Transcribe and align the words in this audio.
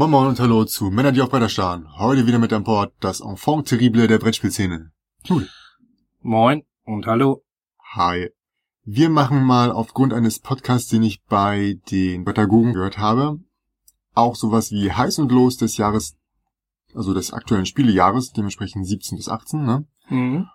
Moin 0.00 0.12
Moin 0.12 0.28
und 0.28 0.40
Hallo 0.40 0.64
zu 0.64 0.86
Männer, 0.86 1.12
die 1.12 1.20
auf 1.20 1.28
Bretter 1.28 1.50
starren. 1.50 1.86
Heute 1.98 2.26
wieder 2.26 2.38
mit 2.38 2.54
an 2.54 2.64
Bord 2.64 2.94
das 3.00 3.20
Enfant 3.20 3.68
terrible 3.68 4.08
der 4.08 4.18
Brettspielszene. 4.18 4.92
Cool. 5.28 5.46
Moin 6.22 6.62
und 6.84 7.04
hallo. 7.04 7.42
Hi. 7.92 8.30
Wir 8.82 9.10
machen 9.10 9.44
mal 9.44 9.70
aufgrund 9.70 10.14
eines 10.14 10.38
Podcasts, 10.38 10.88
den 10.88 11.02
ich 11.02 11.22
bei 11.24 11.78
den 11.90 12.24
Pädagogen 12.24 12.72
gehört 12.72 12.96
habe, 12.96 13.40
auch 14.14 14.36
sowas 14.36 14.70
wie 14.70 14.90
heiß 14.90 15.18
und 15.18 15.32
los 15.32 15.58
des 15.58 15.76
Jahres, 15.76 16.16
also 16.94 17.12
des 17.12 17.34
aktuellen 17.34 17.66
Spielejahres, 17.66 18.32
dementsprechend 18.32 18.86
17 18.86 19.18
bis 19.18 19.28
18, 19.28 19.66
ne? 19.66 19.86
Mhm. 20.08 20.46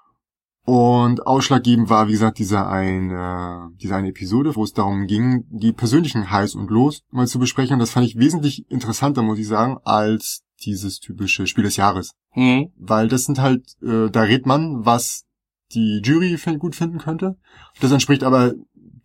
Und 0.66 1.28
ausschlaggebend 1.28 1.90
war, 1.90 2.08
wie 2.08 2.14
gesagt, 2.14 2.40
diese 2.40 2.66
eine, 2.68 3.70
diese 3.76 3.96
eine 3.96 4.10
Episode, 4.10 4.56
wo 4.56 4.64
es 4.64 4.74
darum 4.74 5.06
ging, 5.06 5.46
die 5.50 5.72
persönlichen 5.72 6.32
Highs 6.32 6.56
und 6.56 6.72
Los 6.72 7.04
mal 7.12 7.28
zu 7.28 7.38
besprechen. 7.38 7.74
Und 7.74 7.80
das 7.80 7.92
fand 7.92 8.08
ich 8.08 8.18
wesentlich 8.18 8.70
interessanter, 8.72 9.22
muss 9.22 9.38
ich 9.38 9.48
sagen, 9.48 9.78
als 9.84 10.44
dieses 10.64 11.00
typische 11.00 11.46
Spiel 11.46 11.66
des 11.66 11.76
Jahres. 11.76 12.16
Mhm. 12.34 12.72
Weil 12.78 13.08
das 13.08 13.26
sind 13.26 13.40
halt, 13.40 13.64
äh, 13.84 14.10
da 14.10 14.22
redet 14.22 14.48
man, 14.48 14.86
was 14.86 15.26
die 15.74 16.02
Jury 16.04 16.36
gut 16.58 16.76
finden 16.76 16.98
könnte. 16.98 17.38
Das 17.80 17.92
entspricht 17.92 18.24
aber 18.24 18.54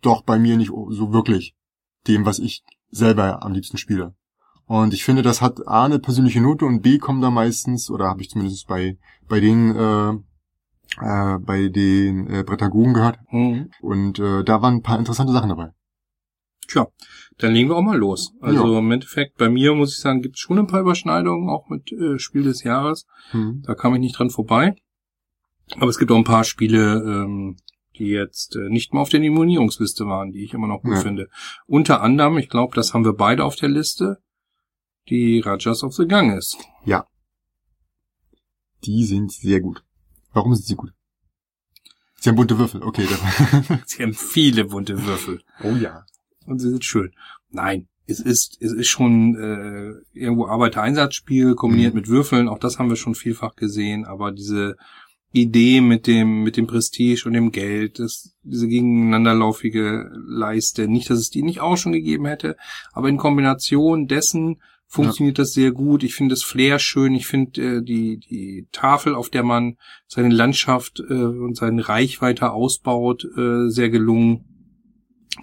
doch 0.01 0.23
bei 0.23 0.39
mir 0.39 0.57
nicht 0.57 0.71
so 0.71 1.13
wirklich 1.13 1.55
dem, 2.07 2.25
was 2.25 2.39
ich 2.39 2.63
selber 2.89 3.43
am 3.43 3.53
liebsten 3.53 3.77
spiele. 3.77 4.15
Und 4.65 4.93
ich 4.93 5.03
finde, 5.03 5.21
das 5.21 5.41
hat 5.41 5.67
A 5.67 5.85
eine 5.85 5.99
persönliche 5.99 6.41
Note 6.41 6.65
und 6.65 6.81
B 6.81 6.97
kommen 6.97 7.21
da 7.21 7.29
meistens, 7.29 7.91
oder 7.91 8.05
habe 8.05 8.21
ich 8.21 8.29
zumindest 8.29 8.67
bei, 8.67 8.97
bei 9.27 9.39
denen 9.39 9.75
äh, 9.75 10.17
äh, 10.99 11.37
bei 11.39 11.69
den 11.69 12.27
äh, 12.29 12.43
Bretagogen 12.43 12.93
gehört. 12.93 13.19
Mhm. 13.31 13.69
Und 13.81 14.19
äh, 14.19 14.43
da 14.43 14.61
waren 14.61 14.75
ein 14.75 14.81
paar 14.81 14.99
interessante 14.99 15.33
Sachen 15.33 15.49
dabei. 15.49 15.69
Tja, 16.67 16.87
dann 17.37 17.53
legen 17.53 17.69
wir 17.69 17.75
auch 17.75 17.81
mal 17.81 17.97
los. 17.97 18.33
Also 18.39 18.71
Ja. 18.73 18.79
im 18.79 18.91
Endeffekt, 18.91 19.37
bei 19.37 19.49
mir 19.49 19.73
muss 19.73 19.93
ich 19.93 19.99
sagen, 19.99 20.21
gibt 20.21 20.35
es 20.35 20.39
schon 20.41 20.59
ein 20.59 20.67
paar 20.67 20.81
Überschneidungen, 20.81 21.49
auch 21.49 21.67
mit 21.69 21.91
äh, 21.91 22.17
Spiel 22.19 22.43
des 22.43 22.63
Jahres. 22.63 23.05
Hm. 23.31 23.63
Da 23.65 23.75
kam 23.75 23.93
ich 23.95 23.99
nicht 23.99 24.17
dran 24.17 24.29
vorbei. 24.29 24.75
Aber 25.75 25.87
es 25.89 25.97
gibt 25.99 26.11
auch 26.11 26.17
ein 26.17 26.23
paar 26.23 26.43
Spiele, 26.43 27.01
ähm, 27.05 27.57
die 27.97 28.07
jetzt 28.07 28.55
äh, 28.55 28.69
nicht 28.69 28.93
mal 28.93 29.01
auf 29.01 29.09
der 29.09 29.19
Nominierungsliste 29.19 30.05
waren, 30.05 30.31
die 30.31 30.43
ich 30.43 30.53
immer 30.53 30.67
noch 30.67 30.81
gut 30.81 30.93
Ja. 30.95 31.01
finde. 31.01 31.27
Unter 31.65 32.01
anderem, 32.01 32.37
ich 32.37 32.49
glaube, 32.49 32.75
das 32.75 32.93
haben 32.93 33.05
wir 33.05 33.13
beide 33.13 33.43
auf 33.43 33.55
der 33.55 33.69
Liste, 33.69 34.17
die 35.09 35.39
Rajas 35.39 35.83
of 35.83 35.93
the 35.93 36.07
Ganges. 36.07 36.57
Ja. 36.85 37.05
Die 38.85 39.03
sind 39.05 39.31
sehr 39.31 39.61
gut. 39.61 39.83
Warum 40.33 40.53
sind 40.55 40.65
sie 40.65 40.75
gut? 40.75 40.91
Sie 42.19 42.29
haben 42.29 42.35
bunte 42.35 42.57
Würfel, 42.57 42.83
okay. 42.83 43.07
Sie 43.85 44.03
haben 44.03 44.13
viele 44.13 44.65
bunte 44.65 45.05
Würfel. 45.05 45.41
oh 45.63 45.71
ja. 45.75 46.05
und 46.45 46.59
sie 46.59 46.69
sind 46.69 46.85
schön. 46.85 47.11
Nein, 47.49 47.87
es 48.05 48.19
ist, 48.19 48.57
es 48.61 48.71
ist 48.73 48.87
schon 48.87 49.35
äh, 49.35 49.93
irgendwo 50.17 50.45
Arbeitereinsatzspiel 50.47 51.55
kombiniert 51.55 51.93
Mhm. 51.93 51.99
mit 51.99 52.07
Würfeln, 52.09 52.47
auch 52.47 52.59
das 52.59 52.77
haben 52.77 52.89
wir 52.89 52.95
schon 52.95 53.15
vielfach 53.15 53.55
gesehen, 53.55 54.05
aber 54.05 54.31
diese 54.31 54.75
Idee 55.33 55.81
mit 55.81 56.07
dem, 56.07 56.43
mit 56.43 56.57
dem 56.57 56.67
Prestige 56.67 57.23
und 57.25 57.33
dem 57.33 57.51
Geld, 57.51 57.99
das, 57.99 58.35
diese 58.43 58.67
gegeneinanderlaufige 58.67 60.11
Leiste, 60.27 60.87
nicht, 60.87 61.09
dass 61.09 61.19
es 61.19 61.29
die 61.29 61.41
nicht 61.41 61.61
auch 61.61 61.77
schon 61.77 61.93
gegeben 61.93 62.25
hätte, 62.25 62.55
aber 62.91 63.07
in 63.09 63.17
Kombination 63.17 64.07
dessen 64.07 64.61
funktioniert 64.91 65.39
das 65.39 65.53
sehr 65.53 65.71
gut. 65.71 66.03
Ich 66.03 66.15
finde 66.15 66.33
das 66.35 66.43
Flair 66.43 66.77
schön. 66.77 67.15
Ich 67.15 67.25
finde 67.25 67.77
äh, 67.77 67.81
die, 67.83 68.17
die 68.17 68.67
Tafel, 68.71 69.15
auf 69.15 69.29
der 69.29 69.43
man 69.43 69.77
seine 70.07 70.33
Landschaft 70.33 70.99
äh, 70.99 71.13
und 71.13 71.55
sein 71.55 71.79
Reich 71.79 72.21
weiter 72.21 72.53
ausbaut, 72.53 73.23
äh, 73.37 73.69
sehr 73.69 73.89
gelungen. 73.89 74.45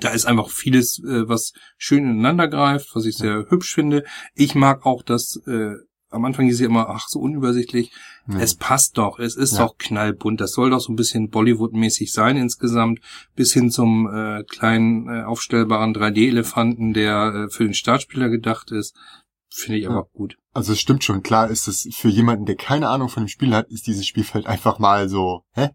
Da 0.01 0.11
ist 0.11 0.27
einfach 0.27 0.51
vieles, 0.51 0.99
äh, 1.03 1.27
was 1.29 1.53
schön 1.79 2.05
ineinander 2.05 2.49
greift, 2.49 2.95
was 2.95 3.07
ich 3.07 3.17
sehr 3.17 3.47
hübsch 3.49 3.75
finde. 3.75 4.05
Ich 4.35 4.55
mag 4.55 4.85
auch 4.85 5.03
das, 5.03 5.41
äh, 5.47 5.73
am 6.11 6.25
Anfang 6.25 6.49
ist 6.49 6.61
ja 6.61 6.67
immer, 6.67 6.89
ach, 6.89 7.07
so 7.09 7.19
unübersichtlich. 7.19 7.91
Nee. 8.27 8.43
Es 8.43 8.55
passt 8.55 8.97
doch, 8.99 9.19
es 9.19 9.37
ist 9.37 9.55
Ja. 9.55 9.65
doch 9.67 9.77
knallbunt. 9.79 10.41
Das 10.41 10.53
soll 10.53 10.71
doch 10.71 10.81
so 10.81 10.93
ein 10.93 10.97
bisschen 10.97 11.31
Bollywood-mäßig 11.31 12.13
sein 12.13 12.37
insgesamt, 12.37 13.01
bis 13.35 13.53
hin 13.53 13.71
zum 13.71 14.07
äh, 14.13 14.43
kleinen 14.45 15.09
äh, 15.09 15.23
aufstellbaren 15.25 15.95
3D-Elefanten, 15.95 16.93
der 16.93 17.47
äh, 17.47 17.51
für 17.51 17.65
den 17.65 17.75
Startspieler 17.75 18.29
gedacht 18.29 18.71
ist. 18.71 18.95
Finde 19.51 19.79
ich 19.79 19.85
Ja. 19.85 19.91
aber 19.91 20.05
gut. 20.13 20.37
Also 20.53 20.73
es 20.73 20.81
stimmt 20.81 21.05
schon, 21.05 21.23
klar 21.23 21.49
ist 21.51 21.69
es 21.69 21.89
für 21.93 22.09
jemanden, 22.09 22.45
der 22.47 22.57
keine 22.57 22.89
Ahnung 22.89 23.09
von 23.09 23.23
dem 23.25 23.29
Spiel 23.29 23.55
hat, 23.55 23.69
ist 23.71 23.87
dieses 23.87 24.07
Spielfeld 24.07 24.47
einfach 24.47 24.79
mal 24.79 25.09
so, 25.09 25.45
hä? 25.53 25.71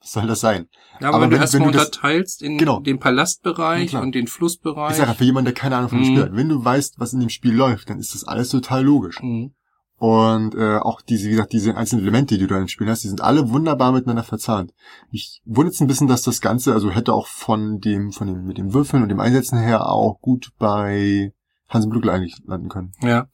Was 0.00 0.12
soll 0.12 0.26
das 0.26 0.40
sein? 0.40 0.68
Ja, 1.00 1.08
aber, 1.08 1.16
Aber 1.16 1.24
wenn 1.24 1.30
du 1.30 1.36
erstmal 1.36 1.66
unterteilst 1.68 2.42
in 2.42 2.58
Genau. 2.58 2.80
den 2.80 2.96
Ja, 2.96 3.00
Palastbereich 3.02 3.90
klar. 3.90 4.02
und 4.02 4.14
den 4.14 4.26
Flussbereich. 4.26 4.92
Ich 4.92 4.96
sage, 4.98 5.14
für 5.14 5.24
jemanden, 5.24 5.46
der 5.46 5.54
keine 5.54 5.76
Ahnung 5.76 5.88
von 5.88 5.98
dem 5.98 6.02
Mhm. 6.08 6.12
Spiel 6.12 6.22
hat, 6.24 6.36
wenn 6.36 6.48
du 6.50 6.62
weißt, 6.64 6.94
was 6.98 7.12
in 7.14 7.20
dem 7.20 7.30
Spiel 7.30 7.54
läuft, 7.54 7.88
dann 7.88 7.98
ist 7.98 8.14
das 8.14 8.24
alles 8.24 8.50
total 8.50 8.84
logisch. 8.84 9.20
Mhm. 9.22 9.54
Und 9.96 10.54
äh, 10.56 10.76
auch 10.78 11.00
diese, 11.00 11.26
wie 11.28 11.30
gesagt, 11.30 11.52
diese 11.52 11.74
einzelnen 11.76 12.02
Elemente, 12.02 12.34
die 12.36 12.40
du 12.46 12.48
da 12.54 12.58
im 12.60 12.68
Spiel 12.68 12.88
hast, 12.90 13.04
die 13.04 13.08
sind 13.08 13.22
alle 13.22 13.48
wunderbar 13.50 13.92
miteinander 13.92 14.24
verzahnt. 14.24 14.72
Ich 15.10 15.40
wundert 15.46 15.80
ein 15.80 15.86
bisschen, 15.86 16.08
dass 16.08 16.20
das 16.22 16.40
Ganze, 16.42 16.74
also 16.74 16.90
hätte 16.90 17.14
auch 17.14 17.26
von 17.28 17.80
dem, 17.80 18.12
von 18.12 18.26
dem, 18.26 18.44
mit 18.44 18.58
dem 18.58 18.74
Würfeln 18.74 19.02
und 19.02 19.08
dem 19.08 19.20
Einsetzen 19.20 19.58
her 19.58 19.86
auch 19.88 20.20
gut 20.20 20.50
bei 20.58 21.32
Hans 21.68 21.84
im 21.84 21.90
Glück 21.90 22.06
eigentlich 22.08 22.36
landen 22.46 22.68
können. 22.68 22.92
Ja. 23.02 23.28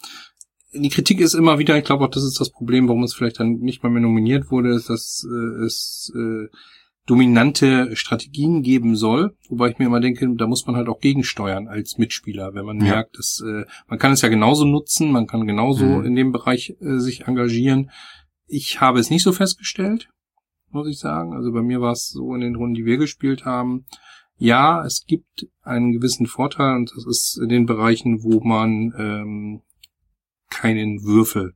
Die 0.72 0.88
Kritik 0.88 1.20
ist 1.20 1.34
immer 1.34 1.58
wieder, 1.58 1.76
ich 1.76 1.84
glaube 1.84 2.04
auch, 2.04 2.10
das 2.10 2.22
ist 2.24 2.40
das 2.40 2.50
Problem, 2.50 2.86
warum 2.88 3.02
es 3.02 3.12
vielleicht 3.14 3.40
dann 3.40 3.54
nicht 3.58 3.82
mal 3.82 3.88
mehr 3.90 4.02
nominiert 4.02 4.50
wurde, 4.52 4.72
ist, 4.74 4.88
dass 4.88 5.26
äh, 5.28 5.64
es 5.64 6.12
äh, 6.14 6.46
dominante 7.06 7.96
Strategien 7.96 8.62
geben 8.62 8.94
soll, 8.94 9.34
wobei 9.48 9.70
ich 9.70 9.78
mir 9.78 9.86
immer 9.86 9.98
denke, 10.00 10.32
da 10.36 10.46
muss 10.46 10.66
man 10.66 10.76
halt 10.76 10.88
auch 10.88 11.00
gegensteuern 11.00 11.66
als 11.66 11.98
Mitspieler, 11.98 12.54
wenn 12.54 12.64
man 12.64 12.78
Ja. 12.78 12.92
merkt, 12.94 13.18
dass 13.18 13.42
äh, 13.44 13.64
man 13.88 13.98
kann 13.98 14.12
es 14.12 14.22
ja 14.22 14.28
genauso 14.28 14.64
nutzen, 14.64 15.10
man 15.10 15.26
kann 15.26 15.46
genauso 15.46 15.84
Mhm. 15.84 16.04
in 16.06 16.14
dem 16.14 16.30
Bereich 16.32 16.76
äh, 16.80 16.98
sich 16.98 17.26
engagieren. 17.26 17.90
Ich 18.46 18.80
habe 18.80 19.00
es 19.00 19.10
nicht 19.10 19.24
so 19.24 19.32
festgestellt, 19.32 20.08
muss 20.70 20.86
ich 20.88 20.98
sagen. 21.00 21.34
Also 21.34 21.50
bei 21.52 21.62
mir 21.62 21.80
war 21.80 21.92
es 21.92 22.10
so 22.10 22.32
in 22.34 22.42
den 22.42 22.54
Runden, 22.54 22.74
die 22.74 22.84
wir 22.84 22.96
gespielt 22.98 23.44
haben. 23.44 23.86
Ja, 24.42 24.82
es 24.86 25.04
gibt 25.06 25.46
einen 25.62 25.92
gewissen 25.92 26.26
Vorteil 26.26 26.74
und 26.76 26.90
das 26.96 27.04
ist 27.06 27.38
in 27.42 27.50
den 27.50 27.66
Bereichen, 27.66 28.22
wo 28.22 28.40
man 28.40 28.92
ähm, 28.98 29.62
keinen 30.48 31.02
Würfel 31.04 31.52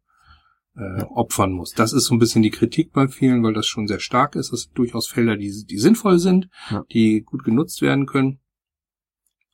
äh, 0.76 1.02
opfern 1.04 1.52
muss. 1.52 1.72
Das 1.72 1.94
ist 1.94 2.04
so 2.04 2.14
ein 2.14 2.18
bisschen 2.18 2.42
die 2.42 2.50
Kritik 2.50 2.92
bei 2.92 3.08
vielen, 3.08 3.42
weil 3.42 3.54
das 3.54 3.66
schon 3.66 3.86
sehr 3.88 4.00
stark 4.00 4.36
ist. 4.36 4.52
Das 4.52 4.62
sind 4.62 4.76
durchaus 4.76 5.08
Felder, 5.08 5.36
die, 5.36 5.64
die 5.64 5.78
sinnvoll 5.78 6.18
sind, 6.18 6.48
Ja. 6.70 6.84
die 6.92 7.22
gut 7.22 7.42
genutzt 7.42 7.80
werden 7.80 8.04
können. 8.04 8.40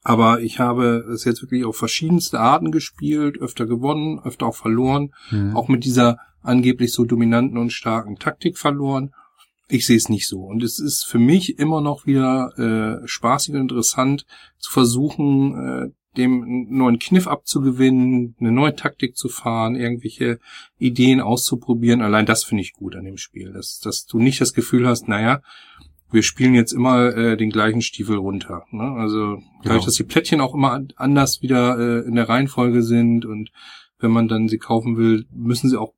Aber 0.02 0.40
ich 0.40 0.58
habe 0.58 1.06
es 1.12 1.24
jetzt 1.24 1.42
wirklich 1.42 1.64
auf 1.64 1.76
verschiedenste 1.76 2.40
Arten 2.40 2.72
gespielt, 2.72 3.38
öfter 3.38 3.66
gewonnen, 3.66 4.19
öfter 4.24 4.46
auch 4.46 4.56
verloren, 4.56 5.12
Mhm. 5.30 5.54
auch 5.56 5.69
mit 5.69 5.84
dieser 5.84 6.16
angeblich 6.42 6.92
so 6.92 7.04
dominanten 7.04 7.58
und 7.58 7.70
starken 7.72 8.16
Taktik 8.16 8.58
verloren. 8.58 9.12
Ich 9.70 9.86
sehe 9.86 9.97
es 9.97 10.08
nicht 10.08 10.26
so. 10.28 10.41
Und 10.42 10.62
es 10.62 10.78
ist 10.78 11.04
für 11.04 11.19
mich 11.19 11.58
immer 11.58 11.81
noch 11.81 12.04
wieder 12.06 13.00
äh, 13.03 13.06
spaßig 13.06 13.54
und 13.54 13.60
interessant 13.62 14.26
zu 14.58 14.70
versuchen, 14.70 15.54
äh, 15.54 15.88
dem 16.16 16.66
neuen 16.70 16.98
Kniff 16.98 17.28
abzugewinnen, 17.28 18.34
eine 18.41 18.50
neue 18.50 18.75
Taktik 18.75 19.16
zu 19.16 19.28
fahren, 19.28 19.76
irgendwelche 19.76 20.41
Ideen 20.78 21.20
auszuprobieren. 21.20 22.03
Allein 22.03 22.26
das 22.26 22.42
finde 22.42 22.62
ich 22.62 22.72
gut 22.72 22.97
an 22.97 23.04
dem 23.04 23.16
Spiel, 23.16 23.53
dass, 23.53 23.78
dass 23.78 24.06
du 24.06 24.19
nicht 24.19 24.41
das 24.41 24.53
Gefühl 24.53 24.88
hast, 24.88 25.06
naja, 25.06 25.41
wir 26.10 26.25
spielen 26.25 26.54
jetzt 26.54 26.72
immer 26.72 27.14
äh, 27.16 27.37
den 27.37 27.50
gleichen 27.50 27.81
Stiefel 27.82 28.16
runter. 28.16 28.64
Ne? 28.72 28.82
Also 28.82 29.37
dadurch, 29.62 29.62
Genau. 29.62 29.84
dass 29.84 29.94
die 29.94 30.02
Plättchen 30.02 30.40
auch 30.40 30.55
immer 30.55 30.72
an- 30.72 30.93
anders 30.96 31.43
wieder 31.43 31.78
äh, 31.78 32.08
in 32.08 32.17
der 32.17 32.28
Reihenfolge 32.28 32.82
sind 32.82 33.25
und 33.25 33.52
wenn 34.00 34.11
man 34.11 34.26
dann 34.26 34.49
sie 34.49 34.58
kaufen 34.58 34.96
will, 34.96 35.26
müssen 35.31 35.70
sie 35.70 35.78
auch 35.78 35.93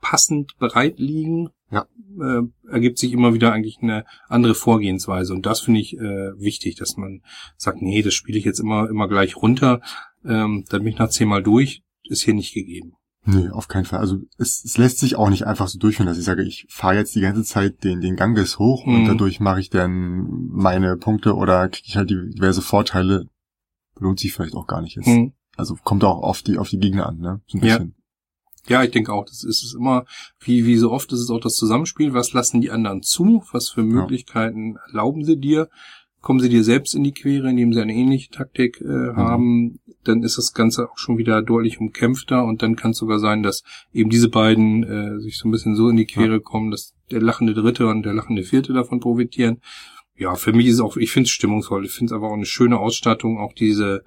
passend 0.00 0.56
bereit 0.58 1.00
liegen. 1.00 1.48
Ja. 1.70 1.86
Äh, 2.20 2.42
ergibt 2.70 2.98
sich 2.98 3.12
immer 3.12 3.34
wieder 3.34 3.52
eigentlich 3.52 3.78
eine 3.82 4.04
andere 4.28 4.54
Vorgehensweise 4.54 5.34
und 5.34 5.46
das 5.46 5.60
finde 5.60 5.80
ich 5.80 5.96
äh, 5.96 6.38
wichtig, 6.38 6.76
dass 6.76 6.96
man 6.96 7.22
sagt, 7.56 7.82
nee, 7.82 8.02
das 8.02 8.14
spiele 8.14 8.38
ich 8.38 8.44
jetzt 8.44 8.60
immer 8.60 8.88
immer 8.88 9.08
gleich 9.08 9.36
runter, 9.36 9.80
ähm, 10.24 10.64
dann 10.68 10.82
bin 10.84 10.92
ich 10.92 10.98
nach 10.98 11.10
zehnmal 11.10 11.42
durch, 11.42 11.82
ist 12.04 12.22
hier 12.22 12.34
nicht 12.34 12.54
gegeben. 12.54 12.92
Nee, 13.28 13.48
auf 13.48 13.66
keinen 13.66 13.84
Fall. 13.84 13.98
Also 13.98 14.20
es, 14.38 14.64
es 14.64 14.78
lässt 14.78 14.98
sich 15.00 15.16
auch 15.16 15.28
nicht 15.30 15.48
einfach 15.48 15.66
so 15.66 15.80
durchführen, 15.80 16.06
dass 16.06 16.16
ich 16.18 16.24
sage, 16.24 16.44
ich 16.44 16.64
fahre 16.68 16.94
jetzt 16.94 17.16
die 17.16 17.20
ganze 17.20 17.42
Zeit 17.42 17.82
den, 17.82 18.00
den 18.00 18.14
Ganges 18.14 18.60
hoch 18.60 18.86
und 18.86 19.02
Mhm. 19.02 19.06
dadurch 19.08 19.40
mache 19.40 19.58
ich 19.58 19.68
dann 19.68 20.46
meine 20.52 20.96
Punkte 20.96 21.34
oder 21.34 21.68
kriege 21.68 21.86
ich 21.88 21.96
halt 21.96 22.08
diverse 22.10 22.62
Vorteile. 22.62 23.26
Lohnt 23.98 24.20
sich 24.20 24.32
vielleicht 24.32 24.54
auch 24.54 24.68
gar 24.68 24.80
nicht 24.80 24.94
jetzt. 24.94 25.06
Hm. 25.06 25.32
Also 25.56 25.74
kommt 25.82 26.04
auch 26.04 26.22
auf 26.22 26.42
die, 26.42 26.58
auf 26.58 26.68
die 26.68 26.78
Gegner 26.78 27.06
an, 27.08 27.18
ne? 27.18 27.40
So 27.48 27.58
ein 27.58 27.62
bisschen. 27.62 27.94
Ja, 27.95 27.95
ich 28.82 28.90
denke 28.90 29.12
auch, 29.12 29.24
das 29.24 29.44
ist 29.44 29.62
es 29.62 29.74
immer, 29.74 30.04
wie, 30.40 30.66
wie 30.66 30.76
so 30.76 30.90
oft 30.90 31.12
ist 31.12 31.20
es 31.20 31.30
auch 31.30 31.40
das 31.40 31.54
Zusammenspiel, 31.54 32.14
was 32.14 32.32
lassen 32.32 32.60
die 32.60 32.70
anderen 32.70 33.02
zu, 33.02 33.44
was 33.52 33.68
für 33.68 33.82
Möglichkeiten 33.82 34.76
erlauben 34.88 35.24
sie 35.24 35.38
dir, 35.38 35.68
kommen 36.20 36.40
sie 36.40 36.48
dir 36.48 36.64
selbst 36.64 36.94
in 36.94 37.04
die 37.04 37.12
Quere, 37.12 37.48
indem 37.48 37.72
sie 37.72 37.80
eine 37.80 37.94
ähnliche 37.94 38.30
Taktik 38.30 38.80
äh, 38.80 39.14
haben, 39.14 39.78
dann 40.02 40.24
ist 40.24 40.38
das 40.38 40.52
Ganze 40.54 40.90
auch 40.90 40.98
schon 40.98 41.18
wieder 41.18 41.40
deutlich 41.42 41.78
umkämpfter 41.80 42.44
und 42.44 42.62
dann 42.62 42.74
kann 42.74 42.90
es 42.90 42.98
sogar 42.98 43.20
sein, 43.20 43.44
dass 43.44 43.62
eben 43.92 44.10
diese 44.10 44.28
beiden 44.28 44.82
äh, 44.82 45.20
sich 45.20 45.38
so 45.38 45.46
ein 45.46 45.52
bisschen 45.52 45.76
so 45.76 45.88
in 45.88 45.96
die 45.96 46.06
Quere 46.06 46.40
kommen, 46.40 46.72
dass 46.72 46.94
der 47.12 47.22
lachende 47.22 47.54
Dritte 47.54 47.86
und 47.86 48.02
der 48.02 48.12
lachende 48.12 48.42
Vierte 48.42 48.72
davon 48.72 48.98
profitieren. 48.98 49.60
Ja, 50.16 50.34
für 50.34 50.52
mich 50.52 50.66
ist 50.66 50.74
es 50.74 50.80
auch, 50.80 50.96
ich 50.96 51.12
finde 51.12 51.26
es 51.26 51.30
stimmungsvoll, 51.30 51.84
ich 51.84 51.92
finde 51.92 52.12
es 52.12 52.16
aber 52.16 52.28
auch 52.28 52.34
eine 52.34 52.46
schöne 52.46 52.78
Ausstattung, 52.78 53.38
auch 53.38 53.52
diese 53.52 54.02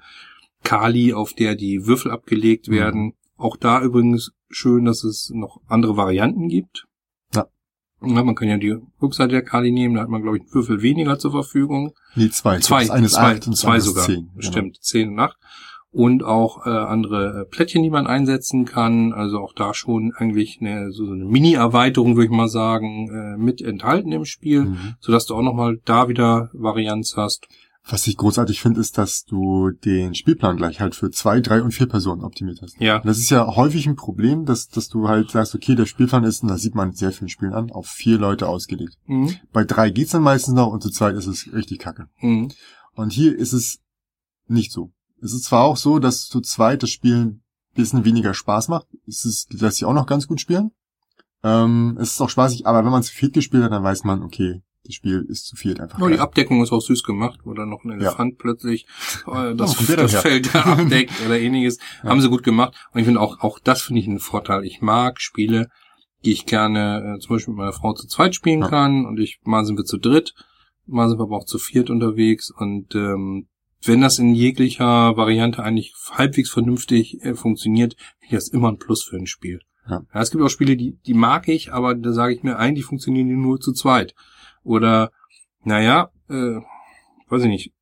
Kali, 0.63 1.13
auf 1.13 1.33
der 1.33 1.55
die 1.55 1.85
Würfel 1.85 2.11
abgelegt 2.11 2.69
Mhm. 2.95 3.13
Auch 3.39 3.57
da 3.57 3.81
übrigens 3.81 4.31
schön, 4.49 4.85
dass 4.85 5.03
es 5.03 5.31
noch 5.33 5.61
andere 5.67 5.97
Varianten 5.97 6.47
gibt. 6.49 6.85
Ja. 7.33 7.45
ja 8.05 8.23
man 8.23 8.35
kann 8.35 8.49
ja 8.49 8.57
die 8.57 8.75
Rückseite 9.01 9.31
der 9.31 9.43
Kali 9.43 9.71
nehmen, 9.71 9.95
da 9.95 10.01
hat 10.01 10.09
man, 10.09 10.21
glaube 10.21 10.37
ich, 10.37 10.43
einen 10.43 10.53
Würfel 10.53 10.81
weniger 10.81 11.17
zur 11.17 11.31
Verfügung. 11.31 11.93
Nee, 12.15 12.29
zwei. 12.29 12.59
Zwei, 12.59 12.89
eine 12.91 13.07
zwei, 13.07 13.35
acht 13.35 13.47
und 13.47 13.55
zwei 13.55 13.79
sogar. 13.79 14.05
zehn. 14.05 14.29
Genau. 14.35 14.41
Stimmt, 14.51 14.77
zehn 14.81 15.09
und 15.09 15.19
acht. 15.19 15.37
Und 15.91 16.21
auch 16.23 16.67
äh, 16.67 16.69
andere 16.69 17.41
äh, 17.41 17.45
Plättchen, 17.49 17.81
die 17.81 17.89
man 17.89 18.05
einsetzen 18.05 18.65
kann. 18.65 19.11
Also 19.11 19.39
auch 19.39 19.53
da 19.53 19.73
schon 19.73 20.11
eigentlich 20.15 20.59
eine, 20.61 20.91
so 20.91 21.05
eine 21.05 21.25
Mini-Erweiterung, 21.25 22.15
würde 22.15 22.25
ich 22.25 22.31
mal 22.31 22.47
sagen, 22.47 23.09
äh, 23.09 23.37
mit 23.37 23.59
enthalten 23.61 24.11
im 24.11 24.25
Spiel, 24.25 24.65
Mhm. 24.65 24.95
sodass 24.99 25.25
du 25.25 25.33
auch 25.33 25.41
nochmal 25.41 25.79
da 25.85 26.07
wieder 26.07 26.51
Varianz 26.53 27.15
hast. 27.17 27.47
Was 27.91 28.05
ich 28.05 28.17
großartig 28.17 28.61
finde, 28.61 28.79
ist, 28.79 28.97
dass 28.99 29.25
du 29.25 29.71
den 29.71 30.13
Spielplan 30.13 30.57
gleich 30.57 30.79
halt 30.79 30.93
für 30.93 31.09
zwei, 31.09 31.41
drei 31.41 31.63
und 31.63 31.71
vier 31.71 31.87
Personen 31.87 32.23
optimiert 32.23 32.61
hast. 32.61 32.79
Ja. 32.79 32.97
Und 32.97 33.07
das 33.07 33.17
ist 33.17 33.31
ja 33.31 33.55
häufig 33.55 33.87
ein 33.87 33.95
Problem, 33.95 34.45
dass, 34.45 34.67
dass 34.67 34.89
du 34.89 35.07
halt 35.07 35.31
sagst, 35.31 35.55
okay, 35.55 35.75
der 35.75 35.87
Spielplan 35.87 36.23
ist, 36.23 36.43
und 36.43 36.49
das 36.49 36.61
sieht 36.61 36.75
man 36.75 36.91
sehr 36.91 37.11
vielen 37.11 37.29
Spielen 37.29 37.53
an, 37.53 37.71
auf 37.71 37.87
vier 37.87 38.19
Leute 38.19 38.47
ausgelegt. 38.47 38.95
Mhm. 39.07 39.35
Bei 39.51 39.63
drei 39.63 39.89
geht's 39.89 40.11
dann 40.11 40.21
meistens 40.21 40.53
noch 40.53 40.71
und 40.71 40.83
zu 40.83 40.91
zweit 40.91 41.15
ist 41.15 41.25
es 41.25 41.51
richtig 41.51 41.79
kacke. 41.79 42.07
Mhm. 42.21 42.51
Und 42.93 43.11
hier 43.11 43.35
ist 43.35 43.53
es 43.53 43.79
nicht 44.47 44.71
so. 44.71 44.91
Es 45.21 45.33
ist 45.33 45.45
zwar 45.45 45.63
auch 45.63 45.77
so, 45.77 45.99
dass 45.99 46.27
zu 46.27 46.41
zweit 46.41 46.83
das 46.83 46.91
Spielen 46.91 47.27
ein 47.27 47.41
bisschen 47.73 48.05
weniger 48.05 48.33
Spaß 48.33 48.67
macht. 48.67 48.87
Es 49.07 49.25
ist, 49.25 49.51
lässt 49.53 49.77
sich 49.77 49.85
auch 49.85 49.93
noch 49.93 50.05
ganz 50.05 50.27
gut 50.27 50.39
spielen. 50.39 50.71
Ähm, 51.43 51.97
es 51.99 52.13
ist 52.13 52.21
auch 52.21 52.29
spaßig, 52.29 52.67
aber 52.67 52.83
wenn 52.83 52.91
man 52.91 53.03
zu 53.03 53.13
viert 53.13 53.33
gespielt 53.33 53.63
hat, 53.63 53.71
dann 53.71 53.83
weiß 53.83 54.03
man, 54.03 54.21
okay, 54.23 54.61
das 54.85 54.95
Spiel 54.95 55.25
ist 55.27 55.45
zu 55.45 55.55
viert 55.55 55.79
einfach. 55.79 55.99
Ja, 55.99 56.07
die. 56.07 56.19
Abdeckung 56.19 56.63
ist 56.63 56.71
auch 56.71 56.81
süß 56.81 57.03
gemacht, 57.03 57.39
wo 57.43 57.53
dann 57.53 57.69
noch 57.69 57.83
ein 57.83 57.91
Elefant 57.91 58.37
plötzlich 58.37 58.85
äh, 59.27 59.53
das, 59.55 59.75
das? 59.87 60.15
Feld 60.21 60.53
da 60.53 60.61
abdeckt 60.65 61.13
oder 61.25 61.39
ähnliches. 61.39 61.77
Ja. 62.03 62.09
Haben 62.09 62.21
sie 62.21 62.29
gut 62.29 62.43
gemacht. 62.43 62.73
Und 62.91 62.99
ich 62.99 63.05
finde 63.05 63.19
auch, 63.21 63.39
auch 63.41 63.59
das 63.59 63.81
finde 63.81 64.01
ich 64.01 64.07
einen 64.07 64.19
Vorteil. 64.19 64.63
Ich 64.63 64.81
mag 64.81 65.19
Spiele, 65.21 65.67
die 66.25 66.31
ich 66.31 66.45
gerne 66.45 67.15
äh, 67.15 67.19
zum 67.19 67.35
Beispiel 67.35 67.53
mit 67.53 67.59
meiner 67.59 67.73
Frau 67.73 67.93
zu 67.93 68.07
zweit 68.07 68.35
spielen 68.35 68.61
Ja. 68.61 68.69
kann. 68.69 69.05
Und 69.05 69.19
ich, 69.19 69.39
mal 69.43 69.65
sind 69.65 69.77
wir 69.77 69.85
zu 69.85 69.97
dritt, 69.97 70.33
mal 70.85 71.09
sind 71.09 71.19
wir 71.19 71.23
aber 71.23 71.37
auch 71.37 71.45
zu 71.45 71.57
viert 71.59 71.89
unterwegs. 71.89 72.49
Und 72.49 72.95
ähm, 72.95 73.47
wenn 73.83 74.01
das 74.01 74.19
in 74.19 74.33
jeglicher 74.33 75.15
Variante 75.15 75.63
eigentlich 75.63 75.93
halbwegs 76.11 76.49
vernünftig 76.49 77.21
äh, 77.21 77.35
funktioniert, 77.35 77.95
finde 78.19 78.25
ich 78.25 78.31
das 78.31 78.47
immer 78.49 78.69
ein 78.69 78.77
Plus 78.77 79.03
für 79.03 79.17
ein 79.17 79.27
Spiel. 79.27 79.59
Ja. 79.89 80.03
es 80.13 80.29
gibt 80.29 80.43
auch 80.43 80.49
Spiele, 80.49 80.77
die, 80.77 80.97
die 81.05 81.15
mag 81.15 81.47
ich, 81.47 81.73
aber 81.73 81.95
da 81.95 82.13
sage 82.13 82.33
ich 82.35 82.43
mir, 82.43 82.57
eigentlich 82.59 82.85
funktionieren 82.85 83.27
die 83.27 83.35
nur 83.35 83.59
zu 83.59 83.73
zweit. 83.73 84.13
Oder, 84.69 85.11
naja, 85.63 86.11
äh, 86.29 86.59
weiß 87.27 87.41
ich 87.41 87.49
nicht. 87.49 87.73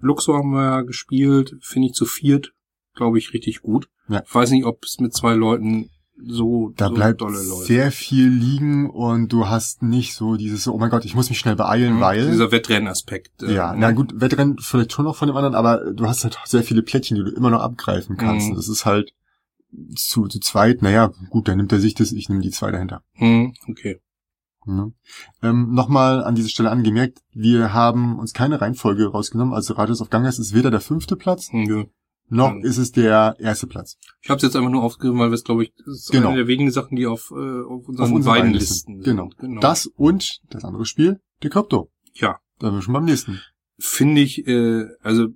Luxor 0.00 0.36
haben 0.38 0.50
wir 0.50 0.62
ja 0.62 0.80
gespielt, 0.82 1.56
finde 1.62 1.88
ich 1.88 1.94
zu 1.94 2.04
viert, 2.04 2.52
glaube 2.94 3.16
ich, 3.18 3.32
richtig 3.32 3.62
gut. 3.62 3.88
Ja. 4.08 4.22
Ich 4.26 4.34
weiß 4.34 4.50
nicht, 4.50 4.66
ob 4.66 4.84
es 4.84 4.98
mit 5.00 5.14
zwei 5.14 5.32
Leuten 5.32 5.88
so, 6.22 6.72
Da 6.76 6.88
so 6.88 6.94
bleibt 6.94 7.22
sehr 7.64 7.90
viel 7.92 8.28
liegen 8.28 8.90
und 8.90 9.32
du 9.32 9.48
hast 9.48 9.82
nicht 9.82 10.14
so 10.14 10.36
dieses, 10.36 10.68
oh 10.68 10.76
mein 10.76 10.90
Gott, 10.90 11.06
ich 11.06 11.14
muss 11.14 11.30
mich 11.30 11.38
schnell 11.38 11.56
beeilen, 11.56 11.94
Mhm, 11.96 12.00
weil. 12.00 12.30
Dieser 12.30 12.52
Wettrennaspekt. 12.52 13.42
äh, 13.44 13.54
ja, 13.54 13.72
ne? 13.72 13.78
na 13.80 13.92
gut, 13.92 14.20
Wettrennen 14.20 14.58
vielleicht 14.58 14.92
schon 14.92 15.06
noch 15.06 15.16
von 15.16 15.28
dem 15.28 15.36
anderen, 15.36 15.54
aber 15.54 15.92
du 15.94 16.06
hast 16.06 16.24
halt 16.24 16.38
sehr 16.44 16.62
viele 16.62 16.82
Plättchen, 16.82 17.16
die 17.16 17.24
du 17.24 17.30
immer 17.30 17.48
noch 17.50 17.62
abgreifen 17.62 18.18
kannst. 18.18 18.46
Mhm. 18.46 18.50
Und 18.52 18.56
Das 18.58 18.68
ist 18.68 18.84
halt 18.84 19.14
zu, 19.96 20.26
zu 20.26 20.40
zweit, 20.40 20.82
naja, 20.82 21.10
gut, 21.30 21.48
dann 21.48 21.56
nimmt 21.56 21.72
er 21.72 21.80
sich 21.80 21.94
das, 21.94 22.12
ich 22.12 22.28
nehme 22.28 22.42
die 22.42 22.50
zwei 22.50 22.70
dahinter. 22.70 23.02
Hm, 23.12 23.54
okay. 23.70 24.00
Ne? 24.66 24.92
Ähm, 25.42 25.72
Nochmal 25.72 26.22
an 26.24 26.34
dieser 26.34 26.48
Stelle 26.48 26.70
angemerkt, 26.70 27.20
wir 27.32 27.72
haben 27.72 28.18
uns 28.18 28.32
keine 28.34 28.60
Reihenfolge 28.60 29.06
rausgenommen. 29.08 29.54
Also 29.54 29.74
Radius 29.74 30.00
of 30.00 30.10
Ganges 30.10 30.38
ist 30.38 30.54
weder 30.54 30.70
der 30.70 30.80
fünfte 30.80 31.16
Platz, 31.16 31.50
Hm, 31.52 31.64
ja. 31.68 31.84
noch 32.28 32.52
Mhm. 32.52 32.64
ist 32.64 32.76
es 32.76 32.92
der 32.92 33.36
erste 33.38 33.66
Platz. 33.66 33.96
Ich 34.20 34.28
habe 34.28 34.36
es 34.36 34.42
jetzt 34.42 34.56
einfach 34.56 34.70
nur 34.70 34.82
aufgegriffen, 34.82 35.18
weil 35.18 35.30
wir 35.30 35.34
es, 35.34 35.44
glaube 35.44 35.64
ich, 35.64 35.72
ist 35.86 36.10
Genau. 36.10 36.28
eine 36.28 36.38
der 36.38 36.46
wenigen 36.48 36.70
Sachen, 36.70 36.96
die 36.96 37.06
auf, 37.06 37.30
äh, 37.30 37.34
auf 37.34 37.88
unseren 37.88 38.04
Auf 38.06 38.12
unseren 38.12 38.34
beiden 38.34 38.52
Listen, 38.52 38.96
Listen. 38.98 39.02
sind. 39.02 39.04
Genau. 39.04 39.30
genau. 39.38 39.60
Das 39.60 39.86
und 39.86 40.40
das 40.50 40.64
andere 40.64 40.84
Spiel, 40.84 41.20
die 41.42 41.48
Krypto. 41.48 41.90
ja, 42.14 42.36
Da 42.58 42.66
sind 42.68 42.76
wir 42.76 42.82
schon 42.82 42.94
beim 42.94 43.04
nächsten. 43.04 43.40
finde 43.78 44.20
ich, 44.20 44.46
äh, 44.46 44.84
also 45.00 45.28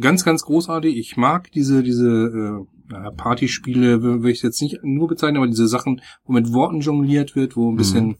ganz, 0.00 0.24
ganz 0.24 0.42
großartig. 0.42 0.96
Ich 0.96 1.16
mag 1.16 1.50
diese, 1.52 1.82
diese 1.82 2.06
äh, 2.08 2.66
ja, 2.90 3.10
Partyspiele, 3.10 4.02
will 4.22 4.30
ich 4.30 4.42
jetzt 4.42 4.60
nicht 4.62 4.78
nur 4.82 5.08
bezeichnen, 5.08 5.38
aber 5.38 5.46
diese 5.46 5.68
Sachen, 5.68 6.00
wo 6.24 6.32
mit 6.32 6.52
Worten 6.52 6.80
jongliert 6.80 7.34
wird, 7.36 7.56
wo 7.56 7.68
ein 7.70 7.74
Mhm. 7.74 7.78
bisschen 7.78 8.16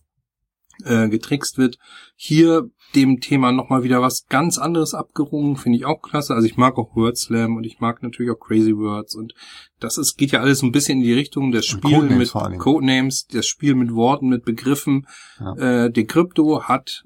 äh, 0.85 1.09
getrickst 1.09 1.57
wird. 1.57 1.79
Hier 2.17 2.69
dem 2.95 3.21
Thema 3.21 3.51
nochmal 3.51 3.83
wieder 3.83 4.03
was 4.03 4.27
ganz 4.29 4.59
anderes 4.59 4.93
abgerungen, 4.93 5.57
finde 5.57 5.79
ich 5.79 5.87
auch 5.87 6.03
klasse. 6.03 6.35
Also 6.35 6.47
ich 6.47 6.59
mag 6.59 6.77
auch 6.77 6.95
Word 6.95 7.17
Slam 7.17 7.57
und 7.57 7.65
ich 7.65 7.81
mag 7.81 8.03
natürlich 8.03 8.31
auch 8.31 8.39
Crazy 8.39 8.77
Words 8.77 9.15
und 9.15 9.33
das 9.81 9.97
ist, 9.97 10.17
geht 10.19 10.33
ja 10.33 10.41
alles 10.41 10.59
so 10.59 10.67
ein 10.67 10.73
bisschen 10.73 10.99
in 10.99 11.05
die 11.05 11.15
Richtung, 11.15 11.51
das 11.51 11.73
Und 11.73 11.79
Spiel 11.79 12.01
Codenames 12.01 12.35
mit. 12.35 12.59
Codenames, 12.59 13.27
das 13.27 13.47
Spiel 13.47 13.75
mit 13.75 13.95
Worten, 13.95 14.29
mit 14.29 14.45
Begriffen. 14.45 15.07
Ja. 15.41 15.85
Äh, 15.85 15.91
Decrypto 15.91 16.65
hat 16.65 17.05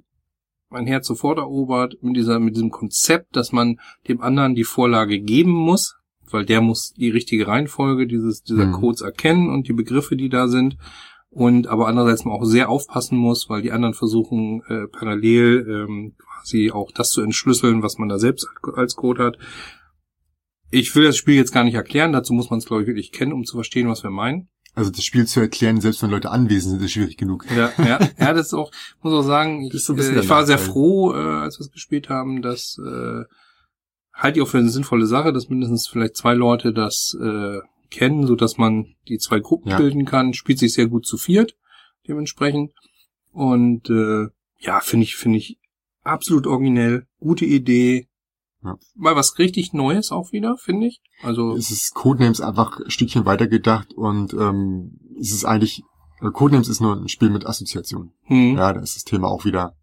mein 0.68 0.86
Herz 0.88 1.06
sofort 1.06 1.38
erobert 1.38 1.94
mit 2.00 2.16
dieser, 2.16 2.40
mit 2.40 2.56
diesem 2.56 2.70
Konzept, 2.70 3.36
dass 3.36 3.52
man 3.52 3.78
dem 4.08 4.20
anderen 4.20 4.56
die 4.56 4.64
Vorlage 4.64 5.20
geben 5.20 5.52
muss, 5.52 5.96
weil 6.32 6.44
der 6.44 6.60
muss 6.60 6.92
die 6.92 7.10
richtige 7.10 7.46
Reihenfolge 7.46 8.06
dieses, 8.06 8.42
dieser 8.42 8.66
Mhm. 8.66 8.72
Codes 8.72 9.00
erkennen 9.00 9.50
und 9.50 9.68
die 9.68 9.72
Begriffe, 9.72 10.16
die 10.16 10.28
da 10.28 10.48
sind. 10.48 10.76
Und 11.32 11.68
aber 11.68 11.86
andererseits 11.86 12.24
man 12.24 12.34
auch 12.34 12.44
sehr 12.44 12.68
aufpassen 12.68 13.16
muss, 13.16 13.48
weil 13.48 13.62
die 13.62 13.70
anderen 13.70 13.94
versuchen 13.94 14.62
äh, 14.68 14.88
parallel 14.88 15.66
ähm, 15.68 16.14
quasi 16.18 16.72
auch 16.72 16.90
das 16.92 17.10
zu 17.10 17.22
entschlüsseln, 17.22 17.82
was 17.84 17.98
man 17.98 18.08
da 18.08 18.18
selbst 18.18 18.48
als 18.74 18.96
Code 18.96 19.22
hat. 19.22 19.38
Ich 20.72 20.94
will 20.96 21.04
das 21.04 21.16
Spiel 21.16 21.34
jetzt 21.34 21.52
gar 21.52 21.64
nicht 21.64 21.74
erklären, 21.74 22.12
dazu 22.12 22.32
muss 22.32 22.50
man 22.50 22.58
es, 22.58 22.66
glaube 22.66 22.82
ich, 22.82 22.88
wirklich 22.88 23.12
kennen, 23.12 23.32
um 23.32 23.44
zu 23.44 23.56
verstehen, 23.56 23.88
was 23.88 24.02
wir 24.02 24.10
meinen. 24.10 24.48
Also 24.74 24.90
das 24.90 25.04
Spiel 25.04 25.26
zu 25.26 25.40
erklären, 25.40 25.80
selbst 25.80 26.02
wenn 26.02 26.10
Leute 26.10 26.30
anwesend 26.30 26.72
sind, 26.72 26.84
ist 26.84 26.92
schwierig 26.92 27.16
genug. 27.16 27.44
Ja, 27.56 27.72
ja, 27.78 27.98
ja, 28.18 28.32
das 28.32 28.46
ist 28.46 28.54
auch, 28.54 28.70
muss 29.02 29.12
auch 29.12 29.22
sagen, 29.22 29.62
ich, 29.72 29.88
äh, 29.88 30.20
ich 30.20 30.28
war 30.28 30.46
sehr 30.46 30.58
froh, 30.58 31.12
äh, 31.12 31.16
als 31.16 31.58
wir 31.58 31.66
es 31.66 31.72
gespielt 31.72 32.08
haben, 32.08 32.40
dass 32.42 32.78
äh, 32.78 33.24
halte 34.22 34.38
ich 34.38 34.42
auch 34.44 34.48
für 34.48 34.58
eine 34.58 34.68
sinnvolle 34.70 35.06
Sache, 35.06 35.32
dass 35.32 35.48
mindestens 35.48 35.88
vielleicht 35.88 36.16
zwei 36.16 36.34
Leute 36.34 36.72
das 36.72 37.16
äh, 37.20 37.58
kennen, 37.90 38.26
so 38.26 38.36
dass 38.36 38.56
man 38.58 38.94
die 39.08 39.18
zwei 39.18 39.40
Gruppen 39.40 39.70
Ja. 39.70 39.76
bilden 39.78 40.04
kann. 40.04 40.32
Spielt 40.34 40.58
sich 40.58 40.72
sehr 40.74 40.86
gut 40.86 41.06
zu 41.06 41.16
viert, 41.16 41.56
dementsprechend. 42.06 42.72
Und 43.32 43.90
äh, 43.90 44.28
ja, 44.58 44.80
finde 44.80 45.04
ich, 45.04 45.16
finde 45.16 45.38
ich 45.38 45.58
absolut 46.02 46.46
originell, 46.46 47.06
gute 47.18 47.44
Idee. 47.44 48.06
Ja. 48.62 48.76
Mal 48.94 49.16
was 49.16 49.38
richtig 49.38 49.72
Neues 49.72 50.12
auch 50.12 50.32
wieder, 50.32 50.56
finde 50.58 50.86
ich. 50.88 51.00
Also 51.22 51.54
Es 51.56 51.70
ist 51.70 51.94
Codenames 51.94 52.40
einfach 52.40 52.78
ein 52.80 52.90
Stückchen 52.90 53.24
weitergedacht 53.24 53.94
und 53.94 54.34
ähm, 54.34 54.98
es 55.18 55.32
ist 55.32 55.44
eigentlich, 55.46 55.82
äh, 56.20 56.30
Codenames 56.30 56.68
ist 56.68 56.80
nur 56.80 56.94
ein 56.96 57.08
Spiel 57.08 57.30
mit 57.30 57.46
Assoziation. 57.46 58.12
hm, 58.24 58.56
Ja, 58.56 58.72
da 58.74 58.80
ist 58.80 58.96
das 58.96 59.04
Thema 59.04 59.28
auch 59.28 59.44
wieder 59.46 59.74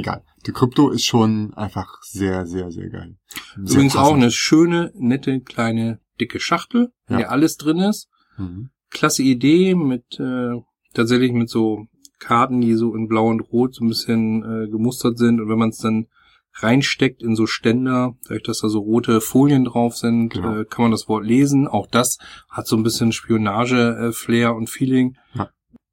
egal. 0.00 0.22
Die 0.46 0.52
Krypto 0.52 0.90
ist 0.90 1.04
schon 1.04 1.54
einfach 1.54 2.02
sehr, 2.02 2.46
sehr, 2.46 2.70
sehr 2.70 2.88
geil. 2.90 3.16
Sehr 3.56 3.74
übrigens 3.74 3.96
auch 3.96 4.00
passend. 4.10 4.22
eine 4.22 4.30
schöne, 4.30 4.92
nette, 4.94 5.40
kleine, 5.40 6.00
dicke 6.20 6.40
Schachtel, 6.40 6.92
in 7.08 7.14
Ja. 7.14 7.18
der 7.18 7.30
alles 7.30 7.56
drin 7.56 7.78
ist. 7.78 8.08
Mhm. 8.38 8.70
klasse 8.90 9.22
Idee 9.22 9.74
mit 9.76 10.18
äh, 10.18 10.54
tatsächlich 10.94 11.32
mit 11.32 11.48
so 11.48 11.86
Karten, 12.18 12.60
die 12.60 12.74
so 12.74 12.94
in 12.96 13.06
Blau 13.06 13.28
und 13.28 13.40
Rot 13.52 13.74
so 13.76 13.84
ein 13.84 13.88
bisschen 13.88 14.42
äh, 14.42 14.68
gemustert 14.68 15.16
sind 15.18 15.40
und 15.40 15.48
wenn 15.48 15.58
man 15.58 15.68
es 15.70 15.78
dann 15.78 16.06
reinsteckt 16.54 17.22
in 17.22 17.36
so 17.36 17.46
Ständer, 17.46 18.16
dadurch, 18.24 18.42
dass 18.42 18.60
da 18.60 18.68
so 18.68 18.80
rote 18.80 19.20
Folien 19.20 19.64
drauf 19.64 19.96
sind, 19.96 20.30
Genau. 20.30 20.56
äh, 20.58 20.64
kann 20.64 20.82
man 20.82 20.90
das 20.90 21.08
Wort 21.08 21.24
lesen. 21.24 21.68
Auch 21.68 21.86
das 21.86 22.18
hat 22.50 22.66
so 22.66 22.76
ein 22.76 22.82
bisschen 22.82 23.12
Spionage-Flair 23.12 24.54
und 24.56 24.68
Feeling. 24.68 25.16
Ja. 25.34 25.50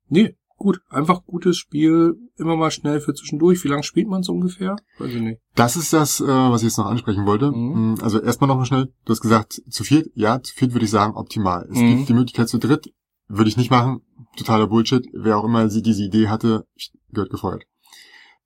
Nee, 0.09 0.35
gut, 0.57 0.81
einfach 0.89 1.23
gutes 1.25 1.57
Spiel, 1.57 2.15
immer 2.37 2.55
mal 2.55 2.71
schnell 2.71 2.99
für 2.99 3.13
zwischendurch. 3.13 3.63
Wie 3.63 3.67
lange 3.67 3.83
spielt 3.83 4.07
man 4.07 4.21
es 4.21 4.29
ungefähr? 4.29 4.75
Weiß 4.99 5.13
ich 5.13 5.21
nicht. 5.21 5.39
Das 5.55 5.75
ist 5.75 5.93
das, 5.93 6.19
äh, 6.19 6.25
was 6.27 6.61
ich 6.61 6.67
jetzt 6.69 6.77
noch 6.77 6.87
ansprechen 6.87 7.25
wollte. 7.25 7.51
Mhm. 7.51 7.93
Mm, 7.93 7.95
Also 8.01 8.19
erstmal 8.21 8.47
noch 8.47 8.57
mal 8.57 8.65
schnell. 8.65 8.91
Du 9.05 9.11
hast 9.11 9.21
gesagt, 9.21 9.61
zu 9.69 9.83
viert. 9.83 10.09
Ja, 10.15 10.41
zu 10.41 10.53
viert 10.53 10.73
würde 10.73 10.85
ich 10.85 10.91
sagen, 10.91 11.15
optimal. 11.15 11.67
Es 11.71 11.77
Mhm. 11.79 11.87
gibt 11.97 12.09
die 12.09 12.13
Möglichkeit 12.13 12.49
zu 12.49 12.57
dritt. 12.59 12.91
Würde 13.29 13.49
ich 13.49 13.57
nicht 13.57 13.71
machen. 13.71 14.01
Totaler 14.37 14.67
Bullshit. 14.67 15.05
Wer 15.13 15.37
auch 15.37 15.43
immer 15.43 15.69
sie 15.69 15.81
diese 15.81 16.03
Idee 16.03 16.27
hatte, 16.29 16.65
gehört 17.11 17.29
gefeuert. 17.31 17.63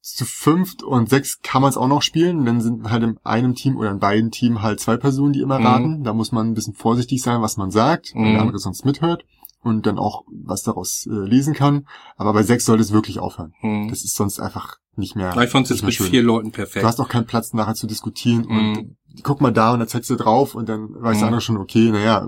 Zu 0.03 0.25
fünft 0.25 0.81
und 0.81 1.09
sechs 1.09 1.39
kann 1.43 1.61
man 1.61 1.69
es 1.69 1.77
auch 1.77 1.87
noch 1.87 2.01
spielen. 2.01 2.43
Dann 2.45 2.59
sind 2.59 2.89
halt 2.89 3.03
in 3.03 3.17
einem 3.23 3.53
Team 3.53 3.77
oder 3.77 3.91
in 3.91 3.99
beiden 3.99 4.31
Teams 4.31 4.61
halt 4.61 4.79
zwei 4.79 4.97
Personen, 4.97 5.33
die 5.33 5.41
immer 5.41 5.59
Mhm. 5.59 5.65
raten. 5.65 6.03
Da 6.03 6.13
muss 6.13 6.31
man 6.31 6.47
ein 6.47 6.53
bisschen 6.55 6.73
vorsichtig 6.73 7.21
sein, 7.21 7.41
was 7.43 7.57
man 7.57 7.69
sagt, 7.69 8.11
wenn 8.15 8.29
Mhm. 8.29 8.33
der 8.33 8.41
andere 8.41 8.57
sonst 8.57 8.83
mithört 8.83 9.23
und 9.61 9.85
dann 9.85 9.97
auch 9.99 10.23
was 10.27 10.63
daraus 10.63 11.05
äh, 11.07 11.13
lesen 11.13 11.53
kann. 11.53 11.85
Aber 12.15 12.33
bei 12.33 12.43
sechs 12.43 12.65
sollte 12.65 12.83
es 12.83 12.91
wirklich 12.91 13.19
aufhören. 13.19 13.53
Hm. 13.59 13.87
Das 13.89 14.03
ist 14.03 14.15
sonst 14.15 14.39
einfach 14.39 14.77
nicht 14.95 15.15
mehr. 15.15 15.35
ich 15.41 15.49
fand 15.49 15.65
es 15.65 15.69
jetzt 15.77 15.83
mit 15.85 15.93
schön. 15.93 16.07
vier 16.07 16.23
Leuten 16.23 16.51
perfekt. 16.51 16.83
Du 16.83 16.87
hast 16.87 16.99
auch 16.99 17.07
keinen 17.09 17.25
Platz 17.25 17.53
nachher 17.53 17.75
zu 17.75 17.87
diskutieren 17.87 18.45
und 18.45 18.73
Mhm. 18.73 18.95
guck 19.23 19.39
mal 19.41 19.51
da 19.53 19.73
und 19.73 19.79
dann 19.79 19.87
zeigst 19.87 20.09
du 20.09 20.15
drauf 20.15 20.53
und 20.55 20.67
dann 20.67 20.89
weiß 20.93 21.15
Mhm. 21.17 21.19
der 21.19 21.27
andere 21.27 21.41
schon, 21.41 21.57
okay, 21.57 21.89
naja, 21.91 22.27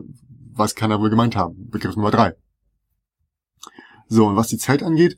was 0.53 0.75
kann 0.75 0.91
er 0.91 0.99
wohl 1.01 1.09
gemeint 1.09 1.35
haben? 1.35 1.67
Begriff 1.69 1.95
Nummer 1.95 2.11
drei. 2.11 2.33
So, 4.07 4.27
und 4.27 4.35
was 4.35 4.47
die 4.47 4.57
Zeit 4.57 4.83
angeht, 4.83 5.17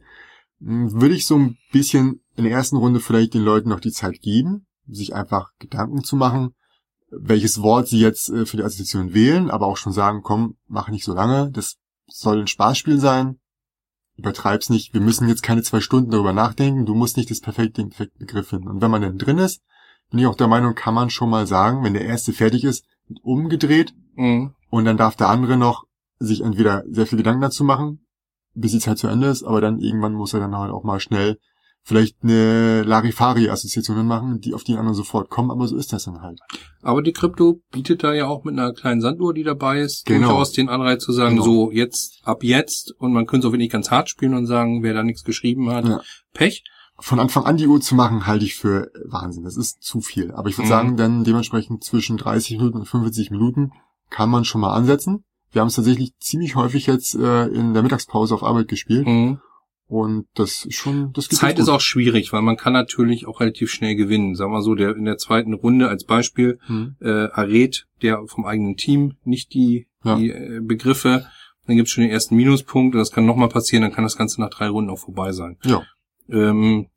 mh, 0.60 0.94
würde 1.00 1.16
ich 1.16 1.26
so 1.26 1.36
ein 1.38 1.58
bisschen 1.72 2.22
in 2.36 2.44
der 2.46 2.54
ersten 2.54 2.78
Runde 2.78 3.00
vielleicht 3.00 3.34
den 3.34 3.44
Leuten 3.44 3.70
noch 3.70 3.80
die 3.80 3.92
Zeit 3.92 4.22
geben, 4.22 4.66
sich 4.88 5.14
einfach 5.16 5.50
Gedanken 5.60 6.04
zu 6.04 6.16
machen, 6.16 6.56
welches 7.12 7.62
Wort 7.62 7.88
sie 7.88 8.00
jetzt 8.00 8.30
äh, 8.30 8.46
für 8.46 8.58
die 8.58 8.64
Assoziation 8.64 9.14
wählen, 9.14 9.50
aber 9.50 9.68
auch 9.68 9.78
schon 9.78 9.94
sagen, 9.94 10.22
komm, 10.24 10.56
mach 10.68 10.90
nicht 10.90 11.04
so 11.06 11.14
lange, 11.14 11.52
das 11.52 11.76
soll 12.08 12.40
ein 12.42 12.48
Spaßspiel 12.48 13.00
sein, 13.00 13.40
übertreib's 14.18 14.70
nicht, 14.70 14.94
wir 14.94 15.02
müssen 15.02 15.28
jetzt 15.28 15.44
keine 15.44 15.64
zwei 15.64 15.82
Stunden 15.82 16.12
darüber 16.12 16.34
nachdenken, 16.34 16.86
du 16.86 16.96
musst 16.96 17.18
nicht 17.18 17.30
das 17.32 17.42
perfekte, 17.42 17.82
den 17.82 17.90
perfekten 17.90 18.20
Begriff 18.20 18.48
finden. 18.50 18.70
Und 18.70 18.82
wenn 18.82 18.92
man 18.92 19.02
dann 19.02 19.18
drin 19.18 19.38
ist, 19.38 19.62
bin 20.10 20.20
ich 20.20 20.28
auch 20.28 20.36
der 20.36 20.48
Meinung, 20.48 20.76
kann 20.76 20.94
man 20.94 21.10
schon 21.10 21.30
mal 21.30 21.48
sagen, 21.48 21.84
wenn 21.84 21.94
der 21.94 22.06
erste 22.06 22.32
fertig 22.34 22.64
ist, 22.64 22.86
umgedreht 23.24 23.94
Mhm. 24.16 24.54
und 24.70 24.86
dann 24.86 24.98
darf 24.98 25.16
der 25.18 25.28
andere 25.30 25.58
noch 25.58 25.84
sich 26.20 26.42
entweder 26.42 26.84
sehr 26.90 27.06
viel 27.06 27.18
Gedanken 27.18 27.42
dazu 27.42 27.64
machen, 27.66 28.06
bis 28.54 28.72
die 28.72 28.80
Zeit 28.80 28.98
zu 28.98 29.08
Ende 29.08 29.28
ist, 29.28 29.44
aber 29.44 29.60
dann 29.60 29.80
irgendwann 29.80 30.14
muss 30.14 30.34
er 30.34 30.40
dann 30.40 30.56
halt 30.56 30.72
auch 30.72 30.84
mal 30.86 31.02
schnell 31.02 31.38
vielleicht 31.88 32.18
eine 32.24 32.82
Larifari-Assoziation 32.84 34.06
machen, 34.08 34.40
die 34.42 34.54
auf 34.54 34.64
die 34.64 34.74
anderen 34.76 34.96
sofort 34.96 35.30
kommen, 35.30 35.52
aber 35.52 35.68
so 35.68 35.78
ist 35.78 35.94
das 35.94 36.06
dann 36.06 36.22
halt. 36.22 36.40
Aber 36.82 37.02
die 37.02 37.14
Krypto 37.14 37.62
bietet 37.72 38.04
da 38.04 38.14
ja 38.14 38.26
auch 38.28 38.44
mit 38.44 38.54
einer 38.58 38.74
kleinen 38.74 39.02
Sanduhr, 39.02 39.34
die 39.34 39.44
dabei 39.44 39.82
ist, 39.82 40.06
Genau. 40.06 40.30
durchaus 40.30 40.52
den 40.52 40.68
Anreiz 40.70 41.04
zu 41.04 41.12
sagen, 41.14 41.36
Genau. 41.36 41.46
so 41.46 41.72
jetzt, 41.72 42.20
ab 42.24 42.44
jetzt, 42.44 42.94
und 42.98 43.14
man 43.14 43.26
könnte 43.28 43.46
es 43.46 43.50
auch 43.50 43.54
wirklich 43.54 43.72
ganz 43.72 43.92
hart 43.92 44.10
spielen 44.10 44.34
und 44.34 44.48
sagen, 44.48 44.82
wer 44.84 44.94
da 44.94 45.04
nichts 45.04 45.24
geschrieben 45.24 45.70
hat, 45.72 45.86
Ja. 45.86 46.02
Pech. 46.34 46.64
Von 46.98 47.20
Anfang 47.20 47.44
an 47.44 47.58
die 47.58 47.68
Uhr 47.68 47.82
zu 47.82 47.94
machen, 47.94 48.26
halte 48.26 48.46
ich 48.46 48.56
für 48.56 48.90
Wahnsinn. 49.06 49.44
Das 49.44 49.58
ist 49.58 49.84
zu 49.84 50.00
viel. 50.00 50.32
Aber 50.32 50.48
ich 50.50 50.58
würde 50.58 50.68
Mhm. 50.68 50.70
sagen, 50.70 50.98
dann 50.98 51.24
dementsprechend 51.26 51.84
zwischen 51.84 52.16
30 52.18 52.58
Minuten 52.58 52.78
und 52.80 52.86
45 52.88 53.32
Minuten 53.32 53.72
kann 54.10 54.30
man 54.30 54.46
schon 54.46 54.62
mal 54.62 54.74
ansetzen. 54.74 55.26
Wir 55.52 55.60
haben 55.62 55.68
es 55.68 55.76
tatsächlich 55.76 56.14
ziemlich 56.20 56.56
häufig 56.56 56.88
jetzt 56.88 57.16
äh, 57.16 57.48
in 57.48 57.74
der 57.74 57.84
Mittagspause 57.84 58.34
auf 58.34 58.44
Arbeit 58.44 58.70
gespielt. 58.70 59.06
Mhm. 59.08 59.40
Und 59.88 60.26
das 60.34 60.66
ist 60.66 60.76
schon, 60.76 61.14
das 61.14 61.30
geht 61.30 61.38
Zeit 61.40 61.60
ist 61.60 61.70
auch 61.70 61.80
schwierig, 61.82 62.34
weil 62.34 62.42
man 62.42 62.58
kann 62.58 62.74
natürlich 62.74 63.28
auch 63.28 63.40
relativ 63.40 63.70
schnell 63.72 63.96
gewinnen. 63.96 64.34
Sagen 64.36 64.52
wir 64.52 64.62
so, 64.64 64.74
der 64.74 64.96
in 64.96 65.06
der 65.06 65.18
zweiten 65.18 65.54
Runde 65.54 65.88
als 65.90 66.06
Beispiel 66.06 66.60
Hm. 66.66 66.96
äh, 67.02 67.26
errät 67.28 67.86
der 68.02 68.26
vom 68.28 68.46
eigenen 68.46 68.78
Team 68.78 69.14
nicht 69.24 69.54
die, 69.54 69.88
Ja. 70.04 70.16
die 70.16 70.32
äh, 70.32 70.60
Begriffe. 70.62 71.28
Dann 71.68 71.76
gibt 71.76 71.88
es 71.88 71.94
schon 71.94 72.04
den 72.04 72.12
ersten 72.12 72.36
Minuspunkt 72.36 72.96
und 72.96 73.00
das 73.00 73.12
kann 73.12 73.26
nochmal 73.28 73.50
passieren, 73.50 73.84
dann 73.84 73.92
kann 73.92 74.04
das 74.04 74.18
Ganze 74.18 74.42
nach 74.42 74.50
drei 74.50 74.70
Runden 74.70 74.90
auch 74.90 75.00
vorbei 75.00 75.32
sein. 75.32 75.58
Ja. 75.64 75.84
Ähm, 76.30 76.88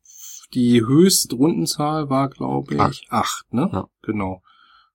die 0.55 0.81
höchste 0.81 1.35
Rundenzahl 1.35 2.09
war, 2.09 2.29
glaube 2.29 2.73
ich, 2.73 2.79
Acht. 2.79 3.05
acht, 3.09 3.53
ne? 3.53 3.69
Ja. 3.71 3.87
Genau. 4.01 4.41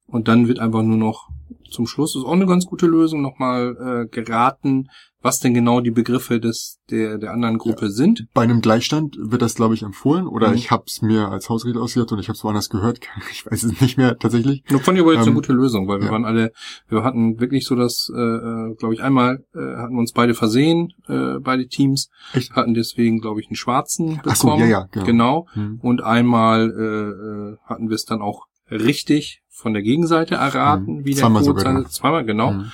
Und 0.07 0.27
dann 0.29 0.49
wird 0.49 0.59
einfach 0.59 0.83
nur 0.83 0.97
noch 0.97 1.29
zum 1.71 1.87
Schluss, 1.87 2.17
ist 2.17 2.25
auch 2.25 2.33
eine 2.33 2.47
ganz 2.47 2.67
gute 2.67 2.87
Lösung, 2.87 3.23
nochmal 3.23 4.05
äh, 4.05 4.09
geraten, 4.09 4.89
was 5.21 5.41
denn 5.41 5.55
genau 5.55 5.81
die 5.81 5.91
Begriffe 5.91 6.39
des 6.39 6.79
der, 6.91 7.17
der 7.17 7.33
anderen 7.33 7.57
Gruppe 7.57 7.89
sind. 7.91 8.27
Bei 8.35 8.43
einem 8.43 8.61
Gleichstand 8.61 9.17
wird 9.19 9.41
das, 9.41 9.55
glaube 9.55 9.73
ich, 9.75 9.83
empfohlen. 9.83 10.27
Oder 10.27 10.51
Mhm. 10.51 10.55
ich 10.57 10.71
habe 10.71 10.85
es 10.87 11.01
mir 11.01 11.29
als 11.31 11.49
Hausregel 11.49 11.81
ausgedacht 11.81 12.13
und 12.13 12.19
ich 12.19 12.29
habe 12.29 12.37
es 12.37 12.45
woanders 12.45 12.69
gehört. 12.69 13.01
Ich 13.31 13.47
weiß 13.47 13.63
es 13.63 13.81
nicht 13.81 13.97
mehr 13.97 14.19
tatsächlich. 14.19 14.63
Das 14.69 14.83
fand 14.83 14.99
ich 14.99 15.03
aber 15.03 15.13
jetzt 15.13 15.23
eine 15.23 15.31
Ähm, 15.31 15.35
gute 15.37 15.55
Lösung, 15.55 15.89
weil 15.89 16.01
wir 16.01 16.07
ja. 16.07 16.13
waren 16.13 16.27
alle, 16.27 16.53
wir 16.89 17.05
hatten 17.05 17.41
wirklich 17.41 17.65
so 17.65 17.75
das, 17.75 18.13
äh, 18.15 18.21
äh, 18.21 18.75
glaube 18.75 18.93
ich, 18.93 19.03
einmal 19.03 19.43
äh, 19.55 19.59
hatten 19.77 19.95
wir 19.95 20.01
uns 20.01 20.13
beide 20.13 20.35
versehen, 20.35 20.93
äh, 21.09 21.39
beide 21.41 21.69
Teams, 21.69 22.11
Echt? 22.35 22.53
hatten 22.55 22.75
deswegen, 22.75 23.21
glaube 23.21 23.41
ich, 23.41 23.47
einen 23.47 23.57
schwarzen 23.57 24.17
bekommen. 24.23 24.27
Ach 24.29 24.37
so, 24.37 24.57
ja, 24.59 24.67
ja, 24.67 24.89
genau. 24.93 25.07
genau. 25.07 25.47
Hm. 25.55 25.79
Und 25.81 26.03
einmal 26.03 26.71
äh, 26.71 27.55
äh, 27.55 27.57
hatten 27.65 27.89
wir 27.89 27.95
es 27.95 28.05
dann 28.05 28.21
auch 28.21 28.45
richtig 28.71 29.41
von 29.65 29.73
der 29.73 29.83
Gegenseite 29.83 30.37
erraten, 30.37 30.99
Mhm. 30.99 31.05
wie 31.05 31.15
der 31.15 31.23
Zweimal 31.23 31.43
Code 31.43 31.59
sogar, 31.61 31.81
ja. 31.83 31.89
Zweimal, 31.89 32.25
genau. 32.25 32.51
Hm. 32.51 32.71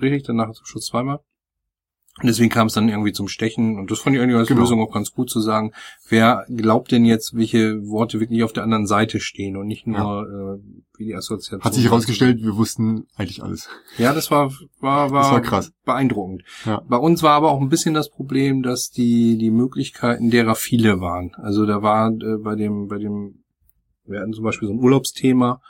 Richtig, 0.00 0.22
danach 0.22 0.52
zum 0.52 0.64
Schluss 0.64 0.86
zweimal. 0.86 1.18
Und 2.20 2.26
deswegen 2.26 2.50
kam 2.50 2.66
es 2.66 2.72
dann 2.72 2.88
irgendwie 2.88 3.12
zum 3.12 3.28
Stechen. 3.28 3.78
Und 3.78 3.92
das 3.92 4.00
fand 4.00 4.16
ich 4.16 4.20
eigentlich 4.22 4.36
als 4.36 4.48
Genau. 4.48 4.62
Lösung 4.62 4.80
auch 4.80 4.92
ganz 4.92 5.12
gut 5.12 5.30
zu 5.30 5.40
sagen, 5.40 5.70
wer 6.08 6.46
glaubt 6.48 6.90
denn 6.90 7.04
jetzt, 7.04 7.36
welche 7.36 7.86
Worte 7.86 8.18
wirklich 8.18 8.42
auf 8.42 8.52
der 8.52 8.64
anderen 8.64 8.88
Seite 8.88 9.20
stehen 9.20 9.56
und 9.56 9.68
nicht 9.68 9.86
nur 9.86 10.58
äh, 10.58 10.68
wie 10.98 11.04
die 11.04 11.14
Assoziation. 11.14 11.62
Hat 11.62 11.74
sich 11.74 11.84
herausgestellt, 11.84 12.42
wir 12.42 12.56
wussten 12.56 13.06
eigentlich 13.16 13.42
alles. 13.44 13.68
Ja, 13.98 14.14
das 14.14 14.32
war, 14.32 14.50
war, 14.80 15.12
war, 15.12 15.22
Das 15.22 15.30
war 15.32 15.40
krass. 15.42 15.72
beeindruckend. 15.84 16.42
Ja. 16.64 16.82
Bei 16.88 16.96
uns 16.96 17.22
war 17.22 17.34
aber 17.34 17.52
auch 17.52 17.60
ein 17.60 17.68
bisschen 17.68 17.94
das 17.94 18.10
Problem, 18.10 18.62
dass 18.64 18.90
die, 18.90 19.38
die 19.38 19.50
Möglichkeiten 19.52 20.28
derer 20.30 20.56
viele 20.56 21.00
waren. 21.00 21.30
Also 21.36 21.66
da 21.66 21.82
war 21.82 22.10
äh, 22.10 22.36
bei 22.38 22.56
dem, 22.56 22.88
bei 22.88 22.98
dem, 22.98 23.37
wir 24.08 24.20
hatten 24.20 24.32
zum 24.32 24.44
Beispiel 24.44 24.68
so 24.68 24.74
ein 24.74 24.80
Urlaubsthema. 24.80 25.60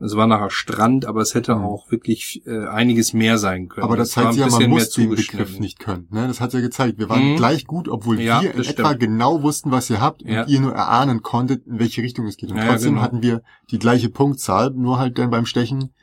Es 0.00 0.16
war 0.16 0.26
nachher 0.26 0.50
Strand, 0.50 1.06
aber 1.06 1.20
es 1.22 1.34
hätte 1.34 1.54
Mhm. 1.54 1.64
auch 1.64 1.90
wirklich 1.90 2.42
äh, 2.46 2.66
einiges 2.66 3.12
mehr 3.12 3.38
sein 3.38 3.68
können. 3.68 3.84
Aber 3.84 3.96
das 3.96 4.10
zeigt 4.10 4.30
ein 4.30 4.36
ja, 4.36 4.48
man 4.48 4.68
muss 4.70 4.90
den. 4.90 5.10
Begriff 5.10 5.58
nicht 5.60 5.78
können. 5.78 6.08
Ne? 6.10 6.26
Das 6.26 6.40
hat 6.40 6.52
ja 6.52 6.60
gezeigt. 6.60 6.98
Wir 6.98 7.08
waren 7.08 7.32
Mhm. 7.32 7.36
gleich 7.36 7.64
gut, 7.66 7.88
obwohl 7.88 8.20
Ja, 8.20 8.42
wir 8.42 8.50
in 8.52 8.58
das 8.58 8.68
etwa 8.68 8.88
stimmt. 8.88 9.00
genau 9.00 9.42
wussten, 9.42 9.70
was 9.70 9.88
ihr 9.90 10.00
habt 10.00 10.22
Ja. 10.22 10.42
und 10.42 10.48
ihr 10.50 10.60
nur 10.60 10.72
erahnen 10.72 11.22
konntet, 11.22 11.66
in 11.66 11.78
welche 11.78 12.02
Richtung 12.02 12.26
es 12.26 12.36
geht. 12.36 12.50
Und 12.50 12.56
Ja, 12.56 12.64
ja, 12.64 12.70
trotzdem 12.72 12.90
genau. 12.94 13.02
hatten 13.02 13.22
wir 13.22 13.42
die 13.70 13.78
gleiche 13.78 14.10
Punktzahl, 14.10 14.70
nur 14.70 14.98
halt 14.98 15.16
dann 15.18 15.30
beim 15.30 15.46
Stechen 15.46 15.94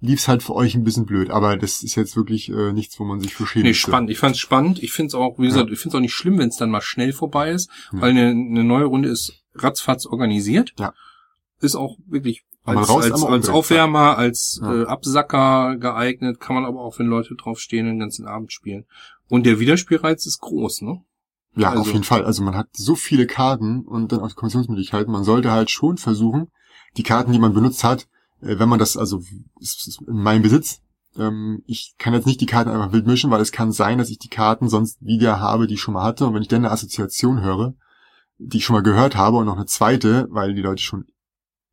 lief's 0.00 0.28
halt 0.28 0.42
für 0.42 0.54
euch 0.54 0.74
ein 0.74 0.84
bisschen 0.84 1.06
blöd. 1.06 1.30
Aber 1.30 1.56
das 1.56 1.82
ist 1.82 1.94
jetzt 1.94 2.16
wirklich 2.16 2.50
äh, 2.50 2.72
nichts, 2.72 3.00
wo 3.00 3.04
man 3.04 3.20
sich 3.20 3.34
für 3.34 3.46
schämen 3.46 3.66
Nee, 3.68 3.74
spannend. 3.74 4.10
Ich 4.10 4.18
fand's 4.18 4.38
spannend. 4.38 4.82
Ich 4.82 4.92
find's 4.92 5.14
auch, 5.14 5.38
wie 5.38 5.46
gesagt, 5.46 5.70
ich 5.70 5.78
find's 5.78 5.94
auch 5.94 6.00
nicht 6.00 6.12
schlimm, 6.12 6.36
wenn 6.38 6.48
es 6.50 6.56
dann 6.58 6.70
mal 6.70 6.82
schnell 6.82 7.12
vorbei 7.14 7.52
ist, 7.52 7.70
Ja. 7.92 8.02
weil 8.02 8.10
eine, 8.10 8.26
eine 8.28 8.64
neue 8.64 8.84
Runde 8.84 9.08
ist 9.08 9.44
ratzfatz 9.54 10.04
organisiert. 10.04 10.74
Ja. 10.78 10.92
Ist 11.60 11.76
auch 11.76 11.96
wirklich 12.06 12.44
als, 12.64 12.90
als, 12.90 13.22
als. 13.22 13.48
Aufwärmer, 13.48 14.18
als 14.18 14.60
Ja. 14.62 14.82
äh, 14.82 14.86
Absacker 14.86 15.76
geeignet, 15.76 16.40
kann 16.40 16.54
man 16.56 16.64
aber 16.64 16.80
auch, 16.80 16.98
wenn 16.98 17.06
Leute 17.06 17.34
draufstehen, 17.34 17.86
den 17.86 17.98
ganzen 17.98 18.26
Abend 18.26 18.52
spielen. 18.52 18.84
Und 19.28 19.46
der 19.46 19.60
Wiederspielreiz 19.60 20.26
ist 20.26 20.40
groß, 20.40 20.82
ne? 20.82 21.02
Ja, 21.54 21.70
Also- 21.70 21.82
auf 21.82 21.92
jeden 21.92 22.04
Fall. 22.04 22.24
Also 22.24 22.42
man 22.42 22.54
hat 22.56 22.68
so 22.72 22.94
viele 22.96 23.26
Karten 23.26 23.82
und 23.86 24.12
dann 24.12 24.20
auch 24.20 24.28
die 24.28 24.34
Kombinationsmöglichkeiten. 24.34 25.10
Man 25.12 25.24
sollte 25.24 25.50
halt 25.52 25.70
schon 25.70 25.96
versuchen, 25.96 26.50
die 26.96 27.02
Karten, 27.02 27.32
die 27.32 27.38
man 27.38 27.54
benutzt 27.54 27.82
hat, 27.84 28.08
äh, 28.42 28.58
wenn 28.58 28.68
man 28.68 28.78
das, 28.78 28.96
also 28.96 29.22
ist 29.60 29.86
ist 29.86 30.02
in 30.06 30.16
meinem 30.22 30.42
Besitz, 30.42 30.82
ähm, 31.18 31.62
ich 31.66 31.94
kann 31.98 32.12
jetzt 32.12 32.26
nicht 32.26 32.40
die 32.42 32.46
Karten 32.46 32.68
einfach 32.70 32.92
wild 32.92 33.06
mischen, 33.06 33.30
weil 33.30 33.40
es 33.40 33.52
kann 33.52 33.72
sein, 33.72 33.96
dass 33.96 34.10
ich 34.10 34.18
die 34.18 34.28
Karten 34.28 34.68
sonst 34.68 35.00
wieder 35.00 35.40
habe, 35.40 35.66
die 35.66 35.74
ich 35.74 35.80
schon 35.80 35.94
mal 35.94 36.02
hatte. 36.04 36.26
Und 36.26 36.34
wenn 36.34 36.42
ich 36.42 36.48
dann 36.48 36.64
eine 36.64 36.70
Assoziation 36.72 37.40
höre, 37.40 37.74
die 38.38 38.58
ich 38.58 38.64
schon 38.64 38.74
mal 38.74 38.82
gehört 38.82 39.16
habe 39.16 39.38
und 39.38 39.46
noch 39.46 39.56
eine 39.56 39.64
zweite, 39.66 40.26
weil 40.30 40.52
die 40.54 40.60
Leute 40.62 40.82
schon 40.82 41.06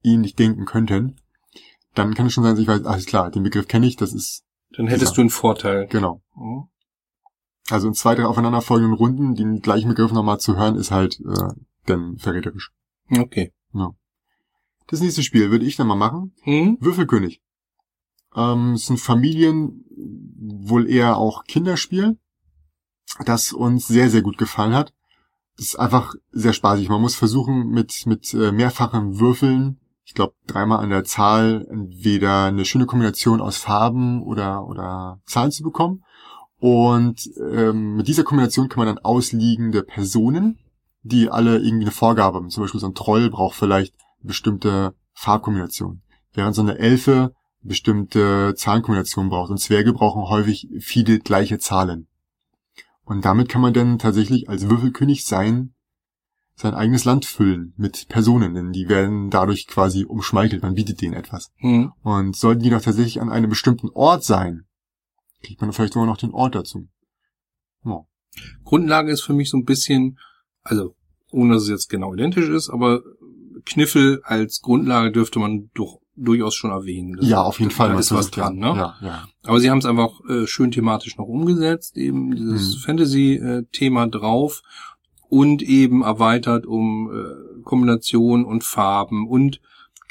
ähnlich 0.03 0.35
denken 0.35 0.65
könnten, 0.65 1.15
dann 1.95 2.13
kann 2.15 2.25
es 2.27 2.33
schon 2.33 2.43
sein, 2.43 2.53
dass 2.53 2.61
ich 2.61 2.67
weiß, 2.67 2.85
alles 2.85 3.05
klar, 3.05 3.29
den 3.31 3.43
Begriff 3.43 3.67
kenne 3.67 3.85
ich, 3.87 3.95
das 3.95 4.13
ist, 4.13 4.43
Dann 4.75 4.87
hättest 4.87 5.11
Ja. 5.11 5.15
du 5.15 5.21
einen 5.21 5.29
Vorteil. 5.29 5.87
genau. 5.87 6.21
Mhm. 6.35 6.63
Also 7.69 7.87
in 7.87 7.93
zwei, 7.93 8.15
drei 8.15 8.25
aufeinanderfolgenden 8.25 8.93
Runden 8.97 9.35
den 9.35 9.61
gleichen 9.61 9.87
Begriff 9.89 10.11
nochmal 10.11 10.39
zu 10.39 10.57
hören, 10.57 10.75
ist 10.75 10.91
halt 10.91 11.19
äh, 11.21 11.53
dann 11.85 12.17
verräterisch. 12.17 12.71
Okay. 13.09 13.53
Das 14.87 14.99
nächste 14.99 15.23
Spiel 15.23 15.49
würde 15.49 15.65
ich 15.65 15.77
dann 15.77 15.87
mal 15.87 15.95
machen. 15.95 16.33
Mhm. 16.45 16.77
Würfelkönig. 16.81 17.41
Ähm, 18.35 18.73
es 18.73 18.85
sind 18.87 18.99
Familien, 18.99 19.85
wohl 20.37 20.89
eher 20.89 21.17
auch 21.17 21.45
Kinderspiel, 21.45 22.17
das 23.25 23.53
uns 23.53 23.87
sehr, 23.87 24.09
sehr 24.09 24.21
gut 24.21 24.37
gefallen 24.37 24.73
hat. 24.73 24.93
Das 25.55 25.67
ist 25.67 25.75
einfach 25.79 26.13
sehr 26.31 26.51
spaßig. 26.53 26.89
Man 26.89 27.01
muss 27.01 27.15
versuchen, 27.15 27.69
mit, 27.69 28.05
mit 28.05 28.33
äh, 28.33 28.51
mehrfachen 28.51 29.19
Würfeln, 29.19 29.79
ich 30.05 30.13
glaube 30.13 30.33
dreimal 30.47 30.79
an 30.79 30.89
der 30.89 31.03
Zahl, 31.03 31.65
entweder 31.69 32.45
eine 32.45 32.65
schöne 32.65 32.85
Kombination 32.85 33.41
aus 33.41 33.57
Farben 33.57 34.21
oder, 34.23 34.67
oder 34.67 35.21
Zahlen 35.25 35.51
zu 35.51 35.63
bekommen. 35.63 36.03
Und 36.59 37.29
ähm, 37.51 37.95
mit 37.95 38.07
dieser 38.07 38.23
Kombination 38.23 38.69
kann 38.69 38.85
man 38.85 38.95
dann 38.95 39.03
ausliegende 39.03 39.83
Personen, 39.83 40.59
die 41.01 41.29
alle 41.29 41.57
irgendwie 41.57 41.85
eine 41.85 41.91
Vorgabe 41.91 42.37
haben. 42.37 42.49
Zum 42.49 42.63
Beispiel 42.63 42.79
so 42.79 42.87
ein 42.87 42.95
Troll 42.95 43.29
braucht 43.29 43.55
vielleicht 43.55 43.93
bestimmte 44.21 44.95
Farbkombination. 45.13 46.01
Während 46.33 46.55
so 46.55 46.61
eine 46.61 46.79
Elfe 46.79 47.33
bestimmte 47.63 48.53
Zahlenkombinationen 48.55 49.29
braucht. 49.29 49.51
Und 49.51 49.57
Zwerge 49.57 49.93
brauchen 49.93 50.23
häufig 50.23 50.67
viele 50.79 51.19
gleiche 51.19 51.57
Zahlen. 51.57 52.07
Und 53.05 53.25
damit 53.25 53.49
kann 53.49 53.61
man 53.61 53.73
dann 53.73 53.99
tatsächlich 53.99 54.49
als 54.49 54.69
Würfelkönig 54.69 55.25
sein, 55.25 55.73
sein 56.55 56.73
eigenes 56.75 57.03
Land 57.05 57.25
füllen 57.25 57.73
mit 57.77 58.07
Personen, 58.09 58.53
denn 58.53 58.71
die 58.71 58.87
werden 58.87 59.29
dadurch 59.29 59.67
quasi 59.67 60.05
umschmeichelt. 60.05 60.61
Man 60.61 60.75
bietet 60.75 61.01
denen 61.01 61.13
etwas. 61.15 61.51
Mhm. 61.59 61.91
Und 62.03 62.35
sollten 62.35 62.61
die 62.61 62.69
doch 62.69 62.81
tatsächlich 62.81 63.21
an 63.21 63.29
einem 63.29 63.49
bestimmten 63.49 63.89
Ort 63.93 64.23
sein, 64.23 64.65
kriegt 65.43 65.61
man 65.61 65.73
vielleicht 65.73 65.93
sogar 65.93 66.07
noch 66.07 66.17
den 66.17 66.31
Ort 66.31 66.55
dazu. 66.55 66.87
Ja. 67.85 68.01
Grundlage 68.63 69.11
ist 69.11 69.21
für 69.21 69.33
mich 69.33 69.49
so 69.49 69.57
ein 69.57 69.65
bisschen, 69.65 70.19
also 70.61 70.95
ohne 71.31 71.55
dass 71.55 71.63
es 71.63 71.69
jetzt 71.69 71.89
genau 71.89 72.13
identisch 72.13 72.47
ist, 72.49 72.69
aber 72.69 73.01
Kniffel 73.65 74.21
als 74.23 74.61
Grundlage 74.61 75.11
dürfte 75.11 75.39
man 75.39 75.69
doch 75.73 75.99
durchaus 76.15 76.53
schon 76.53 76.69
erwähnen. 76.71 77.15
Das- 77.17 77.27
Ja, 77.27 77.41
auf 77.41 77.59
jeden 77.59 77.71
Fall. 77.71 77.89
Da 77.93 77.99
ist 77.99 78.11
was 78.11 78.27
ja- 78.35 78.43
dran, 78.43 78.57
ne? 78.57 78.67
Ja, 78.67 78.95
ja. 79.01 79.27
Aber 79.43 79.59
sie 79.59 79.71
haben 79.71 79.79
es 79.79 79.85
einfach 79.85 80.11
äh, 80.29 80.45
schön 80.45 80.69
thematisch 80.71 81.17
noch 81.17 81.25
umgesetzt, 81.25 81.97
eben 81.97 82.35
dieses 82.35 82.75
Mhm. 82.75 82.79
Fantasy-Thema 82.81 84.07
drauf 84.07 84.61
und 85.33 85.61
eben 85.63 86.03
erweitert 86.03 86.65
um 86.65 87.11
äh, 87.11 87.61
Kombination 87.63 88.45
und 88.45 88.63
Farben 88.63 89.27
und 89.27 89.59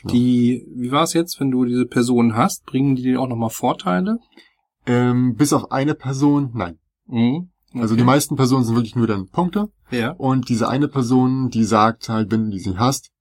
Genau. 0.02 0.14
die, 0.14 0.66
wie 0.74 0.90
war 0.90 1.04
es 1.04 1.12
jetzt, 1.12 1.38
wenn 1.38 1.52
du 1.52 1.64
diese 1.64 1.86
Personen 1.86 2.34
hast, 2.34 2.66
bringen 2.66 2.96
die 2.96 3.02
dir 3.02 3.20
auch 3.20 3.28
nochmal 3.28 3.50
Vorteile? 3.50 4.18
Ähm, 4.84 5.36
bis 5.36 5.52
auf 5.52 5.70
eine 5.70 5.94
Person, 5.94 6.50
nein. 6.54 6.80
Mhm. 7.06 7.50
Also 7.74 7.94
Okay. 7.94 8.02
die 8.02 8.06
meisten 8.06 8.34
Personen 8.34 8.64
sind 8.64 8.74
wirklich 8.74 8.96
nur 8.96 9.06
dann 9.06 9.28
Punkte. 9.28 9.68
Ja. 9.92 10.10
Und 10.10 10.48
diese 10.48 10.68
eine 10.68 10.88
Person, 10.88 11.50
die 11.50 11.62
sagt 11.62 12.08
halt, 12.08 12.32
wenn 12.32 12.50
du 12.50 12.58
sie 12.58 12.76
hast, 12.78 13.12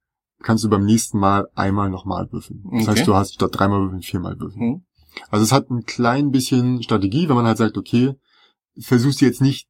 kannst 0.41 0.63
du 0.63 0.69
beim 0.69 0.83
nächsten 0.83 1.19
Mal 1.19 1.49
einmal 1.53 1.91
nochmal 1.91 2.27
würfeln. 2.31 2.63
Das 2.71 2.81
Okay. 2.81 2.91
heißt, 2.91 3.07
du 3.07 3.13
hast 3.13 3.35
statt 3.35 3.51
dreimal 3.53 3.81
würfeln, 3.81 4.01
viermal 4.01 4.39
würfeln. 4.39 4.61
Hm. 4.61 4.81
Also 5.29 5.43
es 5.43 5.51
hat 5.51 5.69
ein 5.69 5.85
klein 5.85 6.31
bisschen 6.31 6.81
Strategie, 6.81 7.29
wenn 7.29 7.35
man 7.35 7.45
halt 7.45 7.59
sagt, 7.59 7.77
okay, 7.77 8.15
versuchst 8.79 9.21
du 9.21 9.25
jetzt 9.25 9.41
nicht 9.41 9.67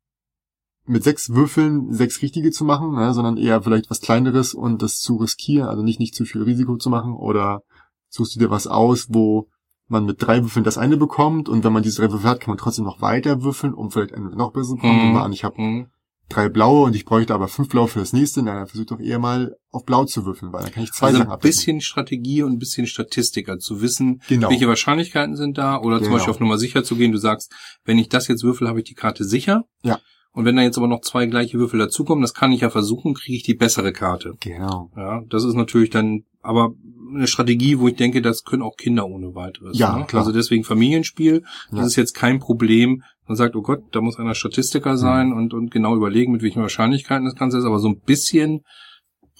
mit 0.86 1.04
sechs 1.04 1.30
Würfeln 1.30 1.94
sechs 1.94 2.22
richtige 2.22 2.52
zu 2.52 2.66
machen, 2.66 2.94
ne, 2.96 3.14
sondern 3.14 3.38
eher 3.38 3.62
vielleicht 3.62 3.90
was 3.90 4.02
kleineres 4.02 4.54
und 4.54 4.82
das 4.82 5.00
zu 5.00 5.18
riskieren, 5.18 5.68
also 5.70 5.84
nicht 5.84 6.00
nicht 6.00 6.16
zu 6.16 6.26
viel 6.26 6.42
Risiko 6.44 6.78
zu 6.78 6.90
machen 6.90 7.14
oder 7.14 7.62
suchst 8.10 8.36
du 8.36 8.40
dir 8.40 8.50
was 8.50 8.68
aus, 8.68 9.08
wo 9.10 9.48
man 9.88 10.06
mit 10.06 10.22
drei 10.22 10.42
Würfeln 10.42 10.64
das 10.66 10.78
eine 10.78 10.98
bekommt 10.98 11.50
und 11.50 11.64
wenn 11.64 11.74
man 11.74 11.84
diese 11.84 12.02
drei 12.02 12.12
Würfel 12.12 12.30
hat, 12.30 12.40
kann 12.40 12.52
man 12.52 12.58
trotzdem 12.58 12.86
noch 12.86 13.02
weiter 13.02 13.44
würfeln, 13.44 13.74
um 13.74 13.92
vielleicht 13.92 14.14
einen 14.14 14.36
noch 14.38 14.54
besser 14.54 14.70
zu 14.70 14.76
bekommen. 14.76 15.12
Mhm. 15.12 15.18
An, 15.18 15.34
ich 15.34 15.44
habe 15.44 15.58
Hm. 15.58 15.88
drei 16.30 16.48
blaue 16.48 16.86
und 16.86 16.96
ich 16.96 17.04
bräuchte 17.04 17.34
aber 17.34 17.50
fünf 17.50 17.68
blaue 17.68 17.90
für 17.90 18.00
das 18.00 18.14
nächste, 18.14 18.42
na, 18.42 18.54
dann 18.56 18.68
versuch 18.68 18.86
doch 18.86 19.00
eher 19.02 19.20
mal 19.20 19.54
auf 19.70 19.84
blau 19.86 20.06
zu 20.06 20.26
würfeln, 20.26 20.54
weil 20.54 20.64
dann 20.64 20.72
kann 20.72 20.84
ich 20.84 20.94
zwei 20.94 21.08
Also 21.08 21.20
Sachen 21.20 21.32
ein 21.32 21.40
bisschen 21.40 21.82
Strategie 21.82 22.42
und 22.42 22.54
ein 22.54 22.58
bisschen 22.58 22.88
Statistik, 22.88 23.50
also 23.50 23.76
zu 23.76 23.82
wissen, 23.82 24.22
Genau. 24.30 24.50
welche 24.50 24.68
Wahrscheinlichkeiten 24.68 25.36
sind 25.36 25.58
da 25.58 25.78
oder 25.78 25.98
zum 25.98 26.06
Genau. 26.06 26.16
Beispiel 26.16 26.32
auf 26.32 26.40
Nummer 26.40 26.58
sicher 26.58 26.86
zu 26.86 26.96
gehen. 26.96 27.12
Du 27.12 27.18
sagst, 27.18 27.52
wenn 27.84 27.98
ich 28.00 28.08
das 28.08 28.30
jetzt 28.30 28.44
würfel, 28.44 28.70
habe 28.70 28.80
ich 28.80 28.86
die 28.86 28.94
Karte 28.96 29.26
sicher. 29.26 29.66
Ja. 29.84 30.00
Und 30.34 30.46
wenn 30.46 30.56
da 30.56 30.62
jetzt 30.62 30.78
aber 30.78 30.88
noch 30.88 31.02
zwei 31.02 31.26
gleiche 31.26 31.60
Würfel 31.60 31.80
dazukommen, 31.80 32.22
das 32.22 32.34
kann 32.34 32.52
ich 32.54 32.62
ja 32.62 32.70
versuchen, 32.70 33.14
kriege 33.16 33.36
ich 33.36 33.44
die 33.44 33.54
bessere 33.54 33.92
Karte. 33.92 34.36
Genau. 34.40 34.90
Ja, 34.96 35.22
das 35.30 35.44
ist 35.44 35.56
natürlich 35.56 35.90
dann 35.90 36.24
aber 36.42 36.74
eine 37.14 37.28
Strategie, 37.28 37.78
wo 37.80 37.90
ich 37.90 37.96
denke, 37.96 38.22
das 38.22 38.44
können 38.46 38.62
auch 38.62 38.78
Kinder 38.78 39.06
ohne 39.08 39.36
weiteres. 39.36 39.78
Ja, 39.78 39.98
ne? 39.98 40.06
klar. 40.06 40.22
Also 40.22 40.32
deswegen 40.32 40.64
Familienspiel, 40.64 41.44
das 41.72 41.80
Ja. 41.80 41.86
ist 41.86 41.96
jetzt 41.98 42.14
kein 42.14 42.40
Problem. 42.40 43.04
Man 43.28 43.36
sagt, 43.36 43.56
oh 43.58 43.62
Gott, 43.62 43.82
da 43.92 44.00
muss 44.02 44.18
einer 44.18 44.34
Statistiker 44.36 44.96
sein 44.98 45.28
Mhm. 45.30 45.38
und, 45.38 45.54
und 45.54 45.72
genau 45.72 45.96
überlegen, 45.96 46.32
mit 46.32 46.42
welchen 46.42 46.62
Wahrscheinlichkeiten 46.62 47.26
das 47.26 47.36
Ganze 47.36 47.58
ist, 47.58 47.66
aber 47.66 47.80
so 47.80 47.90
ein 47.90 48.00
bisschen, 48.00 48.62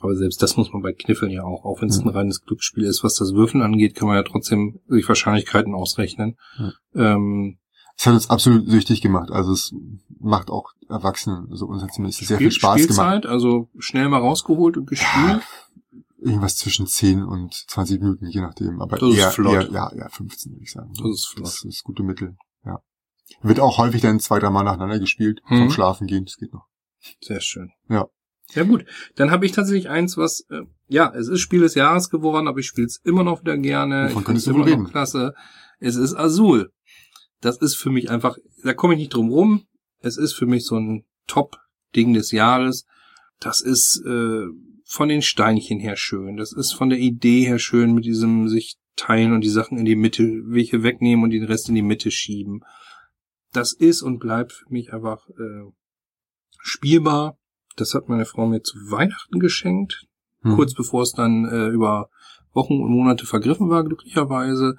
aber 0.02 0.16
selbst 0.16 0.42
das 0.44 0.58
muss 0.58 0.74
man 0.74 0.82
bei 0.82 0.92
Kniffeln 0.94 1.32
ja 1.32 1.44
auch, 1.44 1.64
auch 1.64 1.82
wenn 1.82 1.90
es 1.90 2.02
Mhm. 2.02 2.10
ein 2.10 2.16
reines 2.16 2.42
Glücksspiel 2.42 2.84
ist, 2.84 3.04
was 3.04 3.16
das 3.16 3.34
Würfeln 3.34 3.64
angeht, 3.64 3.96
kann 3.96 4.08
man 4.10 4.18
ja 4.18 4.24
trotzdem 4.24 4.80
durch 4.90 5.08
Wahrscheinlichkeiten 5.08 5.74
ausrechnen. 5.74 6.36
Mhm. 6.60 6.72
Ähm, 6.96 7.58
Es 8.02 8.08
hat 8.08 8.16
uns 8.16 8.30
absolut 8.32 8.68
süchtig 8.68 9.00
gemacht. 9.02 9.30
Also 9.30 9.52
es 9.54 9.76
macht 10.20 10.50
auch 10.50 10.72
Erwachsenen, 10.90 11.48
also 11.52 11.68
uns 11.68 11.84
hat 11.84 11.94
zumindest 11.94 12.26
sehr 12.26 12.40
viel 12.40 12.50
Spiel- 12.52 12.60
Spaß 12.60 12.88
gemacht. 12.88 13.18
Spielzeit, 13.18 13.26
also 13.28 13.70
schnell 13.78 14.10
mal 14.10 14.18
rausgeholt 14.18 14.76
und 14.76 14.88
gespielt. 14.88 15.44
Irgendwas 16.18 16.56
zwischen 16.56 16.88
10 16.88 17.22
und 17.24 17.54
20 17.54 18.00
Minuten, 18.02 18.26
je 18.26 18.42
nachdem. 18.42 18.82
Aber 18.82 18.98
Das 18.98 19.08
ist 19.08 19.18
eher, 19.20 19.30
flott. 19.32 19.54
eher, 19.54 19.70
ja, 19.72 19.92
ja, 19.96 20.10
15 20.10 20.52
würde 20.52 20.64
ich 20.64 20.72
sagen. 20.72 20.92
Das 20.98 21.12
ist 21.12 21.28
flott. 21.28 21.46
Das 21.46 21.64
ist 21.64 21.84
gute 21.84 22.02
Mittel, 22.02 22.38
ja. 22.66 22.80
Wird 23.44 23.60
auch 23.60 23.78
häufig 23.78 24.02
dann 24.02 24.20
zwei, 24.20 24.40
drei 24.40 24.50
Mal 24.50 24.64
nacheinander 24.64 24.98
gespielt, 25.00 25.42
Mhm. 25.48 25.58
zum 25.58 25.70
Schlafen 25.70 26.08
gehen, 26.08 26.26
das 26.26 26.38
geht 26.38 26.54
noch. 26.56 26.66
Sehr 27.22 27.40
schön. 27.40 27.70
Ja. 27.88 28.08
Ja 28.56 28.64
gut, 28.64 28.84
dann 29.16 29.30
habe 29.30 29.46
ich 29.46 29.52
tatsächlich 29.52 29.90
eins, 29.90 30.18
was, 30.18 30.40
äh, 30.50 30.62
ja, 30.88 31.14
es 31.16 31.28
ist 31.28 31.40
Spiel 31.40 31.62
des 31.62 31.76
Jahres 31.76 32.10
geworden, 32.10 32.48
aber 32.48 32.58
ich 32.58 32.66
spiele 32.66 32.88
es 32.88 33.00
immer 33.04 33.24
noch 33.24 33.42
wieder 33.42 33.58
gerne. 33.60 34.08
Wovon 34.10 34.22
ich 34.22 34.26
find's 34.26 34.48
wohl 34.48 34.56
immer 34.56 34.66
noch 34.66 34.72
reden? 34.72 34.86
klasse. 34.88 35.36
Es 35.80 35.96
ist 35.96 36.16
Azul. 36.16 36.72
Das 37.42 37.58
ist 37.58 37.76
für 37.76 37.90
mich 37.90 38.10
einfach, 38.10 38.38
da 38.64 38.74
komme 38.74 38.94
ich 38.94 39.00
nicht 39.00 39.14
drum 39.14 39.30
rum. 39.30 39.66
Es 40.00 40.18
ist 40.18 40.34
für 40.34 40.46
mich 40.46 40.66
so 40.66 40.78
ein 40.78 41.06
Top-Ding 41.28 42.14
des 42.14 42.32
Jahres. 42.32 42.86
Das 43.40 43.62
ist 43.62 44.04
äh, 44.06 44.46
von 44.86 45.10
den 45.10 45.22
Steinchen 45.22 45.80
her 45.80 45.96
schön. 45.96 46.38
Das 46.38 46.54
ist 46.54 46.74
von 46.74 46.90
der 46.90 47.00
Idee 47.00 47.42
her 47.42 47.60
schön 47.60 47.94
mit 47.94 48.06
diesem 48.06 48.48
sich 48.48 48.78
teilen 48.96 49.34
und 49.34 49.42
die 49.42 49.50
Sachen 49.50 49.78
in 49.78 49.86
die 49.86 49.96
Mitte, 49.96 50.24
welche 50.46 50.84
wegnehmen 50.84 51.24
und 51.24 51.32
den 51.32 51.46
Rest 51.46 51.70
in 51.70 51.76
die 51.76 51.82
Mitte 51.82 52.12
schieben. 52.12 52.62
Das 53.54 53.74
ist 53.74 54.02
und 54.02 54.20
bleibt 54.20 54.54
für 54.54 54.70
mich 54.70 54.94
einfach 54.94 55.28
äh, 55.30 55.72
spielbar. 56.60 57.38
Das 57.76 57.94
hat 57.94 58.10
meine 58.10 58.26
Frau 58.26 58.46
mir 58.48 58.62
zu 58.62 58.78
Weihnachten 58.92 59.40
geschenkt, 59.40 60.08
Hm. 60.44 60.56
kurz 60.56 60.74
bevor 60.74 61.04
es 61.04 61.12
dann 61.12 61.46
äh, 61.46 61.68
über 61.68 62.10
Wochen 62.54 62.82
und 62.82 62.92
Monate 62.92 63.26
vergriffen 63.26 63.70
war, 63.70 63.84
glücklicherweise. 63.84 64.76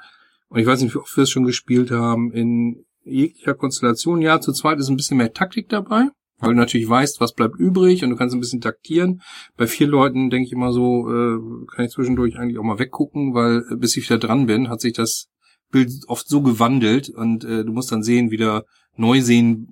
Und 0.53 0.61
ich 0.61 0.67
weiß 0.67 0.83
nicht, 0.83 0.95
wie 0.95 0.99
oft 0.99 1.17
wir 1.17 1.23
es 1.25 1.31
schon 1.31 1.45
gespielt 1.45 1.91
haben, 1.91 2.31
in 2.33 2.85
jeglicher 3.05 3.55
Konstellation. 3.55 4.21
Ja, 4.21 4.41
zu 4.41 4.53
zweit 4.53 4.79
ist 4.79 4.88
ein 4.88 4.97
bisschen 4.97 5.17
mehr 5.17 5.33
Taktik 5.33 5.69
dabei, 5.69 6.09
weil 6.38 6.51
du 6.51 6.57
natürlich 6.57 6.88
weißt, 6.88 7.21
was 7.21 7.33
bleibt 7.35 7.59
übrig 7.59 8.05
und 8.05 8.11
du 8.11 8.17
kannst 8.17 8.35
ein 8.35 8.41
bisschen 8.41 8.61
taktieren. 8.61 9.23
Bei 9.57 9.67
vier 9.67 9.87
Leuten 9.87 10.31
denke 10.31 10.47
ich 10.47 10.53
immer 10.53 10.73
so, 10.73 11.09
äh, 11.11 11.38
kann 11.75 11.85
ich 11.87 11.91
zwischendurch 11.93 12.38
eigentlich 12.38 12.59
auch 12.59 12.65
mal 12.65 12.79
weggucken, 12.79 13.35
weil 13.35 13.65
äh, 13.71 13.77
bis 13.77 13.97
ich 13.97 14.05
wieder 14.09 14.19
dran 14.19 14.47
bin, 14.47 14.69
hat 14.69 14.81
sich 14.81 14.93
das 14.93 15.29
Bild 15.71 15.91
oft 16.07 16.29
so 16.29 16.43
gewandelt 16.43 17.09
und 17.09 17.45
äh, 17.45 17.65
du 17.65 17.73
musst 17.73 17.91
dann 17.91 18.03
sehen, 18.03 18.31
wieder 18.31 18.65
neu 18.97 19.21
sehen, 19.23 19.69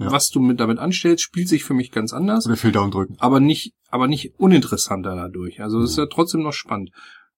Ja. 0.00 0.10
was 0.10 0.30
du 0.30 0.40
mit 0.40 0.58
damit 0.58 0.78
anstellst, 0.78 1.22
spielt 1.22 1.48
sich 1.48 1.64
für 1.64 1.74
mich 1.74 1.90
ganz 1.92 2.12
anders 2.14 2.46
Oder 2.46 2.56
viel 2.56 2.72
Daumen 2.72 2.90
drücken. 2.90 3.16
aber 3.18 3.38
nicht, 3.40 3.72
aber 3.90 4.08
nicht 4.08 4.32
uninteressanter 4.38 5.14
dadurch. 5.14 5.60
Also 5.60 5.80
es 5.80 5.90
ist 5.90 5.98
ja 5.98 6.06
trotzdem 6.06 6.42
noch 6.42 6.54
spannend. 6.54 6.90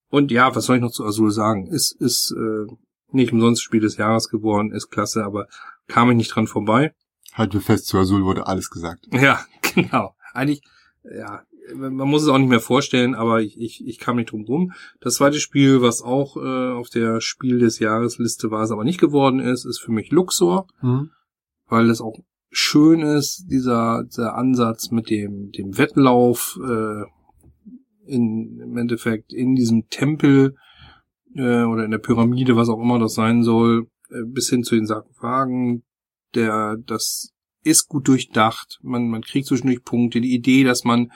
Und 0.09 0.31
ja, 0.31 0.55
was 0.55 0.67
soll 0.67 0.77
ich 0.77 0.83
noch 0.83 0.93
zu 0.93 1.05
Azul 1.05 1.31
sagen? 1.31 1.67
Ist, 1.67 1.93
ist 2.01 2.35
äh, 2.37 2.73
nicht 3.11 3.33
umsonst 3.33 3.63
Spiel 3.63 3.81
des 3.81 3.97
Jahres 3.97 4.29
geworden, 4.29 4.73
ist 4.73 4.91
klasse, 4.91 5.25
aber 5.25 5.47
kam 5.89 6.11
ich 6.11 6.17
nicht 6.17 6.35
dran 6.35 6.47
vorbei. 6.47 6.95
Halten 7.33 7.55
wir 7.55 7.61
fest, 7.61 7.87
zu 7.87 7.99
Azul 7.99 8.25
wurde 8.25 8.47
alles 8.47 8.71
gesagt. 8.71 9.07
Ja, 9.11 9.41
genau. 9.75 10.15
Eigentlich, 10.33 10.63
ja, 11.05 11.43
man 11.75 11.95
muss 11.95 12.23
es 12.23 12.29
auch 12.29 12.39
nicht 12.39 12.49
mehr 12.49 12.61
vorstellen, 12.61 13.15
aber 13.15 13.41
ich, 13.41 13.59
ich, 13.59 13.85
ich 13.87 13.99
kam 13.99 14.17
nicht 14.17 14.31
drum 14.31 14.45
rum. 14.45 14.73
Das 15.01 15.17
zweite 15.17 15.41
Spiel, 15.41 15.83
was 15.83 16.03
auch 16.03 16.37
äh, 16.37 16.73
auf 16.73 16.89
der 16.89 17.21
Spiel 17.21 17.59
des 17.59 17.79
Jahresliste 17.79 18.51
war, 18.51 18.63
es 18.63 18.71
aber 18.71 18.85
nicht 18.85 19.01
geworden 19.01 19.41
ist, 19.41 19.65
ist 19.65 19.81
für 19.81 19.93
mich 19.93 20.11
Luxor. 20.11 20.67
Mhm. 20.81 21.11
weil 21.69 21.91
es 21.91 22.01
auch 22.01 22.17
schön 22.51 23.01
ist, 23.01 23.47
dieser, 23.51 24.05
dieser 24.05 24.35
Ansatz 24.35 24.91
mit 24.91 25.11
dem, 25.11 25.51
dem 25.53 25.77
Wettlauf 25.77 26.59
äh, 26.63 27.03
in, 28.07 28.61
im 28.61 28.77
Endeffekt 28.77 29.33
in 29.33 29.55
diesem 29.55 29.89
Tempel 29.89 30.57
äh, 31.35 31.63
oder 31.63 31.85
in 31.85 31.91
der 31.91 31.99
Pyramide, 31.99 32.57
was 32.57 32.69
auch 32.69 32.81
immer 32.81 32.99
das 32.99 33.15
sein 33.15 33.43
soll, 33.43 33.89
äh, 34.11 34.25
bis 34.25 34.49
hin 34.49 34.65
zu 34.65 34.75
den 34.75 34.87
Sarkophagen, 34.87 35.85
der, 36.35 36.77
das 36.85 37.33
ist 37.63 37.89
gut 37.89 38.09
durchdacht, 38.09 38.79
man, 38.83 39.09
man 39.09 39.23
kriegt 39.23 39.47
zwischendurch 39.47 39.83
Punkte, 39.83 40.21
die 40.21 40.35
Idee, 40.35 40.65
dass 40.65 40.85
man 40.85 41.13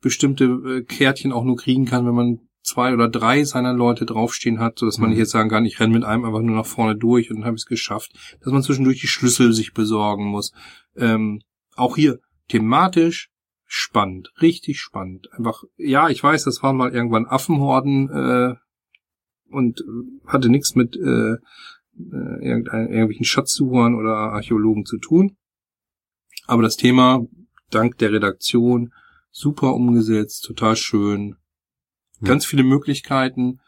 bestimmte 0.00 0.44
äh, 0.44 0.82
Kärtchen 0.82 1.32
auch 1.32 1.44
nur 1.44 1.56
kriegen 1.56 1.84
kann, 1.84 2.06
wenn 2.06 2.14
man 2.14 2.40
zwei 2.62 2.94
oder 2.94 3.08
drei 3.08 3.44
seiner 3.44 3.74
Leute 3.74 4.06
draufstehen 4.06 4.58
hat, 4.58 4.78
so 4.78 4.86
dass 4.86 4.98
man 4.98 5.08
Mhm. 5.08 5.10
nicht 5.12 5.18
jetzt 5.20 5.30
sagen 5.30 5.50
kann, 5.50 5.66
ich 5.66 5.78
renne 5.78 5.92
mit 5.92 6.04
einem 6.04 6.24
einfach 6.24 6.40
nur 6.40 6.56
nach 6.56 6.66
vorne 6.66 6.96
durch 6.96 7.30
und 7.30 7.36
dann 7.36 7.44
habe 7.44 7.56
ich 7.56 7.62
es 7.62 7.66
geschafft, 7.66 8.12
dass 8.42 8.52
man 8.52 8.62
zwischendurch 8.62 9.00
die 9.00 9.06
Schlüssel 9.06 9.52
sich 9.52 9.72
besorgen 9.74 10.24
muss. 10.24 10.52
Ähm, 10.96 11.42
auch 11.76 11.96
hier 11.96 12.20
thematisch 12.48 13.30
spannend, 13.76 14.32
richtig 14.40 14.78
spannend. 14.78 15.28
Einfach, 15.32 15.64
ja, 15.76 16.08
ich 16.08 16.22
weiß, 16.22 16.44
das 16.44 16.62
waren 16.62 16.76
mal 16.76 16.94
irgendwann 16.94 17.26
Affenhorden 17.26 18.08
äh, 18.08 18.54
und 19.50 19.80
äh, 19.80 20.28
hatte 20.28 20.48
nichts 20.48 20.76
mit 20.76 20.94
äh, 20.94 21.32
äh, 21.32 21.38
irgendein, 22.40 22.88
irgendwelchen 22.88 23.24
Schatzsuchern 23.24 23.96
oder 23.96 24.14
Archäologen 24.14 24.86
zu 24.86 24.98
tun. 24.98 25.36
Aber 26.46 26.62
das 26.62 26.76
Thema, 26.76 27.26
dank 27.70 27.98
der 27.98 28.12
Redaktion, 28.12 28.92
super 29.32 29.74
umgesetzt, 29.74 30.44
total 30.44 30.76
schön. 30.76 31.34
Ganz 32.22 32.46
viele 32.46 32.62
Möglichkeiten. 32.62 33.58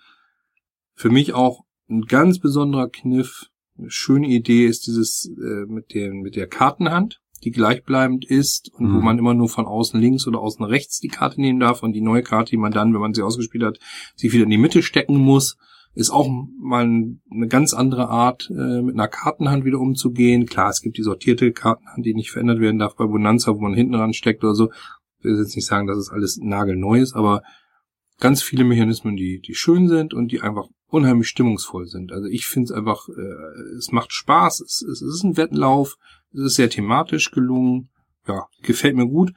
Für 0.94 1.10
mich 1.10 1.34
auch 1.34 1.64
ein 1.90 2.02
ganz 2.02 2.38
besonderer 2.38 2.88
Kniff. 2.88 3.46
Eine 3.76 3.90
schöne 3.90 4.28
Idee 4.28 4.66
ist 4.66 4.86
dieses 4.86 5.28
äh, 5.36 5.66
mit, 5.66 5.92
dem, 5.92 6.20
mit 6.20 6.36
der 6.36 6.46
Kartenhand, 6.46 7.20
die 7.44 7.50
gleichbleibend 7.50 8.24
ist 8.24 8.72
und 8.74 8.92
wo 8.92 8.98
Mhm. 8.98 9.04
man 9.04 9.18
immer 9.18 9.34
nur 9.34 9.48
von 9.48 9.66
außen 9.66 10.00
links 10.00 10.26
oder 10.26 10.40
außen 10.40 10.64
rechts 10.64 11.00
die 11.00 11.08
Karte 11.08 11.40
nehmen 11.40 11.60
darf 11.60 11.82
und 11.82 11.92
die 11.92 12.00
neue 12.00 12.22
Karte, 12.22 12.50
die 12.50 12.56
man 12.56 12.72
dann, 12.72 12.92
wenn 12.94 13.00
man 13.00 13.14
sie 13.14 13.22
ausgespielt 13.22 13.64
hat, 13.64 13.78
sich 14.14 14.32
wieder 14.32 14.44
in 14.44 14.50
die 14.50 14.58
Mitte 14.58 14.82
stecken 14.82 15.16
muss. 15.16 15.56
Ist 15.94 16.10
auch 16.10 16.28
mal 16.60 16.82
eine 16.84 17.48
ganz 17.48 17.72
andere 17.72 18.08
Art, 18.08 18.50
äh, 18.50 18.82
mit 18.82 18.94
einer 18.94 19.08
Kartenhand 19.08 19.64
wieder 19.64 19.78
umzugehen. 19.80 20.44
Klar, 20.44 20.68
es 20.68 20.82
gibt 20.82 20.98
die 20.98 21.02
sortierte 21.02 21.52
Kartenhand, 21.52 22.04
die 22.04 22.12
nicht 22.14 22.30
verändert 22.30 22.60
werden 22.60 22.78
darf 22.78 22.96
bei 22.96 23.06
Bonanza, 23.06 23.54
wo 23.54 23.60
man 23.60 23.72
hinten 23.72 23.94
dran 23.94 24.12
steckt 24.12 24.44
oder 24.44 24.54
so. 24.54 24.70
Ich 25.18 25.24
will 25.24 25.38
jetzt 25.38 25.56
nicht 25.56 25.66
sagen, 25.66 25.86
dass 25.86 25.96
es 25.96 26.10
alles 26.10 26.38
nagelneu 26.42 27.00
ist, 27.00 27.14
aber 27.14 27.42
ganz 28.20 28.42
viele 28.42 28.64
Mechanismen, 28.64 29.16
die, 29.16 29.40
die 29.40 29.54
schön 29.54 29.88
sind 29.88 30.12
und 30.12 30.32
die 30.32 30.40
einfach 30.42 30.66
unheimlich 30.88 31.28
stimmungsvoll 31.28 31.86
sind. 31.86 32.12
Also 32.12 32.28
ich 32.28 32.46
finde 32.46 32.64
es 32.66 32.72
einfach, 32.72 33.08
äh, 33.08 33.76
es 33.76 33.90
macht 33.90 34.12
Spaß, 34.12 34.60
es, 34.60 34.82
es 34.82 35.00
ist 35.02 35.24
ein 35.24 35.36
Wettlauf, 35.36 35.96
sehr 36.32 36.70
thematisch 36.70 37.30
gelungen, 37.30 37.90
ja, 38.26 38.46
gefällt 38.62 38.96
mir 38.96 39.06
gut. 39.06 39.32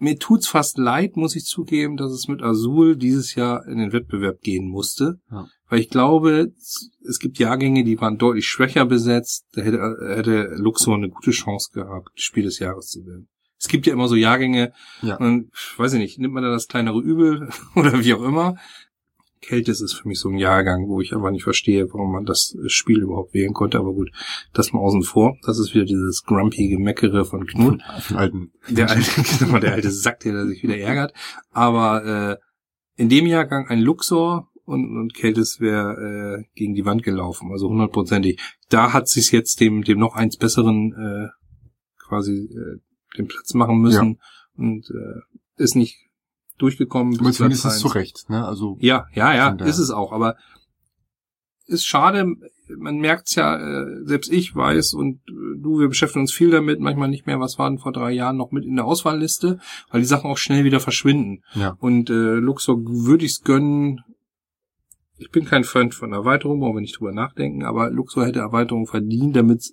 Mir 0.00 0.16
tut's 0.18 0.46
fast 0.46 0.78
leid, 0.78 1.16
muss 1.16 1.34
ich 1.34 1.44
zugeben, 1.44 1.96
dass 1.96 2.12
es 2.12 2.28
mit 2.28 2.40
Azul 2.40 2.96
dieses 2.96 3.34
Jahr 3.34 3.66
in 3.66 3.78
den 3.78 3.92
Wettbewerb 3.92 4.40
gehen 4.42 4.68
musste. 4.68 5.18
Ja. 5.30 5.48
Weil 5.68 5.80
ich 5.80 5.88
glaube, 5.90 6.52
es- 6.56 6.90
gibt 7.18 7.38
Jahrgänge, 7.38 7.82
die 7.82 8.00
waren 8.00 8.16
deutlich 8.16 8.46
schwächer 8.46 8.86
besetzt. 8.86 9.46
Da 9.54 9.62
hätte, 9.62 9.78
hätte 10.14 10.54
Luxor 10.56 10.94
eine 10.94 11.08
gute 11.08 11.32
Chance 11.32 11.70
gehabt, 11.72 12.10
Spiel 12.14 12.44
des 12.44 12.60
Jahres 12.60 12.86
zu 12.90 13.04
werden. 13.06 13.28
Es 13.60 13.66
gibt 13.66 13.86
ja 13.86 13.92
immer 13.92 14.06
so 14.06 14.14
Jahrgänge, 14.14 14.72
Ja. 15.02 15.16
und, 15.16 15.50
weiß 15.78 15.94
ich 15.94 15.98
nicht, 15.98 16.18
nimmt 16.20 16.34
man 16.34 16.44
da 16.44 16.50
das 16.50 16.68
kleinere 16.68 17.00
Übel 17.00 17.48
oder 17.74 18.04
wie 18.04 18.14
auch 18.14 18.22
immer. 18.22 18.54
Kälte 19.40 19.70
ist 19.70 19.94
für 19.94 20.08
mich 20.08 20.18
so 20.18 20.28
ein 20.28 20.38
Jahrgang, 20.38 20.88
wo 20.88 21.00
ich 21.00 21.14
einfach 21.14 21.30
nicht 21.30 21.44
verstehe, 21.44 21.86
warum 21.92 22.12
man 22.12 22.24
das 22.24 22.56
Spiel 22.66 23.00
überhaupt 23.00 23.34
wählen 23.34 23.52
konnte. 23.52 23.78
Aber 23.78 23.92
gut, 23.92 24.10
das 24.52 24.72
mal 24.72 24.80
außen 24.80 25.02
vor. 25.02 25.36
Das 25.44 25.58
ist 25.58 25.74
wieder 25.74 25.84
dieses 25.84 26.24
grumpy 26.24 26.68
Gemeckere 26.68 27.24
von 27.24 27.46
Knut. 27.46 27.82
Von 28.00 28.16
alten. 28.16 28.52
Der 28.68 28.90
alte, 28.90 29.10
genau, 29.38 29.58
der 29.58 29.72
alte 29.72 29.90
Sack, 29.90 30.20
der 30.20 30.46
sich 30.46 30.62
wieder 30.62 30.76
ärgert. 30.76 31.12
Aber 31.50 32.04
äh, 32.04 32.36
in 33.00 33.08
dem 33.08 33.26
Jahrgang 33.26 33.68
ein 33.68 33.80
Luxor 33.80 34.48
und, 34.64 34.96
und 34.96 35.14
Keltis 35.14 35.60
wäre 35.60 36.40
äh, 36.40 36.44
gegen 36.54 36.74
die 36.74 36.84
Wand 36.84 37.02
gelaufen, 37.02 37.50
also 37.52 37.68
hundertprozentig. 37.70 38.38
Da 38.68 38.92
hat 38.92 39.08
sich 39.08 39.32
jetzt 39.32 39.60
dem, 39.60 39.82
dem 39.82 39.98
noch 39.98 40.14
eins 40.14 40.36
besseren 40.36 40.92
äh, 40.92 41.28
quasi 41.98 42.50
äh, 42.52 42.80
den 43.16 43.28
Platz 43.28 43.54
machen 43.54 43.78
müssen 43.78 44.18
ja. 44.18 44.64
und 44.64 44.90
äh, 44.90 45.62
ist 45.62 45.74
nicht 45.74 46.07
durchgekommen. 46.58 47.18
Aber 47.18 47.32
zumindest 47.32 47.64
ist 47.64 47.72
es 47.74 47.78
zu 47.78 47.88
Recht, 47.88 48.28
ne? 48.28 48.46
Also 48.46 48.76
ja, 48.80 49.06
ja, 49.12 49.34
ja, 49.34 49.50
ist 49.64 49.78
es 49.78 49.90
auch. 49.90 50.12
Aber 50.12 50.36
ist 51.68 51.86
schade. 51.86 52.26
Man 52.76 52.98
merkt's 52.98 53.34
ja, 53.34 53.56
äh, 53.56 54.04
selbst 54.04 54.30
ich 54.30 54.54
weiß 54.54 54.92
und 54.92 55.20
äh, 55.28 55.58
du, 55.58 55.78
wir 55.78 55.88
beschäftigen 55.88 56.22
uns 56.22 56.32
viel 56.32 56.50
damit, 56.50 56.80
manchmal 56.80 57.08
nicht 57.08 57.26
mehr, 57.26 57.40
was 57.40 57.58
waren 57.58 57.78
vor 57.78 57.92
drei 57.92 58.10
Jahren 58.10 58.36
noch 58.36 58.50
mit 58.50 58.64
in 58.64 58.76
der 58.76 58.84
Auswahlliste, 58.84 59.58
weil 59.90 60.00
die 60.00 60.06
Sachen 60.06 60.30
auch 60.30 60.36
schnell 60.36 60.64
wieder 60.64 60.80
verschwinden. 60.80 61.42
Ja. 61.54 61.76
Und 61.78 62.10
äh, 62.10 62.34
Luxor 62.34 62.76
würde 62.84 63.24
ich's 63.24 63.42
gönnen. 63.42 64.02
Ich 65.16 65.30
bin 65.30 65.46
kein 65.46 65.64
Freund 65.64 65.94
von 65.94 66.12
Erweiterung, 66.12 66.60
wollen 66.60 66.76
wir 66.76 66.80
nicht 66.80 66.98
drüber 66.98 67.12
nachdenken, 67.12 67.64
aber 67.64 67.90
Luxor 67.90 68.26
hätte 68.26 68.40
Erweiterung 68.40 68.86
verdient, 68.86 69.34
damit 69.34 69.72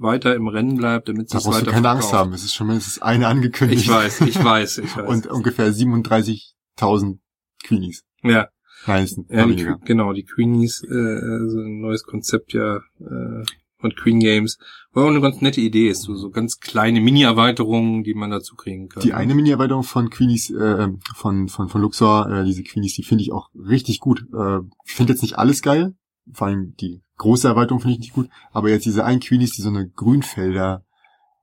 weiter 0.00 0.34
im 0.34 0.48
Rennen 0.48 0.76
bleibt, 0.76 1.08
damit 1.08 1.32
es 1.32 1.46
weiter 1.46 1.66
du 1.66 1.70
keine 1.72 1.88
Angst 1.88 2.12
haben, 2.12 2.32
es 2.32 2.44
ist 2.44 2.54
schon 2.54 2.68
mindestens 2.68 3.02
eine 3.02 3.26
angekündigt. 3.26 3.82
Ich 3.82 3.90
weiß, 3.90 4.20
ich 4.22 4.42
weiß, 4.42 4.78
ich 4.78 4.96
weiß. 4.96 5.08
Und 5.08 5.26
ungefähr 5.26 5.72
37.000 5.72 7.18
Queenies. 7.62 8.04
Ja. 8.22 8.48
Meisten, 8.86 9.26
ja, 9.28 9.44
die, 9.44 9.66
genau, 9.84 10.12
die 10.12 10.24
Queenies, 10.24 10.84
äh, 10.84 11.48
so 11.48 11.58
ein 11.58 11.80
neues 11.80 12.04
Konzept 12.04 12.52
ja 12.52 12.76
äh, 13.00 13.44
von 13.78 13.94
Queen 13.94 14.20
Games, 14.20 14.58
wo 14.92 15.02
auch 15.02 15.08
eine 15.08 15.20
ganz 15.20 15.40
nette 15.40 15.60
Idee 15.60 15.88
ist, 15.88 16.02
so, 16.02 16.14
so 16.14 16.30
ganz 16.30 16.60
kleine 16.60 17.00
Mini-Erweiterungen, 17.00 18.02
die 18.02 18.14
man 18.14 18.30
dazu 18.30 18.56
kriegen 18.56 18.88
kann. 18.88 19.02
Die 19.02 19.12
eine 19.12 19.34
Mini-Erweiterung 19.34 19.82
von 19.82 20.10
Queenies, 20.10 20.50
äh, 20.50 20.88
von, 21.14 21.48
von, 21.48 21.68
von 21.68 21.80
Luxor, 21.80 22.30
äh, 22.30 22.44
diese 22.44 22.62
Queenies, 22.62 22.94
die 22.94 23.04
finde 23.04 23.22
ich 23.22 23.32
auch 23.32 23.50
richtig 23.54 24.00
gut. 24.00 24.26
Äh, 24.32 24.60
ich 24.84 24.92
finde 24.92 25.12
jetzt 25.12 25.22
nicht 25.22 25.38
alles 25.38 25.62
geil, 25.62 25.94
vor 26.32 26.48
allem 26.48 26.74
die 26.80 27.02
große 27.18 27.48
Erweiterung 27.48 27.80
finde 27.80 27.94
ich 27.94 28.00
nicht 28.00 28.14
gut, 28.14 28.28
aber 28.52 28.70
jetzt 28.70 28.86
diese 28.86 29.04
ein 29.04 29.20
Queenies, 29.20 29.52
die 29.52 29.62
so 29.62 29.68
eine 29.68 29.88
Grünfelder 29.88 30.84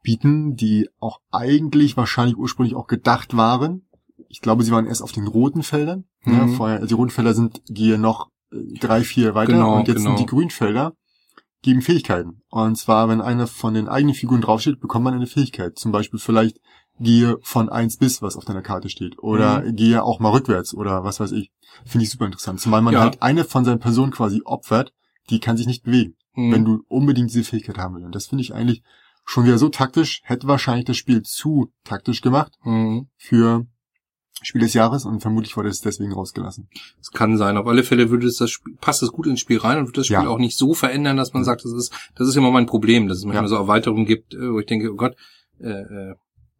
bieten, 0.01 0.55
die 0.55 0.89
auch 0.99 1.19
eigentlich 1.31 1.97
wahrscheinlich 1.97 2.37
ursprünglich 2.37 2.75
auch 2.75 2.87
gedacht 2.87 3.35
waren. 3.37 3.87
Ich 4.29 4.41
glaube, 4.41 4.63
sie 4.63 4.71
waren 4.71 4.87
erst 4.87 5.01
auf 5.01 5.11
den 5.11 5.27
roten 5.27 5.63
Feldern. 5.63 6.05
Mhm. 6.23 6.33
Ja, 6.33 6.47
vorher, 6.47 6.85
die 6.85 6.93
roten 6.93 7.11
Felder 7.11 7.33
sind, 7.33 7.61
gehe 7.67 7.97
noch 7.97 8.29
äh, 8.51 8.79
drei, 8.79 9.03
vier 9.03 9.35
weiter 9.35 9.53
genau, 9.53 9.77
und 9.77 9.87
jetzt 9.87 9.97
genau. 9.97 10.15
sind 10.15 10.19
die 10.19 10.25
Grünfelder 10.25 10.93
geben 11.65 11.81
Fähigkeiten. 11.81 12.43
Und 12.49 12.77
zwar, 12.77 13.09
wenn 13.09 13.21
eine 13.21 13.47
von 13.47 13.73
den 13.73 13.87
eigenen 13.89 14.13
Figuren 14.13 14.41
draufsteht, 14.41 14.79
bekommt 14.79 15.03
man 15.03 15.15
eine 15.15 15.25
Fähigkeit. 15.25 15.77
Zum 15.79 15.91
Beispiel 15.91 16.19
vielleicht 16.19 16.59
gehe 16.99 17.37
von 17.41 17.69
eins 17.69 17.97
bis, 17.97 18.21
was 18.21 18.37
auf 18.37 18.45
deiner 18.45 18.61
Karte 18.61 18.87
steht. 18.87 19.17
Oder 19.17 19.61
mhm. 19.61 19.75
gehe 19.75 20.03
auch 20.03 20.19
mal 20.19 20.29
rückwärts 20.29 20.75
oder 20.75 21.03
was 21.03 21.19
weiß 21.19 21.31
ich. 21.31 21.51
Finde 21.83 22.03
ich 22.03 22.11
super 22.11 22.25
interessant. 22.25 22.61
Zumal 22.61 22.83
man 22.83 22.93
ja. 22.93 23.01
halt 23.01 23.21
eine 23.21 23.43
von 23.43 23.65
seinen 23.65 23.79
Personen 23.79 24.11
quasi 24.11 24.41
opfert, 24.45 24.93
die 25.29 25.39
kann 25.39 25.57
sich 25.57 25.67
nicht 25.67 25.83
bewegen, 25.83 26.15
mhm. 26.33 26.51
wenn 26.51 26.65
du 26.65 26.83
unbedingt 26.87 27.31
diese 27.31 27.43
Fähigkeit 27.43 27.77
haben 27.77 27.95
willst. 27.95 28.05
Und 28.05 28.15
das 28.15 28.27
finde 28.27 28.43
ich 28.43 28.53
eigentlich 28.53 28.83
schon 29.25 29.45
wieder 29.45 29.57
so 29.57 29.69
taktisch, 29.69 30.21
hätte 30.23 30.47
wahrscheinlich 30.47 30.85
das 30.85 30.97
Spiel 30.97 31.23
zu 31.23 31.71
taktisch 31.83 32.21
gemacht 32.21 32.53
mhm. 32.63 33.07
für 33.17 33.65
Spiel 34.41 34.61
des 34.61 34.73
Jahres 34.73 35.05
und 35.05 35.21
vermutlich 35.21 35.55
wurde 35.57 35.69
es 35.69 35.81
deswegen 35.81 36.13
rausgelassen. 36.13 36.69
Es 37.01 37.11
kann 37.11 37.37
sein. 37.37 37.57
Auf 37.57 37.67
alle 37.67 37.83
Fälle 37.83 38.09
würde 38.09 38.27
es 38.27 38.37
das 38.37 38.51
Spiel, 38.51 38.75
passt 38.79 39.01
es 39.01 39.11
gut 39.11 39.27
ins 39.27 39.39
Spiel 39.39 39.57
rein 39.57 39.79
und 39.79 39.87
wird 39.87 39.97
das 39.97 40.07
Spiel 40.07 40.17
ja. 40.17 40.27
auch 40.27 40.37
nicht 40.37 40.57
so 40.57 40.73
verändern, 40.73 41.17
dass 41.17 41.33
man 41.33 41.43
sagt, 41.43 41.65
das 41.65 41.71
ist, 41.71 41.93
das 42.15 42.27
ist 42.27 42.35
immer 42.35 42.51
mein 42.51 42.65
Problem, 42.65 43.07
dass 43.07 43.19
es 43.19 43.25
manchmal 43.25 43.45
ja. 43.45 43.49
so 43.49 43.55
Erweiterungen 43.55 44.05
gibt, 44.05 44.33
äh, 44.33 44.51
wo 44.51 44.59
ich 44.59 44.65
denke, 44.65 44.91
oh 44.91 44.95
Gott, 44.95 45.15
äh, 45.59 45.69
äh, 45.69 46.15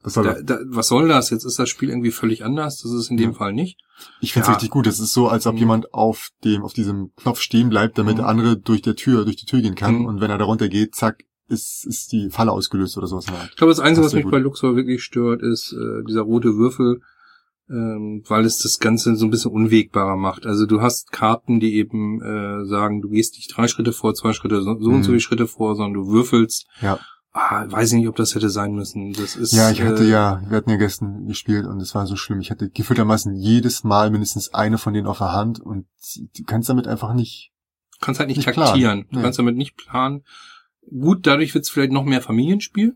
was 0.05 0.13
soll, 0.13 0.23
da, 0.23 0.41
da, 0.41 0.59
was 0.67 0.87
soll 0.87 1.07
das? 1.07 1.31
Jetzt 1.31 1.45
ist 1.45 1.57
das 1.57 1.67
Spiel 1.67 1.89
irgendwie 1.89 2.11
völlig 2.11 2.45
anders. 2.45 2.81
Das 2.81 2.91
ist 2.91 3.09
in 3.09 3.17
dem 3.17 3.31
ja. 3.31 3.37
Fall 3.37 3.53
nicht. 3.53 3.79
Ich 4.21 4.33
finde 4.33 4.43
es 4.43 4.47
ja. 4.47 4.53
richtig 4.53 4.69
gut. 4.69 4.85
Es 4.85 4.99
ist 4.99 5.13
so, 5.13 5.27
als 5.27 5.47
ob 5.47 5.55
mhm. 5.55 5.59
jemand 5.59 5.93
auf 5.93 6.29
dem, 6.43 6.63
auf 6.63 6.73
diesem 6.73 7.11
Knopf 7.15 7.39
stehen 7.39 7.69
bleibt, 7.69 7.97
damit 7.97 8.13
mhm. 8.13 8.17
der 8.17 8.27
andere 8.27 8.57
durch 8.57 8.83
der 8.83 8.95
Tür, 8.95 9.25
durch 9.25 9.37
die 9.37 9.45
Tür 9.45 9.61
gehen 9.61 9.75
kann. 9.75 9.99
Mhm. 9.99 10.05
Und 10.05 10.21
wenn 10.21 10.29
er 10.29 10.37
darunter 10.37 10.69
geht, 10.69 10.93
zack, 10.93 11.23
ist, 11.47 11.85
ist 11.87 12.11
die 12.11 12.29
Falle 12.29 12.51
ausgelöst 12.51 12.97
oder 12.97 13.07
sowas. 13.07 13.25
Ich 13.49 13.55
glaube, 13.55 13.71
das 13.71 13.79
Einzige, 13.79 14.05
was 14.05 14.13
mich 14.13 14.23
gut. 14.23 14.31
bei 14.31 14.39
Luxor 14.39 14.75
wirklich 14.75 15.03
stört, 15.03 15.41
ist 15.41 15.73
äh, 15.73 16.03
dieser 16.07 16.21
rote 16.21 16.55
Würfel, 16.55 17.01
ähm, 17.69 18.23
weil 18.27 18.45
es 18.45 18.59
das 18.59 18.79
Ganze 18.79 19.15
so 19.15 19.25
ein 19.25 19.31
bisschen 19.31 19.51
unwegbarer 19.51 20.17
macht. 20.17 20.45
Also 20.45 20.67
du 20.67 20.81
hast 20.81 21.11
Karten, 21.11 21.59
die 21.59 21.75
eben 21.75 22.21
äh, 22.21 22.65
sagen, 22.65 23.01
du 23.01 23.09
gehst 23.09 23.35
nicht 23.35 23.55
drei 23.55 23.67
Schritte 23.67 23.91
vor, 23.91 24.13
zwei 24.13 24.33
Schritte, 24.33 24.61
so, 24.61 24.79
so 24.79 24.89
und 24.89 25.03
so 25.03 25.09
mhm. 25.09 25.13
viele 25.13 25.19
Schritte 25.19 25.47
vor, 25.47 25.75
sondern 25.75 25.93
du 25.93 26.11
würfelst. 26.11 26.67
Ja 26.81 26.99
ah, 27.35 27.65
weiß 27.69 27.91
ich 27.91 27.99
nicht, 27.99 28.07
ob 28.07 28.15
das 28.15 28.33
hätte 28.33 28.49
sein 28.49 28.73
müssen. 28.73 29.13
Das 29.13 29.35
ist, 29.35 29.51
ja, 29.51 29.69
ich 29.69 29.81
hatte 29.81 30.03
äh, 30.03 30.09
ja, 30.09 30.41
wir 30.47 30.57
hatten 30.57 30.69
ja 30.69 30.77
gestern 30.77 31.27
gespielt 31.27 31.65
und 31.65 31.79
es 31.81 31.93
war 31.93 32.07
so 32.07 32.15
schlimm. 32.15 32.39
Ich 32.39 32.49
hatte 32.49 32.69
gefühltermaßen 32.69 33.35
jedes 33.35 33.83
Mal 33.83 34.09
mindestens 34.09 34.53
eine 34.53 34.77
von 34.77 34.93
denen 34.93 35.07
auf 35.07 35.17
der 35.19 35.33
Hand 35.33 35.59
und 35.59 35.85
du 36.15 36.43
kannst 36.45 36.69
damit 36.69 36.87
einfach 36.87 37.13
nicht. 37.13 37.51
Du 37.99 38.05
kannst 38.05 38.19
halt 38.19 38.29
nicht, 38.29 38.37
nicht 38.37 38.45
taktieren. 38.45 38.79
Planen. 38.79 39.07
Du 39.09 39.17
nee. 39.17 39.23
kannst 39.23 39.39
damit 39.39 39.57
nicht 39.57 39.75
planen. 39.75 40.23
Gut, 40.89 41.27
dadurch 41.27 41.53
wird 41.53 41.65
es 41.65 41.69
vielleicht 41.69 41.91
noch 41.91 42.05
mehr 42.05 42.21
Familienspiel. 42.21 42.95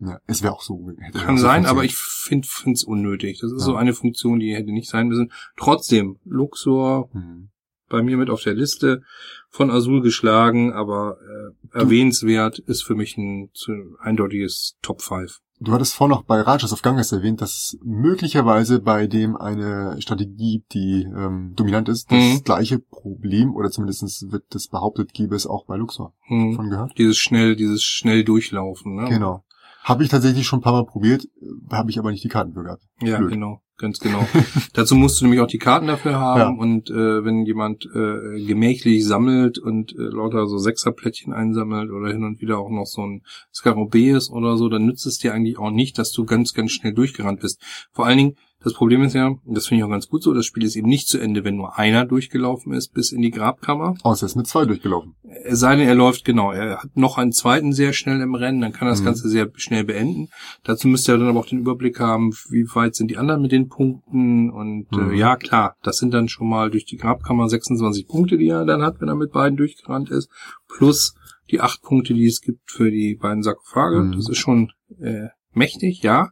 Ja, 0.00 0.20
es 0.26 0.42
wäre 0.42 0.52
auch 0.52 0.62
so. 0.62 0.92
Kann 1.12 1.38
so 1.38 1.42
sein, 1.42 1.66
aber 1.66 1.84
ich 1.84 1.96
finde 1.96 2.46
es 2.46 2.84
unnötig. 2.84 3.40
Das 3.40 3.50
ist 3.50 3.60
ja. 3.60 3.66
so 3.66 3.76
eine 3.76 3.94
Funktion, 3.94 4.38
die 4.38 4.54
hätte 4.54 4.70
nicht 4.70 4.88
sein 4.88 5.08
müssen. 5.08 5.32
Trotzdem, 5.56 6.18
Luxor, 6.24 7.10
mhm 7.12 7.50
bei 7.88 8.02
mir 8.02 8.16
mit 8.16 8.30
auf 8.30 8.42
der 8.42 8.54
Liste 8.54 9.02
von 9.48 9.70
Azul 9.70 10.02
geschlagen, 10.02 10.72
aber 10.72 11.18
äh, 11.20 11.78
erwähnenswert 11.78 12.58
ist 12.58 12.82
für 12.82 12.94
mich 12.94 13.16
ein 13.16 13.50
zu, 13.54 13.72
eindeutiges 14.00 14.76
Top 14.82 15.02
5. 15.02 15.40
Du 15.60 15.72
hattest 15.72 15.94
vorhin 15.94 16.14
noch 16.14 16.22
bei 16.22 16.40
Rajas 16.40 16.72
of 16.72 16.82
Ganges 16.82 17.10
erwähnt, 17.10 17.40
dass 17.40 17.50
es 17.50 17.78
möglicherweise 17.82 18.78
bei 18.78 19.08
dem 19.08 19.36
eine 19.36 20.00
Strategie, 20.00 20.62
die 20.72 21.02
ähm, 21.02 21.54
dominant 21.56 21.88
ist, 21.88 22.12
das 22.12 22.22
mhm. 22.22 22.44
gleiche 22.44 22.78
Problem, 22.78 23.56
oder 23.56 23.70
zumindest 23.70 24.30
wird 24.30 24.44
das 24.50 24.68
behauptet, 24.68 25.12
gäbe 25.14 25.34
es 25.34 25.48
auch 25.48 25.64
bei 25.66 25.76
Luxor. 25.76 26.14
Mhm. 26.28 26.54
Von 26.54 26.70
gehört? 26.70 26.96
Dieses 26.96 27.18
schnell, 27.18 27.56
dieses 27.56 27.82
schnell 27.82 28.22
durchlaufen, 28.22 28.94
ne? 28.94 29.08
Genau. 29.08 29.42
Habe 29.88 30.04
ich 30.04 30.10
tatsächlich 30.10 30.46
schon 30.46 30.58
ein 30.58 30.62
paar 30.62 30.74
Mal 30.74 30.84
probiert, 30.84 31.26
habe 31.72 31.90
ich 31.90 31.98
aber 31.98 32.10
nicht 32.10 32.22
die 32.22 32.28
Karten 32.28 32.52
für 32.52 32.62
gehabt. 32.62 32.82
Ja, 33.00 33.16
Blöd. 33.16 33.30
genau. 33.30 33.62
Ganz 33.78 33.98
genau. 34.00 34.26
Dazu 34.74 34.96
musst 34.96 35.18
du 35.18 35.24
nämlich 35.24 35.40
auch 35.40 35.46
die 35.46 35.58
Karten 35.58 35.86
dafür 35.86 36.18
haben 36.18 36.40
ja. 36.40 36.62
und 36.62 36.90
äh, 36.90 37.24
wenn 37.24 37.46
jemand 37.46 37.86
äh, 37.86 38.44
gemächlich 38.44 39.06
sammelt 39.06 39.58
und 39.58 39.92
äh, 39.92 40.02
lauter 40.02 40.46
so 40.46 40.58
Sechserplättchen 40.58 41.32
einsammelt 41.32 41.90
oder 41.90 42.12
hin 42.12 42.24
und 42.24 42.42
wieder 42.42 42.58
auch 42.58 42.68
noch 42.68 42.84
so 42.84 43.00
ein 43.00 43.22
Skarabäus 43.54 44.30
oder 44.30 44.58
so, 44.58 44.68
dann 44.68 44.84
nützt 44.84 45.06
es 45.06 45.18
dir 45.18 45.32
eigentlich 45.32 45.58
auch 45.58 45.70
nicht, 45.70 45.96
dass 45.96 46.12
du 46.12 46.26
ganz, 46.26 46.52
ganz 46.52 46.72
schnell 46.72 46.92
durchgerannt 46.92 47.40
bist. 47.40 47.62
Vor 47.90 48.04
allen 48.04 48.18
Dingen, 48.18 48.36
das 48.62 48.74
Problem 48.74 49.02
ist 49.02 49.14
ja, 49.14 49.28
und 49.28 49.56
das 49.56 49.66
finde 49.66 49.80
ich 49.80 49.84
auch 49.84 49.90
ganz 49.90 50.08
gut 50.08 50.22
so, 50.22 50.34
das 50.34 50.44
Spiel 50.44 50.64
ist 50.64 50.74
eben 50.74 50.88
nicht 50.88 51.06
zu 51.06 51.18
Ende, 51.18 51.44
wenn 51.44 51.56
nur 51.56 51.78
einer 51.78 52.04
durchgelaufen 52.04 52.72
ist 52.72 52.92
bis 52.92 53.12
in 53.12 53.22
die 53.22 53.30
Grabkammer. 53.30 53.94
Außer 54.02 54.24
er 54.24 54.26
ist 54.26 54.34
mit 54.34 54.48
zwei 54.48 54.64
durchgelaufen. 54.64 55.14
Es 55.44 55.60
sei 55.60 55.76
denn, 55.76 55.86
er 55.86 55.94
läuft, 55.94 56.24
genau, 56.24 56.50
er 56.50 56.82
hat 56.82 56.96
noch 56.96 57.18
einen 57.18 57.30
zweiten 57.30 57.72
sehr 57.72 57.92
schnell 57.92 58.20
im 58.20 58.34
Rennen, 58.34 58.60
dann 58.60 58.72
kann 58.72 58.88
er 58.88 58.92
das 58.92 59.00
mhm. 59.00 59.06
Ganze 59.06 59.28
sehr 59.28 59.48
schnell 59.54 59.84
beenden. 59.84 60.28
Dazu 60.64 60.88
müsste 60.88 61.12
er 61.12 61.18
dann 61.18 61.28
aber 61.28 61.38
auch 61.38 61.46
den 61.46 61.60
Überblick 61.60 62.00
haben, 62.00 62.32
wie 62.50 62.66
weit 62.74 62.96
sind 62.96 63.10
die 63.12 63.16
anderen 63.16 63.42
mit 63.42 63.52
den 63.52 63.68
Punkten 63.68 64.50
und 64.50 64.88
äh, 64.92 64.96
mhm. 64.96 65.10
äh, 65.12 65.16
ja, 65.16 65.36
klar, 65.36 65.76
das 65.82 65.98
sind 65.98 66.12
dann 66.12 66.28
schon 66.28 66.48
mal 66.48 66.70
durch 66.70 66.84
die 66.84 66.96
Grabkammer 66.96 67.48
26 67.48 68.08
Punkte, 68.08 68.38
die 68.38 68.48
er 68.48 68.64
dann 68.64 68.82
hat, 68.82 69.00
wenn 69.00 69.08
er 69.08 69.14
mit 69.14 69.30
beiden 69.30 69.56
durchgerannt 69.56 70.10
ist, 70.10 70.30
plus 70.66 71.14
die 71.50 71.60
acht 71.60 71.82
Punkte, 71.82 72.12
die 72.12 72.26
es 72.26 72.40
gibt 72.40 72.70
für 72.70 72.90
die 72.90 73.14
beiden 73.14 73.42
Sarkophage. 73.42 74.00
Mhm. 74.00 74.12
Das 74.12 74.28
ist 74.28 74.38
schon 74.38 74.72
äh, 75.00 75.28
mächtig, 75.52 76.02
ja. 76.02 76.30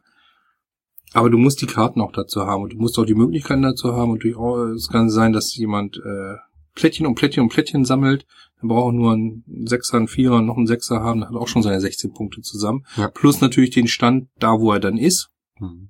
Aber 1.13 1.29
du 1.29 1.37
musst 1.37 1.61
die 1.61 1.67
Karten 1.67 2.01
auch 2.01 2.11
dazu 2.11 2.45
haben 2.45 2.63
und 2.63 2.73
du 2.73 2.77
musst 2.77 2.99
auch 2.99 3.05
die 3.05 3.15
Möglichkeiten 3.15 3.61
dazu 3.61 3.93
haben 3.93 4.11
und 4.11 4.35
auch, 4.35 4.65
es 4.67 4.89
kann 4.89 5.09
sein, 5.09 5.33
dass 5.33 5.55
jemand 5.55 5.97
äh, 5.97 6.35
Plättchen 6.75 7.07
und 7.07 7.15
Plättchen 7.15 7.43
und 7.43 7.49
Plättchen 7.49 7.85
sammelt, 7.85 8.25
dann 8.59 8.69
braucht 8.69 8.93
nur 8.93 9.13
ein 9.13 9.43
Sechser, 9.65 9.97
ein 9.97 10.07
Vierer, 10.07 10.41
noch 10.41 10.57
ein 10.57 10.67
Sechser 10.67 11.01
haben, 11.01 11.21
dann 11.21 11.29
hat 11.29 11.35
auch 11.35 11.47
schon 11.47 11.63
seine 11.63 11.81
16 11.81 12.13
Punkte 12.13 12.41
zusammen. 12.41 12.85
Ja. 12.97 13.09
Plus 13.09 13.41
natürlich 13.41 13.71
den 13.71 13.87
Stand 13.87 14.29
da, 14.39 14.59
wo 14.59 14.71
er 14.71 14.79
dann 14.79 14.97
ist. 14.97 15.29
Mhm. 15.59 15.89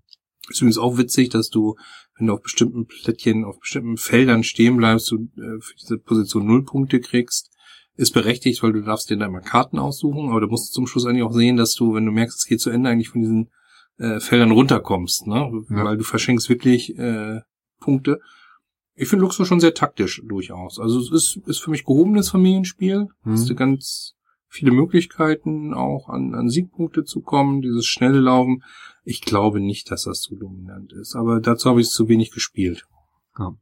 Ist 0.49 0.61
übrigens 0.61 0.77
auch 0.77 0.97
witzig, 0.97 1.29
dass 1.29 1.49
du, 1.49 1.75
wenn 2.17 2.27
du 2.27 2.33
auf 2.33 2.41
bestimmten 2.41 2.85
Plättchen, 2.85 3.43
auf 3.43 3.59
bestimmten 3.59 3.97
Feldern 3.97 4.43
stehen 4.43 4.77
bleibst, 4.77 5.11
du 5.11 5.27
äh, 5.37 5.59
für 5.59 5.75
diese 5.79 5.97
Position 5.97 6.47
null 6.47 6.63
Punkte 6.63 6.99
kriegst. 6.99 7.51
Ist 7.95 8.13
berechtigt, 8.13 8.61
weil 8.61 8.73
du 8.73 8.81
darfst 8.81 9.09
dir 9.09 9.17
da 9.17 9.25
immer 9.25 9.41
Karten 9.41 9.79
aussuchen, 9.79 10.29
aber 10.29 10.39
du 10.39 10.47
musst 10.47 10.73
zum 10.73 10.85
Schluss 10.85 11.05
eigentlich 11.05 11.23
auch 11.23 11.33
sehen, 11.33 11.57
dass 11.57 11.73
du, 11.73 11.95
wenn 11.95 12.05
du 12.05 12.11
merkst, 12.11 12.37
es 12.37 12.45
geht 12.45 12.61
zu 12.61 12.69
Ende, 12.69 12.89
eigentlich 12.89 13.09
von 13.09 13.21
diesen 13.21 13.49
äh, 13.97 14.19
Feldern 14.19 14.51
runterkommst, 14.51 15.27
ne? 15.27 15.51
Ja. 15.69 15.83
Weil 15.83 15.97
du 15.97 16.03
verschenkst 16.03 16.49
wirklich 16.49 16.97
äh, 16.97 17.41
Punkte. 17.79 18.19
Ich 18.95 19.07
finde 19.07 19.23
Luxor 19.23 19.45
schon 19.45 19.59
sehr 19.59 19.73
taktisch 19.73 20.21
durchaus. 20.25 20.79
Also 20.79 20.99
es 20.99 21.11
ist, 21.11 21.47
ist 21.47 21.59
für 21.59 21.71
mich 21.71 21.85
gehobenes 21.85 22.29
Familienspiel. 22.29 23.07
Mhm. 23.23 23.31
Hast 23.31 23.49
du 23.49 23.55
ganz 23.55 24.15
viele 24.47 24.71
Möglichkeiten, 24.71 25.73
auch 25.73 26.09
an, 26.09 26.33
an 26.33 26.49
Siegpunkte 26.49 27.03
zu 27.03 27.21
kommen, 27.21 27.61
dieses 27.61 27.85
schnelle 27.85 28.19
Laufen. 28.19 28.63
Ich 29.03 29.21
glaube 29.21 29.59
nicht, 29.59 29.91
dass 29.91 30.03
das 30.03 30.21
so 30.21 30.35
dominant 30.35 30.93
ist, 30.93 31.15
aber 31.15 31.39
dazu 31.39 31.69
habe 31.69 31.81
ich 31.81 31.87
es 31.87 31.93
zu 31.93 32.07
wenig 32.07 32.31
gespielt. 32.31 32.87
Ja. 33.37 33.55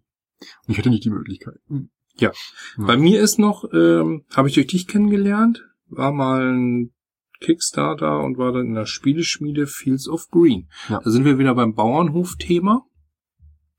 Ich 0.68 0.78
hätte 0.78 0.90
nicht 0.90 1.06
die 1.06 1.10
Möglichkeit. 1.10 1.60
Mhm. 1.68 1.90
Ja. 2.18 2.32
ja. 2.78 2.86
Bei 2.86 2.98
mir 2.98 3.22
ist 3.22 3.40
noch, 3.40 3.66
ähm, 3.74 4.26
habe 4.36 4.48
ich 4.48 4.54
durch 4.56 4.68
dich 4.68 4.88
kennengelernt, 4.88 5.66
war 5.88 6.12
mal 6.12 6.54
ein 6.54 6.95
Kickstarter 7.40 8.22
und 8.22 8.38
war 8.38 8.52
dann 8.52 8.68
in 8.68 8.74
der 8.76 8.86
Spieleschmiede 8.86 9.68
Fields 9.68 10.08
of 10.08 10.30
Green. 10.30 10.70
Ja. 10.90 11.00
Da 11.04 11.10
sind 11.10 11.26
wir 11.26 11.38
wieder 11.38 11.56
beim 11.56 11.74
Bauernhof-Thema. 11.74 12.86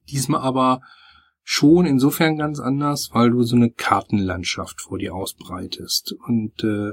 Diesmal 0.08 0.40
aber 0.40 0.80
schon 1.42 1.86
insofern 1.86 2.36
ganz 2.36 2.58
anders, 2.58 3.10
weil 3.12 3.30
du 3.30 3.42
so 3.42 3.56
eine 3.56 3.70
Kartenlandschaft 3.70 4.80
vor 4.80 4.98
dir 4.98 5.14
ausbreitest 5.14 6.14
und 6.26 6.62
äh, 6.64 6.92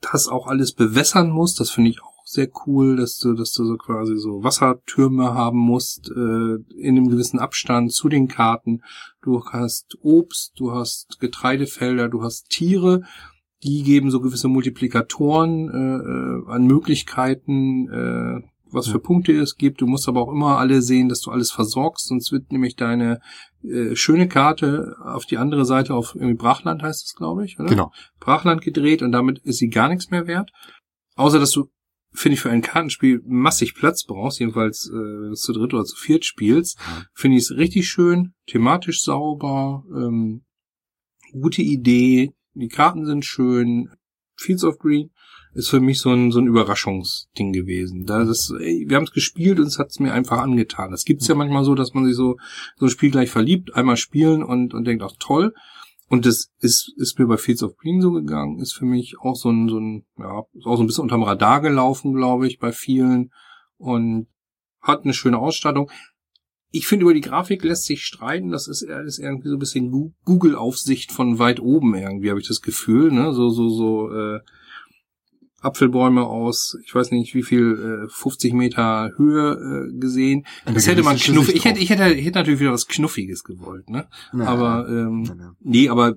das 0.00 0.28
auch 0.28 0.46
alles 0.46 0.72
bewässern 0.72 1.30
musst. 1.30 1.60
Das 1.60 1.70
finde 1.70 1.90
ich 1.90 2.02
auch 2.02 2.10
sehr 2.24 2.48
cool, 2.66 2.96
dass 2.96 3.18
du, 3.18 3.34
dass 3.34 3.52
du 3.52 3.64
so 3.64 3.76
quasi 3.76 4.16
so 4.16 4.42
Wassertürme 4.44 5.34
haben 5.34 5.58
musst 5.58 6.10
äh, 6.10 6.54
in 6.78 6.96
einem 6.96 7.08
gewissen 7.08 7.40
Abstand 7.40 7.92
zu 7.92 8.08
den 8.08 8.28
Karten. 8.28 8.82
Du 9.20 9.44
hast 9.44 9.98
Obst, 10.00 10.52
du 10.56 10.72
hast 10.72 11.18
Getreidefelder, 11.20 12.08
du 12.08 12.22
hast 12.22 12.48
Tiere. 12.48 13.02
Die 13.62 13.82
geben 13.82 14.10
so 14.10 14.20
gewisse 14.20 14.48
Multiplikatoren 14.48 15.68
äh, 15.68 16.48
äh 16.48 16.52
an 16.52 16.66
Möglichkeiten, 16.66 17.88
äh, 17.88 18.40
was 18.72 18.88
für 18.88 18.98
Punkte 18.98 19.32
es 19.32 19.56
gibt. 19.56 19.80
Du 19.80 19.86
musst 19.86 20.08
aber 20.08 20.22
auch 20.22 20.32
immer 20.32 20.58
alle 20.58 20.82
sehen, 20.82 21.08
dass 21.08 21.20
du 21.20 21.30
alles 21.30 21.50
versorgst, 21.50 22.06
sonst 22.06 22.32
wird 22.32 22.52
nämlich 22.52 22.76
deine 22.76 23.20
äh, 23.62 23.94
schöne 23.94 24.28
Karte 24.28 24.96
auf 25.02 25.26
die 25.26 25.38
andere 25.38 25.64
Seite 25.64 25.94
auf 25.94 26.14
irgendwie 26.14 26.34
Brachland 26.34 26.82
heißt 26.82 27.04
es, 27.04 27.14
glaube 27.14 27.44
ich, 27.44 27.58
oder? 27.58 27.68
Genau. 27.68 27.92
Brachland 28.18 28.62
gedreht 28.62 29.02
und 29.02 29.12
damit 29.12 29.38
ist 29.40 29.58
sie 29.58 29.68
gar 29.68 29.88
nichts 29.88 30.10
mehr 30.10 30.26
wert. 30.26 30.50
Außer 31.16 31.38
dass 31.38 31.50
du, 31.50 31.70
finde 32.12 32.34
ich, 32.34 32.40
für 32.40 32.50
ein 32.50 32.62
Kartenspiel 32.62 33.20
massig 33.26 33.74
Platz 33.74 34.04
brauchst, 34.04 34.40
jedenfalls 34.40 34.90
äh, 34.90 35.34
zu 35.34 35.52
dritt 35.52 35.74
oder 35.74 35.84
zu 35.84 35.96
viert 35.96 36.24
spielst, 36.24 36.78
mhm. 36.78 37.04
finde 37.12 37.36
ich 37.36 37.44
es 37.44 37.56
richtig 37.56 37.88
schön, 37.88 38.34
thematisch 38.46 39.02
sauber, 39.02 39.84
ähm, 39.94 40.42
gute 41.32 41.62
Idee, 41.62 42.32
die 42.60 42.68
Karten 42.68 43.06
sind 43.06 43.24
schön, 43.24 43.90
Fields 44.36 44.64
of 44.64 44.78
Green 44.78 45.10
ist 45.52 45.68
für 45.68 45.80
mich 45.80 46.00
so 46.00 46.10
ein, 46.10 46.30
so 46.30 46.38
ein 46.38 46.46
Überraschungsding 46.46 47.52
gewesen. 47.52 48.06
Da 48.06 48.24
das, 48.24 48.52
ey, 48.60 48.84
wir 48.86 48.96
haben 48.96 49.04
es 49.04 49.12
gespielt 49.12 49.58
und 49.58 49.66
es 49.66 49.78
hat 49.78 49.88
es 49.88 49.98
mir 49.98 50.12
einfach 50.12 50.38
angetan. 50.38 50.90
Das 50.90 51.04
gibt's 51.04 51.26
ja 51.26 51.34
manchmal 51.34 51.64
so, 51.64 51.74
dass 51.74 51.92
man 51.92 52.04
sich 52.04 52.14
so 52.14 52.36
so 52.76 52.86
ein 52.86 52.90
Spiel 52.90 53.10
gleich 53.10 53.30
verliebt, 53.30 53.74
einmal 53.74 53.96
spielen 53.96 54.42
und, 54.44 54.74
und 54.74 54.84
denkt, 54.84 55.02
ach 55.02 55.14
toll. 55.18 55.52
Und 56.08 56.26
das 56.26 56.50
ist, 56.58 56.92
ist 56.96 57.18
mir 57.18 57.26
bei 57.26 57.36
Fields 57.36 57.62
of 57.62 57.76
Green 57.76 58.00
so 58.00 58.10
gegangen, 58.12 58.60
ist 58.60 58.72
für 58.72 58.84
mich 58.84 59.16
auch 59.20 59.36
so 59.36 59.50
ein, 59.50 59.68
so 59.68 59.78
ein, 59.78 60.04
ja, 60.18 60.44
ist 60.54 60.66
auch 60.66 60.76
so 60.76 60.82
ein 60.82 60.86
bisschen 60.86 61.02
unterm 61.02 61.22
Radar 61.22 61.60
gelaufen, 61.60 62.14
glaube 62.14 62.46
ich, 62.46 62.58
bei 62.58 62.72
vielen. 62.72 63.30
Und 63.76 64.26
hat 64.80 65.04
eine 65.04 65.14
schöne 65.14 65.38
Ausstattung. 65.38 65.90
Ich 66.70 66.86
finde, 66.86 67.04
über 67.04 67.14
die 67.14 67.20
Grafik 67.20 67.64
lässt 67.64 67.84
sich 67.84 68.02
streiten. 68.02 68.50
Das 68.50 68.68
ist, 68.68 68.82
ist 68.82 69.18
irgendwie 69.18 69.48
so 69.48 69.56
ein 69.56 69.58
bisschen 69.58 70.14
Google-Aufsicht 70.24 71.12
von 71.12 71.38
weit 71.38 71.60
oben 71.60 71.94
irgendwie, 71.94 72.30
habe 72.30 72.40
ich 72.40 72.48
das 72.48 72.60
Gefühl. 72.60 73.10
Ne? 73.10 73.32
So, 73.32 73.50
so, 73.50 73.68
so, 73.68 74.12
äh, 74.12 74.40
Apfelbäume 75.60 76.24
aus, 76.24 76.76
ich 76.84 76.94
weiß 76.94 77.10
nicht 77.10 77.34
wie 77.34 77.42
viel, 77.42 78.06
äh, 78.06 78.08
50 78.08 78.54
Meter 78.54 79.10
Höhe 79.16 79.90
äh, 79.90 79.98
gesehen. 79.98 80.46
Das 80.64 80.86
hätte 80.86 81.02
man 81.02 81.16
knuffig. 81.16 81.54
Ich 81.54 81.64
hätte, 81.64 81.80
ich 81.80 81.90
hätte, 81.90 82.14
ich 82.14 82.24
hätte 82.24 82.38
natürlich 82.38 82.60
wieder 82.60 82.72
was 82.72 82.86
Knuffiges 82.86 83.44
gewollt, 83.44 83.90
ne? 83.90 84.08
Naja, 84.32 84.50
aber 84.50 84.88
ähm, 84.88 85.22
naja. 85.22 85.52
nee, 85.60 85.88
aber 85.88 86.14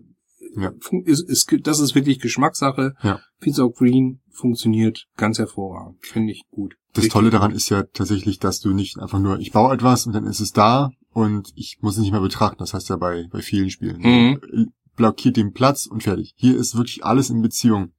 ja. 0.55 0.71
ist, 1.05 1.27
ist, 1.27 1.55
das 1.63 1.79
ist 1.79 1.95
wirklich 1.95 2.19
Geschmackssache. 2.19 2.95
Ja. 3.01 3.19
Pizza 3.39 3.67
Green 3.69 4.21
funktioniert 4.29 5.07
ganz 5.17 5.39
hervorragend. 5.39 5.97
Finde 6.05 6.31
ich 6.31 6.43
gut. 6.49 6.75
Das 6.93 7.03
Richtig 7.03 7.13
Tolle 7.13 7.29
daran 7.29 7.51
ist 7.51 7.69
ja 7.69 7.83
tatsächlich, 7.83 8.39
dass 8.39 8.59
du 8.59 8.73
nicht 8.73 8.99
einfach 8.99 9.19
nur, 9.19 9.39
ich 9.39 9.51
baue 9.51 9.73
etwas 9.73 10.05
und 10.05 10.13
dann 10.13 10.25
ist 10.25 10.39
es 10.39 10.51
da 10.51 10.91
und 11.11 11.51
ich 11.55 11.77
muss 11.81 11.95
es 11.95 12.01
nicht 12.01 12.11
mehr 12.11 12.21
betrachten. 12.21 12.57
Das 12.59 12.73
heißt 12.73 12.89
ja 12.89 12.97
bei, 12.97 13.27
bei 13.31 13.41
vielen 13.41 13.69
Spielen. 13.69 13.99
Mhm. 13.99 14.71
Blockiert 14.95 15.37
den 15.37 15.53
Platz 15.53 15.87
und 15.87 16.03
fertig. 16.03 16.33
Hier 16.37 16.55
ist 16.55 16.75
wirklich 16.75 17.03
alles 17.03 17.29
in 17.29 17.41
Beziehung. 17.41 17.93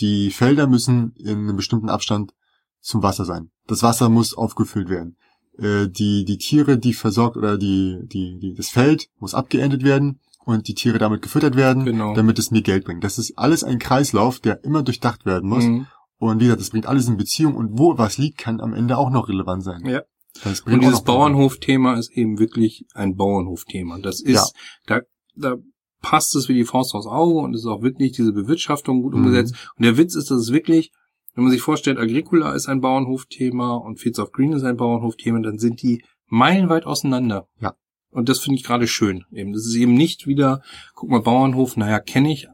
Die 0.00 0.30
Felder 0.30 0.66
müssen 0.66 1.14
in 1.16 1.38
einem 1.38 1.56
bestimmten 1.56 1.90
Abstand 1.90 2.32
zum 2.80 3.02
Wasser 3.02 3.24
sein. 3.24 3.50
Das 3.66 3.82
Wasser 3.82 4.08
muss 4.08 4.34
aufgefüllt 4.34 4.88
werden. 4.88 5.16
Äh, 5.58 5.88
die, 5.88 6.24
die 6.24 6.38
Tiere, 6.38 6.78
die 6.78 6.94
versorgt 6.94 7.36
oder 7.36 7.58
die, 7.58 8.00
die, 8.04 8.38
die, 8.38 8.54
das 8.54 8.68
Feld 8.68 9.08
muss 9.18 9.34
abgeendet 9.34 9.82
werden 9.84 10.20
und 10.46 10.68
die 10.68 10.74
Tiere 10.74 10.98
damit 10.98 11.22
gefüttert 11.22 11.56
werden, 11.56 11.84
genau. 11.84 12.14
damit 12.14 12.38
es 12.38 12.52
mir 12.52 12.62
Geld 12.62 12.84
bringt. 12.84 13.02
Das 13.02 13.18
ist 13.18 13.36
alles 13.36 13.64
ein 13.64 13.80
Kreislauf, 13.80 14.38
der 14.38 14.62
immer 14.62 14.84
durchdacht 14.84 15.26
werden 15.26 15.50
muss. 15.50 15.64
Mhm. 15.64 15.88
Und 16.18 16.38
wie 16.38 16.44
gesagt, 16.44 16.60
das 16.60 16.70
bringt 16.70 16.86
alles 16.86 17.08
in 17.08 17.16
Beziehung 17.16 17.56
und 17.56 17.78
wo 17.78 17.98
was 17.98 18.16
liegt, 18.16 18.38
kann 18.38 18.60
am 18.60 18.72
Ende 18.72 18.96
auch 18.96 19.10
noch 19.10 19.28
relevant 19.28 19.64
sein. 19.64 19.84
Ja. 19.84 20.02
Und 20.44 20.82
dieses 20.82 21.02
Bauernhofthema 21.02 21.94
ist 21.94 22.12
eben 22.12 22.38
wirklich 22.38 22.86
ein 22.94 23.16
Bauernhofthema. 23.16 23.98
Das 23.98 24.20
ist, 24.20 24.34
ja. 24.34 24.44
da, 24.86 25.00
da 25.34 25.56
passt 26.00 26.36
es 26.36 26.48
wie 26.48 26.54
die 26.54 26.64
Faust 26.64 26.94
aufs 26.94 27.06
Auge 27.06 27.40
und 27.40 27.54
es 27.54 27.62
ist 27.62 27.66
auch 27.66 27.82
wirklich 27.82 28.12
diese 28.12 28.32
Bewirtschaftung 28.32 29.02
gut 29.02 29.14
mhm. 29.14 29.24
umgesetzt. 29.24 29.54
Und 29.76 29.84
der 29.84 29.96
Witz 29.96 30.14
ist, 30.14 30.30
dass 30.30 30.38
es 30.38 30.52
wirklich, 30.52 30.92
wenn 31.34 31.42
man 31.42 31.50
sich 31.50 31.62
vorstellt, 31.62 31.98
Agricola 31.98 32.52
ist 32.54 32.68
ein 32.68 32.80
Bauernhofthema 32.80 33.74
und 33.74 33.98
Fields 33.98 34.20
of 34.20 34.30
Green 34.30 34.52
ist 34.52 34.62
ein 34.62 34.76
Bauernhofthema, 34.76 35.40
dann 35.40 35.58
sind 35.58 35.82
die 35.82 36.04
meilenweit 36.28 36.86
auseinander. 36.86 37.48
Ja. 37.58 37.74
Und 38.10 38.28
das 38.28 38.40
finde 38.40 38.58
ich 38.58 38.64
gerade 38.64 38.86
schön. 38.86 39.24
Eben, 39.30 39.52
das 39.52 39.66
ist 39.66 39.74
eben 39.74 39.94
nicht 39.94 40.26
wieder, 40.26 40.62
guck 40.94 41.10
mal, 41.10 41.20
Bauernhof, 41.20 41.76
naja, 41.76 42.00
kenne 42.00 42.32
ich, 42.32 42.48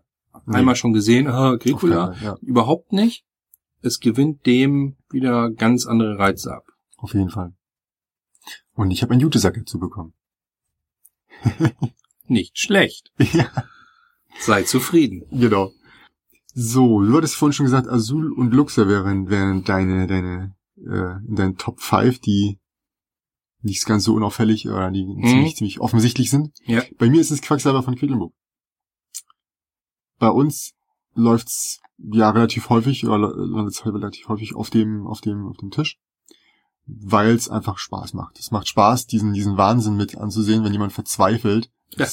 nee. 0.46 0.56
einmal 0.56 0.76
schon 0.76 0.92
gesehen, 0.92 1.26
ah, 1.28 1.52
Agricola, 1.52 2.14
ja. 2.22 2.36
überhaupt 2.40 2.92
nicht. 2.92 3.24
Es 3.80 4.00
gewinnt 4.00 4.46
dem 4.46 4.96
wieder 5.10 5.50
ganz 5.50 5.86
andere 5.86 6.18
Reize 6.18 6.54
ab. 6.54 6.64
Auf 6.96 7.14
jeden 7.14 7.30
Fall. 7.30 7.52
Und 8.74 8.90
ich 8.90 9.02
habe 9.02 9.12
einen 9.12 9.20
Jutesack 9.20 9.54
dazu 9.54 9.78
bekommen. 9.78 10.14
nicht 12.26 12.58
schlecht. 12.58 13.12
Ja. 13.32 13.50
Sei 14.40 14.62
zufrieden. 14.62 15.24
Genau. 15.30 15.72
So, 16.54 17.02
du 17.02 17.16
hattest 17.16 17.36
vorhin 17.36 17.52
schon 17.52 17.66
gesagt, 17.66 17.86
Azul 17.86 18.32
und 18.32 18.52
Luxor 18.52 18.88
wären, 18.88 19.28
wären 19.28 19.62
deine, 19.62 20.06
deine, 20.06 20.56
äh, 20.78 21.18
in 21.28 21.36
deinen 21.36 21.56
Top 21.58 21.80
5, 21.80 22.18
die 22.20 22.58
nicht 23.62 23.84
ganz 23.86 24.04
so 24.04 24.14
unauffällig 24.14 24.68
oder 24.68 24.90
die 24.90 25.04
mhm. 25.04 25.24
ziemlich, 25.24 25.56
ziemlich 25.56 25.80
offensichtlich 25.80 26.30
sind. 26.30 26.52
Ja. 26.64 26.82
Bei 26.98 27.08
mir 27.08 27.20
ist 27.20 27.30
es 27.30 27.42
Quacksalber 27.42 27.82
von 27.82 27.96
Quedlinburg. 27.96 28.32
Bei 30.18 30.28
uns 30.28 30.74
läuft's 31.14 31.80
ja 31.98 32.30
relativ 32.30 32.68
häufig 32.68 33.04
oder 33.06 33.18
landet 33.18 33.84
relativ 33.86 34.28
häufig 34.28 34.54
auf 34.54 34.70
dem, 34.70 35.06
auf 35.06 35.20
dem, 35.20 35.46
auf 35.46 35.56
dem 35.56 35.70
Tisch. 35.70 35.98
Weil 36.84 37.34
es 37.34 37.48
einfach 37.48 37.78
Spaß 37.78 38.14
macht. 38.14 38.38
Es 38.38 38.50
macht 38.50 38.68
Spaß, 38.68 39.06
diesen, 39.06 39.32
diesen 39.32 39.56
Wahnsinn 39.56 39.96
mit 39.96 40.16
anzusehen, 40.16 40.64
wenn 40.64 40.72
jemand 40.72 40.92
verzweifelt. 40.92 41.70
Ja. 41.96 42.06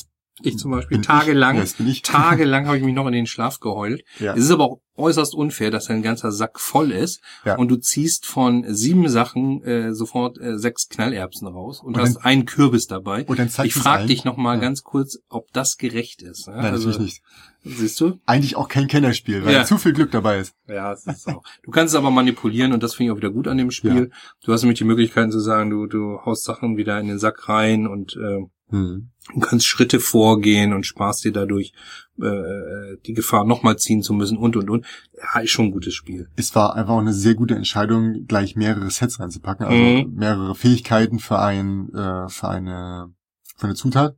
Ich 0.44 0.58
zum 0.58 0.72
Beispiel 0.72 1.02
tagelang, 1.02 1.58
ja, 1.58 1.66
tagelang 2.04 2.68
habe 2.68 2.78
ich 2.78 2.84
mich 2.84 2.94
noch 2.96 3.08
in 3.08 3.14
den 3.14 3.28
Schlaf 3.28 3.60
geheult. 3.60 4.04
Ja. 4.20 4.34
Es 4.34 4.46
ist 4.46 4.52
aber 4.52 4.66
auch 4.66 4.82
äußerst 5.00 5.34
unfair, 5.34 5.72
dass 5.72 5.86
dein 5.86 6.02
ganzer 6.02 6.32
Sack 6.32 6.60
voll 6.60 6.92
ist 6.92 7.22
ja. 7.46 7.56
und 7.56 7.70
du 7.70 7.78
ziehst 7.78 8.26
von 8.26 8.66
sieben 8.68 9.10
Sachen 9.10 9.64
äh, 9.64 9.94
sofort 9.94 10.38
äh, 10.40 10.60
sechs 10.60 10.90
Knallerbsen 10.90 11.48
raus 11.48 11.80
und, 11.82 11.96
und 11.96 12.02
hast 12.02 12.18
dann, 12.18 12.24
einen 12.24 12.46
Kürbis 12.46 12.88
dabei. 12.88 13.24
Und 13.26 13.40
dann 13.40 13.50
ich 13.64 13.74
frage 13.74 14.06
dich 14.06 14.26
noch 14.26 14.38
mal 14.38 14.56
ja. 14.56 14.62
ganz 14.62 14.84
kurz, 14.84 15.20
ob 15.30 15.52
das 15.54 15.78
gerecht 15.78 16.22
ist. 16.22 16.48
Ja? 16.48 16.56
Nein, 16.56 16.74
also, 16.74 16.90
natürlich 16.90 17.22
nicht. 17.64 17.78
Siehst 17.78 18.00
du? 18.00 18.20
Eigentlich 18.26 18.56
auch 18.56 18.70
kein 18.70 18.88
Kennerspiel, 18.88 19.44
weil 19.46 19.66
zu 19.66 19.78
viel 19.78 19.92
Glück 19.92 20.12
dabei 20.12 20.40
ist. 20.40 20.56
Ja, 20.68 20.92
das 20.92 21.06
ist 21.06 21.28
auch. 21.28 21.44
Du 21.64 21.72
kannst 21.72 21.94
es 21.94 21.98
aber 21.98 22.10
manipulieren 22.10 22.72
und 22.72 22.84
das 22.84 22.96
finde 22.96 23.12
ich 23.12 23.14
auch 23.14 23.18
wieder 23.18 23.32
gut 23.32 23.50
an 23.50 23.58
dem 23.58 23.72
Spiel. 23.72 24.12
Du 24.44 24.54
hast 24.54 24.62
nämlich 24.62 24.80
die 24.80 24.86
Möglichkeiten 24.86 25.32
zu 25.32 25.40
sagen, 25.40 25.70
du, 25.70 25.86
du 25.86 26.22
haust 26.24 26.46
Sachen 26.46 26.78
wieder 26.78 26.98
in 27.00 27.08
den 27.08 27.20
Sack 27.20 27.50
rein 27.50 27.86
und 27.86 28.16
äh, 28.16 28.46
hm. 28.70 29.10
Du 29.34 29.40
kannst 29.40 29.68
Schritte 29.68 30.00
vorgehen 30.00 30.74
und 30.74 30.86
sparst 30.86 31.24
dir 31.24 31.32
dadurch 31.32 31.74
äh, 32.22 32.98
die 33.06 33.14
Gefahr, 33.14 33.46
nochmal 33.46 33.78
ziehen 33.78 34.02
zu 34.02 34.14
müssen 34.14 34.38
und 34.38 34.56
und 34.56 34.70
und. 34.70 34.86
Ja, 35.18 35.42
ist 35.42 35.52
schon 35.52 35.66
ein 35.66 35.72
gutes 35.72 35.94
Spiel. 35.94 36.30
Es 36.36 36.56
war 36.56 36.76
einfach 36.76 36.94
auch 36.94 37.00
eine 37.00 37.14
sehr 37.14 37.36
gute 37.36 37.56
Entscheidung, 37.56 38.26
gleich 38.26 38.56
mehrere 38.56 38.90
Sets 38.90 39.20
reinzupacken, 39.20 39.66
also 39.66 39.78
mhm. 39.78 40.16
mehrere 40.16 40.56
Fähigkeiten 40.56 41.20
für 41.20 41.40
ein 41.40 41.90
äh, 41.94 42.28
für 42.30 42.50
eine 42.50 43.14
für 43.56 43.66
eine 43.66 43.76
Zutat. 43.76 44.16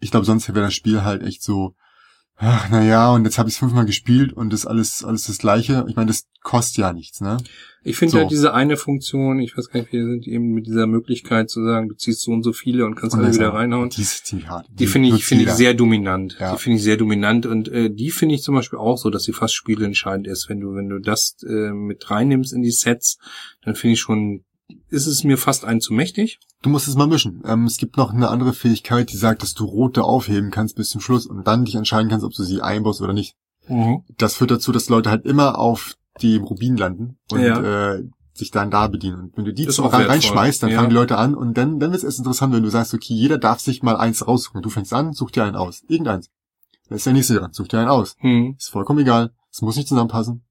Ich 0.00 0.10
glaube, 0.10 0.26
sonst 0.26 0.48
wäre 0.48 0.60
das 0.60 0.74
Spiel 0.74 1.02
halt 1.02 1.22
echt 1.22 1.42
so 1.42 1.74
ach, 2.38 2.68
na 2.70 2.82
ja, 2.82 3.12
und 3.12 3.24
jetzt 3.24 3.38
habe 3.38 3.48
ich 3.48 3.54
es 3.54 3.58
fünfmal 3.58 3.86
gespielt 3.86 4.32
und 4.32 4.52
das 4.52 4.66
alles 4.66 5.04
alles 5.04 5.24
das 5.24 5.38
gleiche. 5.38 5.84
Ich 5.88 5.96
meine, 5.96 6.08
das 6.08 6.26
kostet 6.42 6.78
ja 6.78 6.92
nichts, 6.92 7.20
ne? 7.20 7.36
Ich 7.84 7.96
finde 7.96 8.12
so. 8.12 8.18
ja 8.18 8.24
diese 8.24 8.54
eine 8.54 8.76
Funktion, 8.76 9.38
ich 9.38 9.56
weiß 9.56 9.70
gar 9.70 9.80
nicht, 9.80 9.92
wie 9.92 10.02
sind 10.02 10.26
eben 10.26 10.52
mit 10.52 10.66
dieser 10.66 10.86
Möglichkeit 10.86 11.48
zu 11.48 11.64
sagen, 11.64 11.88
du 11.88 11.94
ziehst 11.94 12.22
so 12.22 12.32
und 12.32 12.42
so 12.42 12.52
viele 12.52 12.84
und 12.84 12.96
kannst 12.96 13.16
und 13.16 13.24
alle 13.24 13.34
wieder 13.34 13.54
reinhauen. 13.54 13.90
Die 13.90 14.02
ist 14.02 14.26
ziemlich 14.26 14.48
hart. 14.48 14.66
Die, 14.68 14.76
die 14.76 14.86
finde 14.86 15.08
ich 15.08 15.24
finde 15.24 15.44
ich 15.44 15.50
sehr 15.52 15.74
dominant. 15.74 16.36
Ja. 16.40 16.52
Die 16.52 16.62
finde 16.62 16.78
ich 16.78 16.82
sehr 16.82 16.96
dominant 16.96 17.46
und 17.46 17.68
äh, 17.68 17.90
die 17.90 18.10
finde 18.10 18.34
ich 18.34 18.42
zum 18.42 18.54
Beispiel 18.54 18.78
auch 18.78 18.98
so, 18.98 19.10
dass 19.10 19.24
sie 19.24 19.32
fast 19.32 19.54
spielentscheidend 19.54 20.26
ist. 20.26 20.48
Wenn 20.48 20.60
du 20.60 20.74
wenn 20.74 20.88
du 20.88 20.98
das 20.98 21.36
äh, 21.46 21.72
mit 21.72 22.10
reinnimmst 22.10 22.52
in 22.52 22.62
die 22.62 22.70
Sets, 22.70 23.18
dann 23.62 23.74
finde 23.74 23.94
ich 23.94 24.00
schon 24.00 24.44
ist 24.88 25.06
es 25.06 25.24
mir 25.24 25.38
fast 25.38 25.64
ein 25.64 25.80
zu 25.80 25.92
mächtig. 25.92 26.40
Du 26.62 26.70
musst 26.70 26.88
es 26.88 26.96
mal 26.96 27.06
mischen. 27.06 27.42
Ähm, 27.44 27.64
es 27.64 27.76
gibt 27.76 27.96
noch 27.96 28.12
eine 28.12 28.28
andere 28.28 28.52
Fähigkeit, 28.52 29.12
die 29.12 29.16
sagt, 29.16 29.42
dass 29.42 29.54
du 29.54 29.64
rote 29.64 30.04
aufheben 30.04 30.50
kannst 30.50 30.76
bis 30.76 30.90
zum 30.90 31.00
Schluss 31.00 31.26
und 31.26 31.46
dann 31.46 31.64
dich 31.64 31.74
entscheiden 31.74 32.08
kannst, 32.08 32.24
ob 32.24 32.32
du 32.32 32.42
sie 32.42 32.62
einbaust 32.62 33.00
oder 33.00 33.12
nicht. 33.12 33.36
Mhm. 33.68 34.02
Das 34.16 34.34
führt 34.34 34.50
dazu, 34.50 34.72
dass 34.72 34.88
Leute 34.88 35.10
halt 35.10 35.24
immer 35.24 35.58
auf 35.58 35.94
die 36.20 36.36
Rubin 36.36 36.76
landen 36.76 37.18
und 37.30 37.40
ja. 37.40 37.94
äh, 37.94 38.04
sich 38.32 38.50
dann 38.50 38.70
da 38.70 38.88
bedienen. 38.88 39.20
Und 39.20 39.36
wenn 39.36 39.44
du 39.44 39.52
die 39.52 39.68
zum 39.68 39.86
rein, 39.86 40.06
reinschmeißt, 40.06 40.62
dann 40.62 40.70
ja. 40.70 40.76
fangen 40.76 40.90
die 40.90 40.96
Leute 40.96 41.18
an 41.18 41.34
und 41.34 41.54
dann, 41.56 41.78
dann 41.80 41.90
wird 41.90 41.98
es 41.98 42.04
erst 42.04 42.18
interessant, 42.18 42.54
wenn 42.54 42.62
du 42.62 42.70
sagst, 42.70 42.94
okay, 42.94 43.14
jeder 43.14 43.38
darf 43.38 43.60
sich 43.60 43.82
mal 43.82 43.96
eins 43.96 44.26
raussuchen. 44.26 44.62
Du 44.62 44.70
fängst 44.70 44.92
an, 44.92 45.12
such 45.12 45.32
dir 45.32 45.44
einen 45.44 45.56
aus. 45.56 45.82
Irgendeins. 45.88 46.30
Dann 46.88 46.96
ist 46.96 47.06
der 47.06 47.12
nächste 47.12 47.34
dran, 47.34 47.52
such 47.52 47.68
dir 47.68 47.80
einen 47.80 47.88
aus. 47.88 48.16
Mhm. 48.20 48.54
Ist 48.58 48.70
vollkommen 48.70 49.00
egal. 49.00 49.32
Es 49.50 49.60
muss 49.60 49.76
nicht 49.76 49.88
zusammenpassen. 49.88 50.42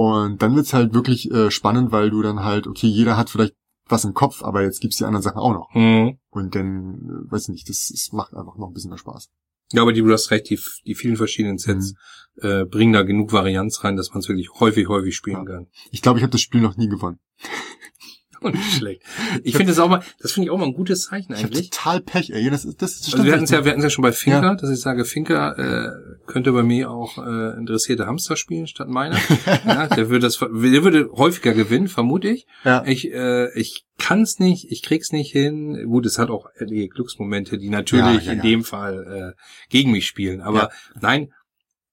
Und 0.00 0.42
dann 0.42 0.54
wird's 0.54 0.74
halt 0.74 0.94
wirklich 0.94 1.28
äh, 1.32 1.50
spannend, 1.50 1.90
weil 1.90 2.10
du 2.10 2.22
dann 2.22 2.44
halt, 2.44 2.68
okay, 2.68 2.86
jeder 2.86 3.16
hat 3.16 3.30
vielleicht 3.30 3.54
was 3.88 4.04
im 4.04 4.14
Kopf, 4.14 4.44
aber 4.44 4.62
jetzt 4.62 4.80
gibt's 4.80 4.98
die 4.98 5.04
anderen 5.04 5.24
Sachen 5.24 5.38
auch 5.38 5.52
noch. 5.52 5.74
Mhm. 5.74 6.18
Und 6.30 6.54
dann, 6.54 7.24
äh, 7.26 7.32
weiß 7.32 7.44
ich 7.44 7.48
nicht, 7.48 7.68
das, 7.68 7.88
das 7.92 8.12
macht 8.12 8.32
einfach 8.32 8.56
noch 8.58 8.68
ein 8.68 8.72
bisschen 8.74 8.90
mehr 8.90 8.98
Spaß. 8.98 9.28
Ja, 9.72 9.82
aber 9.82 9.92
die, 9.92 10.02
du 10.02 10.12
hast 10.12 10.30
recht, 10.30 10.48
die, 10.50 10.60
die 10.86 10.94
vielen 10.94 11.16
verschiedenen 11.16 11.58
Sets 11.58 11.94
äh, 12.40 12.64
bringen 12.64 12.92
da 12.92 13.02
genug 13.02 13.32
Varianz 13.32 13.82
rein, 13.82 13.96
dass 13.96 14.10
man 14.10 14.20
es 14.20 14.28
wirklich 14.28 14.48
häufig, 14.60 14.86
häufig 14.86 15.16
spielen 15.16 15.38
Ja. 15.38 15.44
kann. 15.56 15.66
Ich 15.90 16.00
glaube, 16.00 16.20
ich 16.20 16.22
habe 16.22 16.30
das 16.30 16.42
Spiel 16.42 16.60
noch 16.60 16.76
nie 16.76 16.88
gewonnen. 16.88 17.18
Und 18.40 18.54
nicht 18.54 18.74
schlecht. 18.74 19.02
Ich 19.42 19.56
finde 19.56 19.72
das 19.72 19.80
auch 19.80 19.88
mal, 19.88 20.04
das 20.20 20.30
finde 20.30 20.44
ich 20.46 20.50
auch 20.52 20.58
mal 20.58 20.66
ein 20.66 20.72
gutes 20.74 21.06
Zeichen 21.06 21.32
Ich 21.32 21.40
eigentlich. 21.44 21.70
total 21.70 22.00
Pech, 22.00 22.30
ey. 22.30 22.48
Das, 22.50 22.64
ist- 22.64 22.80
das, 22.80 23.00
das 23.00 23.12
Also 23.14 23.24
wir 23.24 23.32
hatten 23.32 23.42
es 23.44 23.50
ja, 23.50 23.64
wir 23.64 23.72
hatten 23.72 23.82
ja 23.82 23.90
schon 23.90 24.02
bei 24.02 24.12
Finker, 24.12 24.42
Ja. 24.42 24.54
dass 24.54 24.70
ich 24.70 24.78
sage, 24.80 25.04
Finker 25.04 25.58
äh, 25.58 25.90
könnte 26.28 26.52
bei 26.52 26.62
mir 26.62 26.90
auch 26.90 27.18
äh, 27.18 27.58
interessierte 27.58 28.06
Hamster 28.06 28.36
spielen 28.36 28.68
statt 28.68 28.88
meiner. 28.88 29.16
ja, 29.66 29.88
der 29.88 30.08
würde 30.08 30.20
das, 30.26 30.38
der 30.38 30.48
würde 30.50 31.10
häufiger 31.12 31.54
gewinnen, 31.54 31.88
vermute 31.88 32.28
ich. 32.28 32.46
ja. 32.64 32.84
Ich, 32.86 33.10
äh, 33.12 33.52
ich 33.58 33.84
kann 33.98 34.22
es 34.22 34.38
nicht, 34.38 34.70
ich 34.70 34.82
krieg's 34.82 35.10
nicht 35.10 35.32
hin. 35.32 35.82
Gut, 35.88 36.06
es 36.06 36.18
hat 36.18 36.30
auch 36.30 36.46
einige 36.60 36.88
Glücksmomente, 36.88 37.58
die 37.58 37.70
natürlich 37.70 38.04
Ja, 38.04 38.20
ja, 38.20 38.32
in 38.32 38.42
dem 38.42 38.62
Fall 38.64 39.34
äh, 39.36 39.42
gegen 39.70 39.90
mich 39.90 40.06
spielen. 40.06 40.40
Aber 40.40 40.70
nein, 41.00 41.32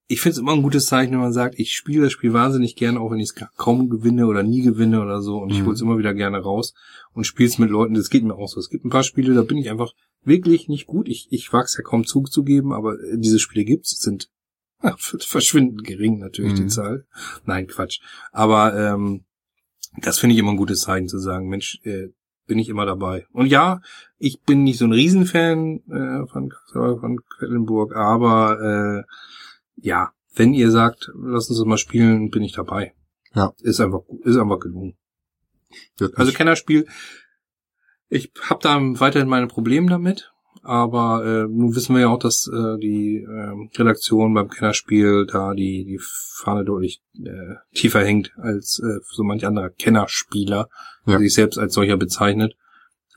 ich 0.07 0.21
finde 0.21 0.33
es 0.33 0.37
immer 0.37 0.53
ein 0.53 0.61
gutes 0.61 0.85
Zeichen, 0.85 1.13
wenn 1.13 1.19
man 1.19 1.33
sagt, 1.33 1.57
ich 1.57 1.71
spiele 1.73 2.03
das 2.03 2.11
Spiel 2.11 2.31
wahnsinnig 2.31 2.75
gerne, 2.75 2.99
auch 2.99 3.09
wenn 3.09 3.19
ich 3.19 3.31
es 3.35 3.47
kaum 3.57 3.89
gewinne 3.89 4.27
oder 4.27 4.43
nie 4.43 4.61
gewinne 4.61 5.01
oder 5.01 5.19
so. 5.21 5.37
Und 5.37 5.49
ich 5.51 5.61
Mhm. 5.61 5.65
hol's 5.65 5.81
immer 5.81 5.97
wieder 5.97 6.13
gerne 6.13 6.37
raus 6.37 6.75
und 7.13 7.25
spiele 7.25 7.49
es 7.49 7.57
mit 7.57 7.71
Leuten. 7.71 7.95
Das 7.95 8.11
geht 8.11 8.23
mir 8.23 8.35
auch 8.35 8.47
so. 8.47 8.59
Es 8.59 8.69
gibt 8.69 8.85
ein 8.85 8.91
paar 8.91 9.01
Spiele, 9.03 9.33
da 9.33 9.41
bin 9.41 9.57
ich 9.57 9.71
einfach 9.71 9.93
wirklich 10.25 10.67
nicht 10.67 10.87
gut. 10.87 11.07
Ich, 11.07 11.27
ich 11.31 11.51
wag's 11.53 11.77
ja 11.77 11.83
kaum 11.83 12.05
zuzugeben, 12.05 12.71
aber 12.73 12.93
äh, 12.99 13.17
diese 13.17 13.39
Spiele 13.39 13.65
gibt's, 13.65 13.93
Es 13.93 13.99
sind 14.01 14.29
ja, 14.83 14.95
verschwindend 14.97 15.83
gering 15.83 16.19
natürlich 16.19 16.53
die 16.53 16.63
Mhm. 16.63 16.69
Zahl. 16.69 17.05
Nein, 17.45 17.67
Quatsch. 17.67 18.01
Aber 18.31 18.75
ähm, 18.77 19.25
das 20.01 20.19
finde 20.19 20.33
ich 20.33 20.39
immer 20.39 20.51
ein 20.51 20.57
gutes 20.57 20.81
Zeichen 20.81 21.07
zu 21.07 21.19
sagen, 21.19 21.47
Mensch, 21.47 21.79
äh, 21.83 22.09
bin 22.47 22.59
ich 22.59 22.69
immer 22.69 22.85
dabei. 22.85 23.25
Und 23.31 23.47
ja, 23.47 23.81
ich 24.17 24.41
bin 24.41 24.63
nicht 24.63 24.77
so 24.77 24.85
ein 24.85 24.91
Riesenfan 24.93 25.79
äh, 25.89 26.27
von, 26.27 26.53
von 26.71 27.19
Quedlinburg, 27.37 27.95
aber 27.95 28.59
äh, 28.61 29.03
ja, 29.77 30.11
wenn 30.35 30.53
ihr 30.53 30.69
sagt, 30.69 31.11
lass 31.15 31.49
uns 31.49 31.57
das 31.57 31.65
mal 31.65 31.77
spielen, 31.77 32.29
bin 32.29 32.43
ich 32.43 32.53
dabei. 32.53 32.93
Ja. 33.33 33.53
Ist 33.61 33.79
einfach, 33.81 34.01
ist 34.23 34.37
einfach 34.37 34.59
gelungen. 34.59 34.95
Wird 35.97 36.17
Also 36.17 36.31
Kennerspiel, 36.33 36.87
ich 38.09 38.31
habe 38.49 38.59
da 38.61 38.79
weiterhin 38.99 39.27
meine 39.27 39.47
Probleme 39.47 39.89
damit, 39.89 40.31
aber 40.61 41.23
äh, 41.25 41.47
nun 41.47 41.75
wissen 41.75 41.93
wir 41.95 42.01
ja 42.01 42.09
auch, 42.09 42.19
dass 42.19 42.47
äh, 42.47 42.77
die 42.79 43.17
ähm, 43.27 43.69
Redaktion 43.75 44.33
beim 44.33 44.49
Kennerspiel 44.49 45.25
da 45.25 45.53
die 45.53 45.85
die 45.85 45.99
Fahne 46.01 46.65
deutlich 46.65 47.03
äh, 47.23 47.55
tiefer 47.73 48.03
hängt 48.03 48.33
als 48.37 48.79
äh, 48.79 48.99
so 49.11 49.23
manch 49.23 49.45
anderer 49.45 49.69
Kennerspieler, 49.69 50.69
Ja. 51.05 51.13
der 51.13 51.19
sich 51.19 51.33
selbst 51.33 51.57
als 51.57 51.73
solcher 51.73 51.97
bezeichnet. 51.97 52.55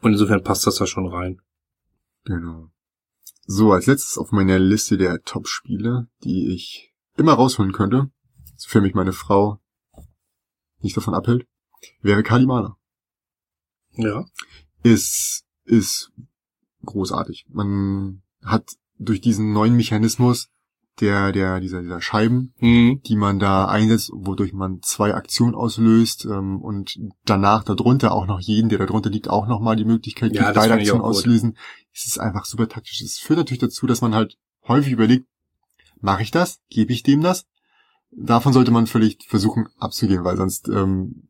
Und 0.00 0.12
insofern 0.12 0.42
passt 0.44 0.66
das 0.66 0.76
da 0.76 0.86
schon 0.86 1.06
rein. 1.08 1.40
Genau. 2.24 2.70
So, 3.46 3.72
als 3.72 3.86
letztes 3.86 4.18
auf 4.18 4.30
meiner 4.30 4.58
Liste 4.58 4.98
der 4.98 5.22
Top-Spiele, 5.22 6.08
die 6.22 6.54
ich 6.54 6.92
immer 7.16 7.32
rausholen 7.32 7.72
könnte, 7.72 8.10
sofern 8.56 8.82
mich 8.82 8.94
meine 8.94 9.14
Frau 9.14 9.58
nicht 10.80 10.96
davon 10.96 11.14
abhält, 11.14 11.46
wäre 12.02 12.22
Kalimana. 12.22 12.76
Ja. 13.92 14.26
Ist, 14.92 15.44
ist 15.64 16.10
großartig. 16.84 17.46
Man 17.50 18.22
hat 18.44 18.76
durch 18.98 19.20
diesen 19.20 19.52
neuen 19.52 19.76
Mechanismus 19.76 20.48
der, 21.00 21.30
der, 21.32 21.60
dieser, 21.60 21.80
dieser 21.82 22.00
Scheiben, 22.00 22.54
Mhm. 22.60 23.02
die 23.04 23.14
man 23.16 23.38
da 23.38 23.66
einsetzt, 23.66 24.10
wodurch 24.12 24.52
man 24.52 24.82
zwei 24.82 25.14
Aktionen 25.14 25.54
auslöst 25.54 26.24
ähm, 26.24 26.60
und 26.60 26.98
danach 27.24 27.62
darunter 27.62 28.12
auch 28.12 28.26
noch 28.26 28.40
jeden, 28.40 28.68
der 28.68 28.78
darunter 28.78 29.10
liegt, 29.10 29.28
auch 29.30 29.46
nochmal 29.46 29.76
die 29.76 29.84
Möglichkeit 29.84 30.34
Ja, 30.34 30.44
gibt, 30.46 30.54
beide 30.56 30.74
Aktionen 30.74 31.02
auslösen. 31.02 31.56
Es 31.94 32.06
ist 32.06 32.18
einfach 32.18 32.44
super 32.46 32.68
taktisch. 32.68 33.00
Es 33.00 33.18
führt 33.18 33.38
natürlich 33.38 33.60
dazu, 33.60 33.86
dass 33.86 34.00
man 34.00 34.14
halt 34.14 34.38
häufig 34.66 34.92
überlegt, 34.92 35.26
mache 36.00 36.22
ich 36.22 36.30
das? 36.32 36.58
Gebe 36.68 36.92
ich 36.92 37.02
dem 37.04 37.22
das? 37.22 37.46
Davon 38.10 38.52
sollte 38.52 38.70
man 38.70 38.86
völlig 38.86 39.18
versuchen 39.28 39.68
abzugehen, 39.78 40.24
weil 40.24 40.36
sonst 40.36 40.68
ähm, 40.68 41.27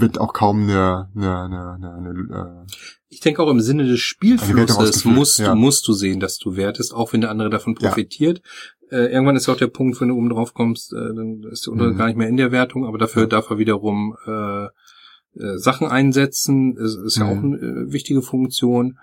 wird 0.00 0.18
auch 0.18 0.32
kaum 0.32 0.64
eine, 0.64 1.08
eine, 1.16 1.74
eine, 1.74 1.92
eine, 1.94 2.64
äh, 2.66 2.72
Ich 3.08 3.20
denke 3.20 3.42
auch 3.42 3.50
im 3.50 3.60
Sinne 3.60 3.84
des 3.86 4.00
Spielflusses 4.00 5.04
musst, 5.04 5.38
ja. 5.38 5.54
musst 5.54 5.86
du 5.88 5.92
sehen, 5.92 6.20
dass 6.20 6.38
du 6.38 6.56
wertest, 6.56 6.94
auch 6.94 7.12
wenn 7.12 7.20
der 7.20 7.30
andere 7.30 7.50
davon 7.50 7.76
Ja. 7.80 7.88
profitiert. 7.88 8.42
Äh, 8.90 9.12
irgendwann 9.12 9.36
ist 9.36 9.48
auch 9.48 9.56
der 9.56 9.68
Punkt, 9.68 10.00
wenn 10.00 10.08
du 10.08 10.16
oben 10.16 10.28
drauf 10.28 10.52
kommst, 10.54 10.92
äh, 10.92 10.96
dann 10.96 11.42
ist 11.50 11.66
der 11.66 11.72
untere 11.72 11.92
Mhm. 11.92 11.96
gar 11.96 12.06
nicht 12.06 12.16
mehr 12.16 12.28
in 12.28 12.36
der 12.36 12.52
Wertung, 12.52 12.84
aber 12.86 12.98
dafür 12.98 13.22
Ja. 13.22 13.28
darf 13.28 13.50
er 13.50 13.58
wiederum 13.58 14.16
äh, 14.26 14.64
äh, 14.66 15.58
Sachen 15.58 15.88
einsetzen. 15.88 16.76
Ist, 16.76 16.96
ist 16.96 17.16
ja 17.16 17.24
Mhm. 17.24 17.30
auch 17.30 17.42
eine 17.42 17.56
äh, 17.56 17.92
wichtige 17.92 18.22
Funktion. 18.22 18.98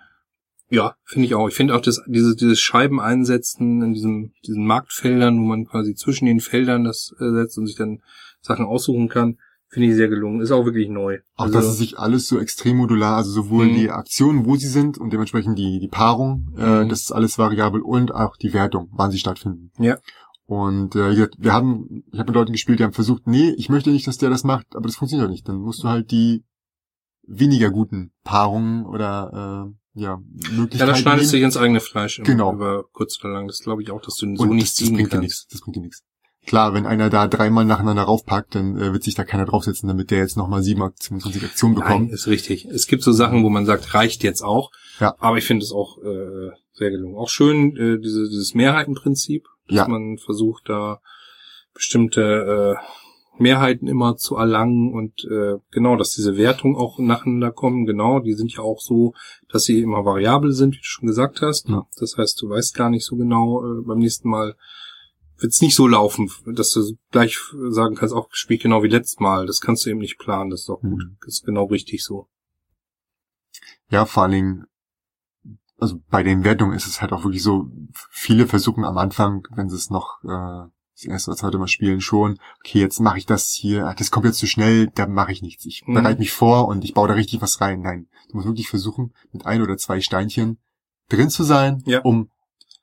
Ja, 0.69 0.95
finde 1.03 1.25
ich 1.25 1.35
auch. 1.35 1.49
Ich 1.49 1.55
finde 1.55 1.75
auch 1.75 1.81
das, 1.81 2.01
diese, 2.07 2.35
dieses 2.35 2.59
Scheiben 2.61 3.01
einsetzen 3.01 3.81
in 3.81 3.93
diesem, 3.93 4.31
diesen 4.45 4.65
Marktfeldern, 4.65 5.37
wo 5.37 5.43
man 5.43 5.65
quasi 5.65 5.93
zwischen 5.95 6.25
den 6.25 6.39
Feldern 6.39 6.85
das 6.85 7.13
äh, 7.19 7.29
setzt 7.31 7.57
und 7.57 7.67
sich 7.67 7.75
dann 7.75 8.01
Sachen 8.39 8.65
aussuchen 8.65 9.09
kann, 9.09 9.37
finde 9.71 9.87
ich 9.89 9.95
sehr 9.95 10.09
gelungen. 10.09 10.41
Ist 10.41 10.51
auch 10.51 10.65
wirklich 10.65 10.89
neu. 10.89 11.19
Auch 11.35 11.45
Also- 11.45 11.53
dass 11.55 11.65
es 11.67 11.77
sich 11.77 11.97
alles 11.97 12.27
so 12.27 12.37
extrem 12.39 12.77
modular, 12.77 13.15
also 13.17 13.31
sowohl 13.31 13.67
Mhm. 13.69 13.75
die 13.75 13.89
Aktionen, 13.89 14.45
wo 14.45 14.55
sie 14.57 14.67
sind 14.67 14.97
und 14.97 15.11
dementsprechend 15.13 15.57
die, 15.57 15.79
die 15.79 15.87
Paarung, 15.87 16.53
äh, 16.57 16.83
Mhm. 16.83 16.89
das 16.89 17.01
ist 17.01 17.11
alles 17.11 17.37
variabel 17.39 17.81
und 17.81 18.13
auch 18.13 18.35
die 18.37 18.53
Wertung, 18.53 18.89
wann 18.91 19.11
sie 19.11 19.17
stattfinden. 19.19 19.71
Ja. 19.81 19.97
Und 20.45 20.95
äh, 20.97 21.11
wie 21.11 21.15
gesagt, 21.15 21.35
wir 21.39 21.53
haben, 21.53 22.03
ich 22.11 22.19
habe 22.19 22.29
mit 22.31 22.35
Leuten 22.35 22.51
gespielt, 22.51 22.79
die 22.79 22.83
haben 22.83 22.91
versucht, 22.93 23.25
nee, 23.25 23.51
ich 23.57 23.69
möchte 23.69 23.89
nicht, 23.91 24.05
dass 24.07 24.17
der 24.17 24.29
das 24.29 24.43
macht, 24.43 24.75
aber 24.75 24.87
das 24.87 24.97
funktioniert 24.97 25.27
doch 25.27 25.31
nicht. 25.31 25.47
Dann 25.47 25.57
musst 25.61 25.83
du 25.83 25.87
halt 25.87 26.11
die 26.11 26.43
weniger 27.25 27.69
guten 27.69 28.11
Paarungen 28.25 28.85
oder 28.85 29.71
äh, 29.95 29.99
ja, 30.01 30.17
Möglichkeiten 30.17 30.77
Ja, 30.79 30.85
da 30.85 30.95
schneidest 30.95 31.31
du 31.31 31.37
nehmen. 31.37 31.49
dich 31.49 31.55
ins 31.55 31.57
eigene 31.57 31.79
Fleisch 31.79 32.21
Genau. 32.23 32.53
über 32.53 32.83
kurz 32.91 33.17
oder 33.23 33.33
lang. 33.33 33.47
Das 33.47 33.59
glaube 33.59 33.81
ich 33.83 33.91
auch, 33.91 34.01
dass 34.01 34.15
du 34.17 34.35
so 34.35 34.43
und 34.43 34.49
nicht 34.55 34.67
das, 34.79 34.87
das 34.87 34.91
bringt 34.93 35.13
dir 35.13 35.19
nichts. 35.19 35.47
Das 35.47 35.61
bringt 35.61 35.75
dir 35.77 35.81
nichts. 35.81 36.03
Klar, 36.47 36.73
wenn 36.73 36.85
einer 36.87 37.09
da 37.09 37.27
dreimal 37.27 37.65
nacheinander 37.65 38.03
raufpackt, 38.03 38.55
dann 38.55 38.75
äh, 38.77 38.93
wird 38.93 39.03
sich 39.03 39.13
da 39.15 39.23
keiner 39.23 39.45
draufsetzen, 39.45 39.87
damit 39.87 40.09
der 40.11 40.19
jetzt 40.19 40.37
nochmal 40.37 40.63
27 40.63 41.43
Aktionen 41.43 41.75
Nein, 41.75 41.83
bekommt. 41.83 42.11
ist 42.11 42.27
richtig. 42.27 42.65
Es 42.65 42.87
gibt 42.87 43.03
so 43.03 43.11
Sachen, 43.11 43.43
wo 43.43 43.49
man 43.49 43.65
sagt, 43.65 43.93
reicht 43.93 44.23
jetzt 44.23 44.41
auch. 44.41 44.71
Ja. 44.99 45.15
Aber 45.19 45.37
ich 45.37 45.45
finde 45.45 45.63
es 45.63 45.71
auch 45.71 45.97
äh, 45.99 46.49
sehr 46.73 46.89
gelungen. 46.89 47.15
Auch 47.15 47.29
schön 47.29 47.75
äh, 47.77 47.99
diese, 47.99 48.27
dieses 48.27 48.55
Mehrheitenprinzip, 48.55 49.47
dass 49.67 49.77
Ja. 49.77 49.87
man 49.87 50.17
versucht, 50.17 50.63
da 50.67 50.99
bestimmte 51.73 52.75
äh, 52.79 53.41
Mehrheiten 53.41 53.87
immer 53.87 54.17
zu 54.17 54.35
erlangen 54.35 54.93
und 54.93 55.23
äh, 55.25 55.57
genau, 55.71 55.95
dass 55.95 56.11
diese 56.11 56.37
Wertungen 56.37 56.75
auch 56.75 56.99
nacheinander 56.99 57.51
kommen. 57.51 57.85
Genau, 57.85 58.19
die 58.19 58.33
sind 58.33 58.51
ja 58.53 58.61
auch 58.61 58.81
so, 58.81 59.13
dass 59.49 59.63
sie 59.63 59.79
immer 59.81 60.05
variabel 60.05 60.51
sind, 60.51 60.73
wie 60.75 60.79
du 60.79 60.83
schon 60.83 61.07
gesagt 61.07 61.41
hast. 61.41 61.69
Ja. 61.69 61.87
Das 61.99 62.17
heißt, 62.17 62.41
du 62.41 62.49
weißt 62.49 62.75
gar 62.75 62.89
nicht 62.89 63.05
so 63.05 63.15
genau 63.15 63.63
äh, 63.63 63.81
beim 63.83 63.99
nächsten 63.99 64.29
Mal 64.29 64.55
wird 65.41 65.51
es 65.53 65.61
nicht 65.61 65.75
so 65.75 65.87
laufen, 65.87 66.31
dass 66.45 66.71
du 66.71 66.95
gleich 67.11 67.37
sagen 67.69 67.95
kannst, 67.95 68.13
auch 68.13 68.29
spielt 68.31 68.61
genau 68.61 68.83
wie 68.83 68.87
letztes 68.87 69.19
Mal. 69.19 69.45
Das 69.45 69.59
kannst 69.61 69.85
du 69.85 69.89
eben 69.89 69.99
nicht 69.99 70.17
planen. 70.19 70.49
Das 70.49 70.61
ist 70.61 70.69
auch 70.69 70.81
gut. 70.81 71.03
Mhm. 71.03 71.17
Das 71.25 71.35
ist 71.35 71.45
genau 71.45 71.65
richtig 71.65 72.03
so. 72.03 72.27
Ja, 73.89 74.05
vor 74.05 74.23
allen 74.23 74.31
Dingen, 74.31 74.65
also 75.77 75.99
bei 76.09 76.23
den 76.23 76.43
Wertungen 76.43 76.75
ist 76.75 76.87
es 76.87 77.01
halt 77.01 77.11
auch 77.11 77.23
wirklich 77.23 77.43
so, 77.43 77.67
viele 78.09 78.47
versuchen 78.47 78.85
am 78.85 78.97
Anfang, 78.97 79.47
wenn 79.55 79.69
sie 79.69 79.75
es 79.75 79.89
noch 79.89 80.23
äh, 80.23 80.69
das 80.95 81.05
erste 81.05 81.31
oder 81.31 81.37
zweite 81.37 81.57
Mal 81.57 81.67
spielen, 81.67 81.99
schon, 82.01 82.37
okay, 82.63 82.79
jetzt 82.79 82.99
mache 82.99 83.17
ich 83.17 83.25
das 83.25 83.49
hier, 83.51 83.87
ah, 83.87 83.93
das 83.95 84.11
kommt 84.11 84.25
jetzt 84.25 84.37
zu 84.37 84.47
schnell, 84.47 84.87
da 84.93 85.07
mache 85.07 85.31
ich 85.31 85.41
nichts. 85.41 85.65
Ich 85.65 85.83
Mhm. 85.85 85.95
bereite 85.95 86.19
mich 86.19 86.31
vor 86.31 86.67
und 86.67 86.83
ich 86.85 86.93
baue 86.93 87.07
da 87.07 87.15
richtig 87.15 87.41
was 87.41 87.59
rein. 87.59 87.81
Nein, 87.81 88.07
du 88.29 88.35
musst 88.37 88.47
wirklich 88.47 88.69
versuchen, 88.69 89.13
mit 89.33 89.45
ein 89.45 89.61
oder 89.61 89.77
zwei 89.77 89.99
Steinchen 89.99 90.59
drin 91.09 91.29
zu 91.29 91.43
sein, 91.43 91.83
Ja. 91.85 91.99
um 92.01 92.29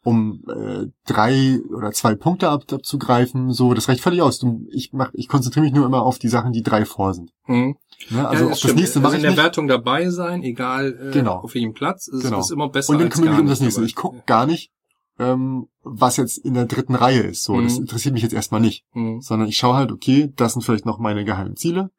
um 0.09 0.43
äh, 0.49 0.87
drei 1.07 1.61
oder 1.75 1.93
zwei 1.93 2.15
Punkte 2.15 2.49
ab, 2.49 2.65
abzugreifen. 2.73 3.53
So, 3.53 3.75
das 3.75 3.89
reicht 3.89 4.01
völlig 4.01 4.23
aus. 4.23 4.39
Du, 4.39 4.67
ich 4.71 4.93
mach, 4.93 5.11
ich 5.13 5.29
konzentriere 5.29 5.65
mich 5.65 5.75
nur 5.75 5.87
immer 5.87 6.03
auf 6.03 6.19
die 6.19 6.29
Sachen, 6.29 6.53
die 6.53 6.63
drei 6.63 6.85
vor 6.85 7.15
sind. 7.15 7.31
Mhm. 7.47 7.77
Ne? 8.11 8.27
Also 8.29 8.45
ja, 8.45 8.51
das 8.51 8.59
stimmt. 8.61 8.77
nächste 8.77 8.99
also 8.99 9.01
mache 9.09 9.13
in 9.15 9.19
ich 9.19 9.23
der 9.23 9.31
nicht. 9.33 9.43
Wertung 9.43 9.69
dabei 9.69 10.09
sein, 10.11 10.43
egal 10.43 11.09
äh, 11.09 11.13
Genau. 11.13 11.37
auf 11.37 11.55
welchem 11.55 11.75
Platz, 11.75 12.09
ist, 12.09 12.23
Genau. 12.23 12.41
ist 12.41 12.51
immer 12.51 12.69
besser 12.69 12.93
Und 12.93 13.01
dann 13.01 13.09
kümmere 13.11 13.31
ich 13.31 13.37
mich 13.37 13.41
um 13.43 13.49
das 13.49 13.61
nächste. 13.61 13.85
Ich 13.85 13.95
gucke 13.95 14.23
gar 14.27 14.47
nicht, 14.47 14.71
ähm, 15.19 15.67
was 15.83 16.17
jetzt 16.17 16.39
in 16.39 16.55
der 16.55 16.67
dritten 16.67 16.95
Reihe 16.95 17.21
ist. 17.21 17.43
So, 17.45 17.61
das 17.61 17.75
Mhm. 17.77 17.83
interessiert 17.83 18.15
mich 18.15 18.23
jetzt 18.23 18.35
erstmal 18.35 18.61
nicht. 18.61 18.85
Mhm. 18.95 19.21
Sondern 19.21 19.49
ich 19.49 19.59
schaue 19.59 19.75
halt, 19.77 19.93
okay, 19.93 20.33
das 20.37 20.53
sind 20.55 20.63
vielleicht 20.63 20.87
noch 20.87 20.99
meine 20.99 21.25
geheimen 21.25 21.57
Ziele. 21.57 21.91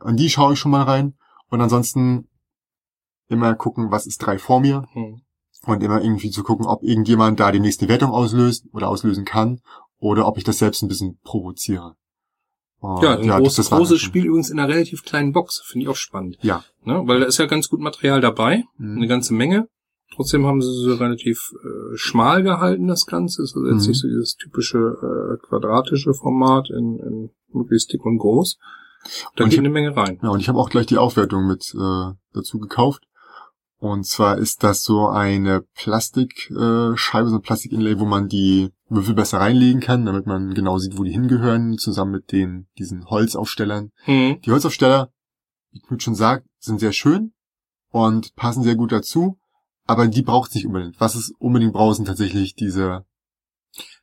An 0.00 0.16
die 0.16 0.28
schaue 0.30 0.52
ich 0.52 0.58
schon 0.58 0.70
mal 0.72 0.82
rein. 0.82 1.14
Und 1.50 1.60
ansonsten 1.60 2.28
immer 3.28 3.54
gucken, 3.54 3.90
was 3.90 4.06
ist 4.06 4.18
drei 4.18 4.38
vor 4.38 4.60
mir. 4.60 4.84
Mhm. 4.94 5.22
Und 5.74 5.82
immer 5.82 6.02
irgendwie 6.02 6.30
zu 6.30 6.42
gucken, 6.42 6.66
ob 6.66 6.82
irgendjemand 6.82 7.38
da 7.40 7.52
die 7.52 7.60
nächste 7.60 7.88
Wertung 7.88 8.10
auslöst 8.10 8.66
oder 8.72 8.88
auslösen 8.88 9.24
kann. 9.24 9.60
Oder 9.98 10.26
ob 10.26 10.38
ich 10.38 10.44
das 10.44 10.58
selbst 10.58 10.82
ein 10.82 10.88
bisschen 10.88 11.18
provoziere. 11.24 11.94
Und 12.80 13.02
Ja, 13.02 13.16
ein 13.18 13.26
das- 13.26 13.36
groß, 13.38 13.54
das 13.56 13.70
war 13.72 13.78
großes 13.78 14.00
Spiel 14.00 14.26
übrigens 14.26 14.50
in 14.50 14.58
einer 14.60 14.68
relativ 14.72 15.02
kleinen 15.04 15.32
Box. 15.32 15.60
Finde 15.66 15.84
ich 15.84 15.88
auch 15.88 15.96
spannend. 15.96 16.38
Ja. 16.42 16.64
Ne? 16.84 17.02
Weil 17.06 17.20
da 17.20 17.26
ist 17.26 17.38
ja 17.38 17.46
ganz 17.46 17.68
gut 17.68 17.80
Material 17.80 18.20
dabei. 18.20 18.62
Mhm. 18.76 18.96
Eine 18.98 19.08
ganze 19.08 19.34
Menge. 19.34 19.68
Trotzdem 20.14 20.46
haben 20.46 20.62
sie 20.62 20.72
so 20.72 20.94
relativ 20.94 21.50
äh, 21.64 21.96
schmal 21.96 22.42
gehalten, 22.44 22.86
das 22.86 23.04
Ganze. 23.06 23.42
Ist 23.42 23.56
also 23.56 23.66
jetzt 23.68 23.82
Mhm. 23.82 23.88
nicht 23.88 24.00
so 24.00 24.08
dieses 24.08 24.36
typische 24.36 24.78
äh, 24.78 25.46
quadratische 25.46 26.14
Format 26.14 26.70
in, 26.70 26.98
in 27.00 27.30
möglichst 27.52 27.92
dick 27.92 28.04
und 28.04 28.18
groß. 28.18 28.58
Da 29.36 29.44
Und 29.44 29.50
geht 29.50 29.54
ich- 29.54 29.58
eine 29.58 29.70
Menge 29.70 29.96
rein. 29.96 30.18
Ja, 30.22 30.28
und 30.30 30.38
ich 30.40 30.48
habe 30.48 30.58
auch 30.58 30.70
gleich 30.70 30.86
die 30.86 30.98
Aufwertung 30.98 31.46
mit 31.48 31.74
äh, 31.74 32.12
dazu 32.32 32.58
gekauft. 32.60 33.04
Und 33.80 34.04
zwar 34.06 34.38
ist 34.38 34.64
das 34.64 34.82
so 34.82 35.06
eine 35.06 35.62
Plastikscheibe, 35.76 36.92
äh, 36.94 36.96
Scheibe, 36.96 37.28
so 37.28 37.36
ein 37.36 37.42
Plastikinlay, 37.42 37.98
wo 37.98 38.06
man 38.06 38.28
die 38.28 38.70
Würfel 38.88 39.14
besser 39.14 39.38
reinlegen 39.38 39.80
kann, 39.80 40.04
damit 40.04 40.26
man 40.26 40.52
genau 40.54 40.78
sieht, 40.78 40.98
wo 40.98 41.04
die 41.04 41.12
hingehören, 41.12 41.78
zusammen 41.78 42.10
mit 42.12 42.32
den 42.32 42.66
diesen 42.78 43.04
Holzaufstellern. 43.08 43.92
Hm. 44.04 44.40
Die 44.44 44.50
Holzaufsteller, 44.50 45.12
wie 45.70 45.80
Knut 45.80 46.02
schon 46.02 46.16
sagt, 46.16 46.46
sind 46.58 46.80
sehr 46.80 46.92
schön 46.92 47.32
und 47.90 48.34
passen 48.34 48.64
sehr 48.64 48.74
gut 48.74 48.90
dazu, 48.90 49.38
aber 49.86 50.08
die 50.08 50.22
braucht 50.22 50.48
es 50.50 50.54
nicht 50.56 50.66
unbedingt. 50.66 51.00
Was 51.00 51.14
es 51.14 51.32
unbedingt 51.38 51.72
braucht, 51.74 51.96
sind 51.96 52.06
tatsächlich 52.06 52.54
diese 52.56 53.04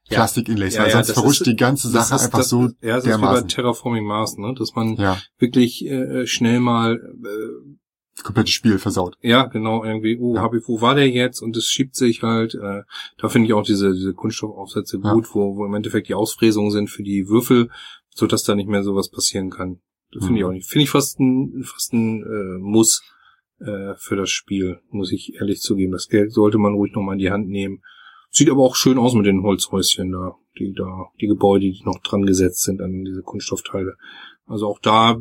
Ja. 0.07 0.17
Plastik-Inlays, 0.17 0.75
Ja, 0.75 0.83
weil 0.83 0.89
ja, 0.89 1.03
sonst 1.03 1.11
verrutscht 1.13 1.41
ist- 1.41 1.47
die 1.47 1.55
ganze 1.55 1.89
Sache 1.89 2.15
ist- 2.15 2.21
einfach 2.23 2.39
das, 2.39 2.49
so 2.49 2.61
Ja, 2.81 2.95
das 2.95 2.99
ist 2.99 3.05
wie 3.05 3.09
bei 3.11 3.17
dermaßen. 3.17 3.47
Terraforming 3.49 4.05
Mars, 4.05 4.37
ne? 4.37 4.53
Dass 4.57 4.73
man 4.75 4.95
Ja, 4.97 5.17
wirklich 5.39 5.83
äh, 5.85 6.25
schnell 6.27 6.59
mal 6.59 6.95
äh, 6.95 7.75
komplette 8.23 8.51
Spiel 8.51 8.79
versaut. 8.79 9.17
Ja, 9.21 9.45
genau, 9.45 9.83
irgendwie, 9.83 10.17
oh, 10.19 10.35
Ja. 10.35 10.41
hab 10.41 10.53
ich, 10.53 10.67
wo 10.67 10.81
war 10.81 10.95
der 10.95 11.09
jetzt? 11.09 11.41
Und 11.41 11.55
es 11.57 11.65
schiebt 11.67 11.95
sich 11.95 12.23
halt, 12.23 12.55
äh, 12.55 12.83
da 13.17 13.29
finde 13.29 13.47
ich 13.47 13.53
auch 13.53 13.63
diese, 13.63 13.93
diese 13.93 14.13
Kunststoffaufsätze 14.13 14.99
Ja. 15.03 15.13
gut, 15.13 15.33
wo, 15.35 15.55
wo 15.57 15.65
im 15.65 15.73
Endeffekt 15.73 16.07
die 16.07 16.13
Ausfräsungen 16.15 16.71
sind 16.71 16.89
für 16.89 17.03
die 17.03 17.27
Würfel, 17.27 17.69
so 18.09 18.25
dass 18.27 18.43
da 18.43 18.55
nicht 18.55 18.69
mehr 18.69 18.83
sowas 18.83 19.09
passieren 19.09 19.49
kann. 19.49 19.79
Das 20.11 20.23
finde 20.25 20.39
ich 20.39 20.43
Mhm. 20.43 20.49
auch 20.49 20.53
nicht. 20.53 20.69
Finde 20.69 20.83
ich 20.83 20.89
fast 20.89 21.19
ein, 21.19 21.63
fast 21.63 21.93
ein 21.93 22.23
äh, 22.23 22.57
Muss 22.59 23.03
äh, 23.59 23.95
für 23.97 24.15
das 24.15 24.29
Spiel, 24.29 24.79
muss 24.89 25.11
ich 25.11 25.35
ehrlich 25.35 25.59
zugeben. 25.61 25.91
Das 25.91 26.07
Geld 26.07 26.31
sollte 26.31 26.57
man 26.57 26.73
ruhig 26.73 26.93
nochmal 26.93 27.13
in 27.15 27.19
die 27.19 27.31
Hand 27.31 27.47
nehmen. 27.49 27.81
Sieht 28.29 28.49
aber 28.49 28.63
auch 28.63 28.75
schön 28.75 28.97
aus 28.97 29.13
mit 29.13 29.25
den 29.25 29.43
Holzhäuschen 29.43 30.11
da, 30.11 30.35
die 30.59 30.73
da, 30.73 31.05
die 31.21 31.27
Gebäude, 31.27 31.65
die 31.71 31.81
noch 31.85 31.99
dran 31.99 32.25
gesetzt 32.25 32.63
sind 32.63 32.81
an 32.81 33.03
diese 33.05 33.21
Kunststoffteile. 33.21 33.95
Also 34.45 34.67
auch 34.67 34.79
da 34.79 35.11
äh, 35.11 35.15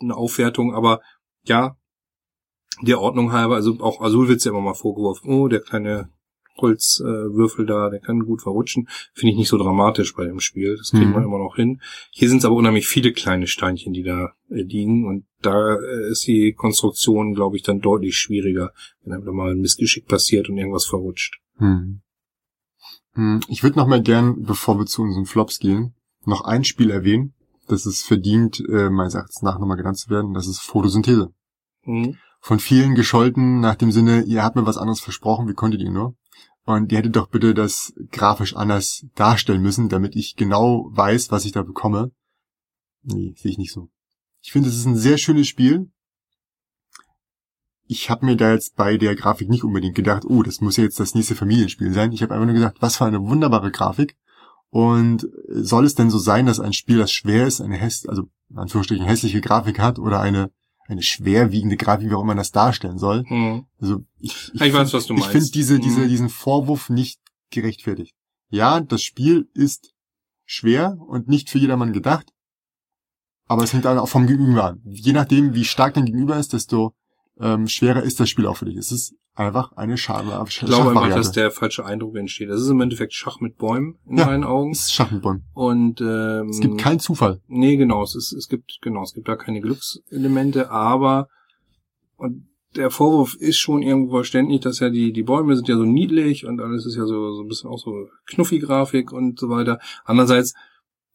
eine 0.00 0.16
Aufwertung, 0.16 0.74
aber 0.74 1.00
ja, 1.44 1.76
der 2.82 3.00
Ordnung 3.00 3.32
halber, 3.32 3.54
also 3.56 3.78
auch 3.80 4.00
Azul 4.00 4.28
wird's 4.28 4.44
ja 4.44 4.50
immer 4.52 4.60
mal 4.60 4.74
vorgeworfen, 4.74 5.30
oh, 5.32 5.48
der 5.48 5.60
kleine 5.60 6.10
Holzwürfel 6.60 7.64
äh, 7.64 7.68
da, 7.68 7.88
der 7.90 8.00
kann 8.00 8.26
gut 8.26 8.42
verrutschen. 8.42 8.86
Finde 9.14 9.32
ich 9.32 9.38
nicht 9.38 9.48
so 9.48 9.56
dramatisch 9.56 10.14
bei 10.14 10.24
dem 10.26 10.38
Spiel. 10.38 10.76
Das 10.76 10.90
kriegt 10.90 11.06
Mhm. 11.06 11.12
man 11.12 11.24
immer 11.24 11.38
noch 11.38 11.56
hin. 11.56 11.80
Hier 12.10 12.28
sind 12.28 12.38
es 12.38 12.44
aber 12.44 12.56
unheimlich 12.56 12.86
viele 12.86 13.12
kleine 13.12 13.46
Steinchen, 13.46 13.94
die 13.94 14.02
da 14.02 14.32
äh, 14.50 14.60
liegen. 14.62 15.06
Und 15.06 15.24
da 15.40 15.76
äh, 15.76 16.10
ist 16.10 16.26
die 16.26 16.52
Konstruktion, 16.52 17.34
glaube 17.34 17.56
ich, 17.56 17.62
dann 17.62 17.80
deutlich 17.80 18.16
schwieriger, 18.18 18.72
wenn 19.02 19.14
einem 19.14 19.24
da 19.24 19.32
mal 19.32 19.52
ein 19.52 19.60
Missgeschick 19.60 20.06
passiert 20.06 20.50
und 20.50 20.58
irgendwas 20.58 20.84
verrutscht. 20.86 21.40
Hm. 21.56 22.02
Hm, 23.14 23.40
Ich 23.48 23.62
würde 23.62 23.78
noch 23.78 23.86
mal 23.88 24.02
gern, 24.02 24.42
bevor 24.42 24.78
wir 24.78 24.86
zu 24.86 25.02
unseren 25.02 25.26
Flops 25.26 25.58
gehen, 25.58 25.94
noch 26.24 26.42
ein 26.44 26.64
Spiel 26.64 26.90
erwähnen, 26.90 27.34
das 27.66 27.86
es 27.86 28.02
verdient, 28.02 28.62
äh, 28.68 28.90
meines 28.90 29.14
Erachtens 29.14 29.42
nach 29.42 29.58
nochmal 29.58 29.76
genannt 29.78 29.98
zu 29.98 30.10
werden. 30.10 30.34
Das 30.34 30.46
ist 30.46 30.60
Photosynthese. 30.60 31.32
Mhm. 31.84 32.16
Von 32.44 32.58
vielen 32.58 32.96
gescholten 32.96 33.60
nach 33.60 33.76
dem 33.76 33.92
Sinne, 33.92 34.22
ihr 34.24 34.42
habt 34.42 34.56
mir 34.56 34.66
was 34.66 34.76
anderes 34.76 35.00
versprochen, 35.00 35.46
wie 35.46 35.54
konntet 35.54 35.80
ihr 35.80 35.92
nur? 35.92 36.16
Und 36.64 36.90
ihr 36.90 36.98
hättet 36.98 37.14
doch 37.14 37.28
bitte 37.28 37.54
das 37.54 37.92
grafisch 38.10 38.56
anders 38.56 39.06
darstellen 39.14 39.62
müssen, 39.62 39.88
damit 39.88 40.16
ich 40.16 40.34
genau 40.34 40.88
weiß, 40.90 41.30
was 41.30 41.44
ich 41.44 41.52
da 41.52 41.62
bekomme. 41.62 42.10
Nee, 43.04 43.32
sehe 43.36 43.52
ich 43.52 43.58
nicht 43.58 43.72
so. 43.72 43.90
Ich 44.42 44.50
finde, 44.50 44.68
es 44.68 44.76
ist 44.76 44.86
ein 44.86 44.96
sehr 44.96 45.18
schönes 45.18 45.46
Spiel. 45.46 45.92
Ich 47.86 48.10
habe 48.10 48.26
mir 48.26 48.36
da 48.36 48.52
jetzt 48.52 48.74
bei 48.74 48.96
der 48.96 49.14
Grafik 49.14 49.48
nicht 49.48 49.62
unbedingt 49.62 49.94
gedacht, 49.94 50.24
oh, 50.26 50.42
das 50.42 50.60
muss 50.60 50.76
ja 50.76 50.82
jetzt 50.82 50.98
das 50.98 51.14
nächste 51.14 51.36
Familienspiel 51.36 51.92
sein. 51.92 52.10
Ich 52.10 52.22
habe 52.24 52.34
einfach 52.34 52.46
nur 52.46 52.54
gesagt, 52.54 52.78
was 52.82 52.96
für 52.96 53.04
eine 53.04 53.22
wunderbare 53.22 53.70
Grafik. 53.70 54.16
Und 54.68 55.28
soll 55.46 55.84
es 55.84 55.94
denn 55.94 56.10
so 56.10 56.18
sein, 56.18 56.46
dass 56.46 56.58
ein 56.58 56.72
Spiel, 56.72 56.98
das 56.98 57.12
schwer 57.12 57.46
ist, 57.46 57.60
eine 57.60 57.76
häss 57.76 58.04
also 58.08 58.24
in 58.50 58.58
Anführungsstrichen 58.58 59.06
hässliche 59.06 59.40
Grafik 59.40 59.78
hat 59.78 60.00
oder 60.00 60.20
eine 60.20 60.50
eine 60.88 61.02
schwerwiegende 61.02 61.76
Grafik, 61.76 62.10
wie 62.10 62.14
auch 62.14 62.18
immer 62.20 62.28
man 62.28 62.36
das 62.38 62.50
darstellen 62.52 62.98
soll? 62.98 63.24
Mhm. 63.28 63.66
Also 63.80 64.04
ich, 64.18 64.50
Ich 64.54 64.60
weiß, 64.72 64.92
was 64.92 65.06
du 65.06 65.14
Ich 65.14 65.20
meinst. 65.20 65.32
finde 65.32 65.50
diese, 65.50 65.78
diese, 65.78 66.00
Mhm. 66.00 66.08
diesen 66.08 66.28
Vorwurf 66.28 66.88
nicht 66.90 67.20
gerechtfertigt. 67.50 68.14
Ja, 68.50 68.80
das 68.80 69.02
Spiel 69.02 69.48
ist 69.54 69.92
schwer 70.44 70.96
und 71.06 71.28
nicht 71.28 71.48
für 71.50 71.58
jedermann 71.58 71.92
gedacht, 71.92 72.30
aber 73.46 73.64
es 73.64 73.72
hängt 73.72 73.86
auch 73.86 74.08
vom 74.08 74.26
Gegenüber 74.26 74.64
an. 74.64 74.80
Je 74.84 75.12
nachdem, 75.12 75.54
wie 75.54 75.64
stark 75.64 75.94
dein 75.94 76.04
Gegenüber 76.06 76.36
ist, 76.36 76.52
desto 76.52 76.94
ähm, 77.40 77.66
schwerer 77.68 78.02
ist 78.02 78.20
das 78.20 78.28
Spiel 78.28 78.46
auch 78.46 78.56
für 78.56 78.66
dich. 78.66 78.76
Es 78.76 78.92
ist 78.92 79.14
einfach 79.34 79.72
eine 79.76 79.96
Schach 79.96 80.46
Ich 80.48 80.60
glaube 80.60 80.90
einfach, 80.90 81.08
dass 81.14 81.32
der 81.32 81.50
falsche 81.50 81.84
Eindruck 81.84 82.16
entsteht. 82.16 82.50
Das 82.50 82.60
ist 82.60 82.68
im 82.68 82.80
Endeffekt 82.80 83.14
Schach 83.14 83.40
mit 83.40 83.56
Bäumen 83.56 83.98
in 84.06 84.18
Ja. 84.18 84.26
meinen 84.26 84.44
Augen. 84.44 84.72
Es 84.72 84.80
ist 84.82 84.92
Schach 84.94 85.10
mit 85.10 85.22
Bäumen. 85.22 85.44
Und 85.54 86.00
ähm, 86.00 86.48
Es 86.50 86.60
gibt 86.60 86.78
keinen 86.78 86.98
Zufall. 87.00 87.40
Nee, 87.48 87.76
genau, 87.76 88.02
es, 88.02 88.14
ist, 88.14 88.32
es 88.32 88.48
gibt, 88.48 88.78
genau, 88.82 89.02
es 89.02 89.14
gibt 89.14 89.28
da 89.28 89.36
keine 89.36 89.60
Glückselemente, 89.60 90.70
aber 90.70 91.28
und 92.16 92.46
der 92.76 92.90
Vorwurf 92.90 93.34
ist 93.34 93.58
schon 93.58 93.82
irgendwo 93.82 94.16
verständlich, 94.16 94.60
dass 94.60 94.80
ja 94.80 94.88
die, 94.88 95.12
die 95.12 95.22
Bäume 95.22 95.56
sind 95.56 95.68
ja 95.68 95.76
so 95.76 95.84
niedlich 95.84 96.46
und 96.46 96.60
alles 96.60 96.86
ist 96.86 96.96
ja 96.96 97.04
so, 97.04 97.32
so 97.34 97.42
ein 97.42 97.48
bisschen 97.48 97.68
auch 97.68 97.78
so 97.78 98.08
Knuffi-Grafik 98.26 99.12
und 99.12 99.38
so 99.38 99.48
weiter. 99.50 99.78
Andererseits, 100.04 100.54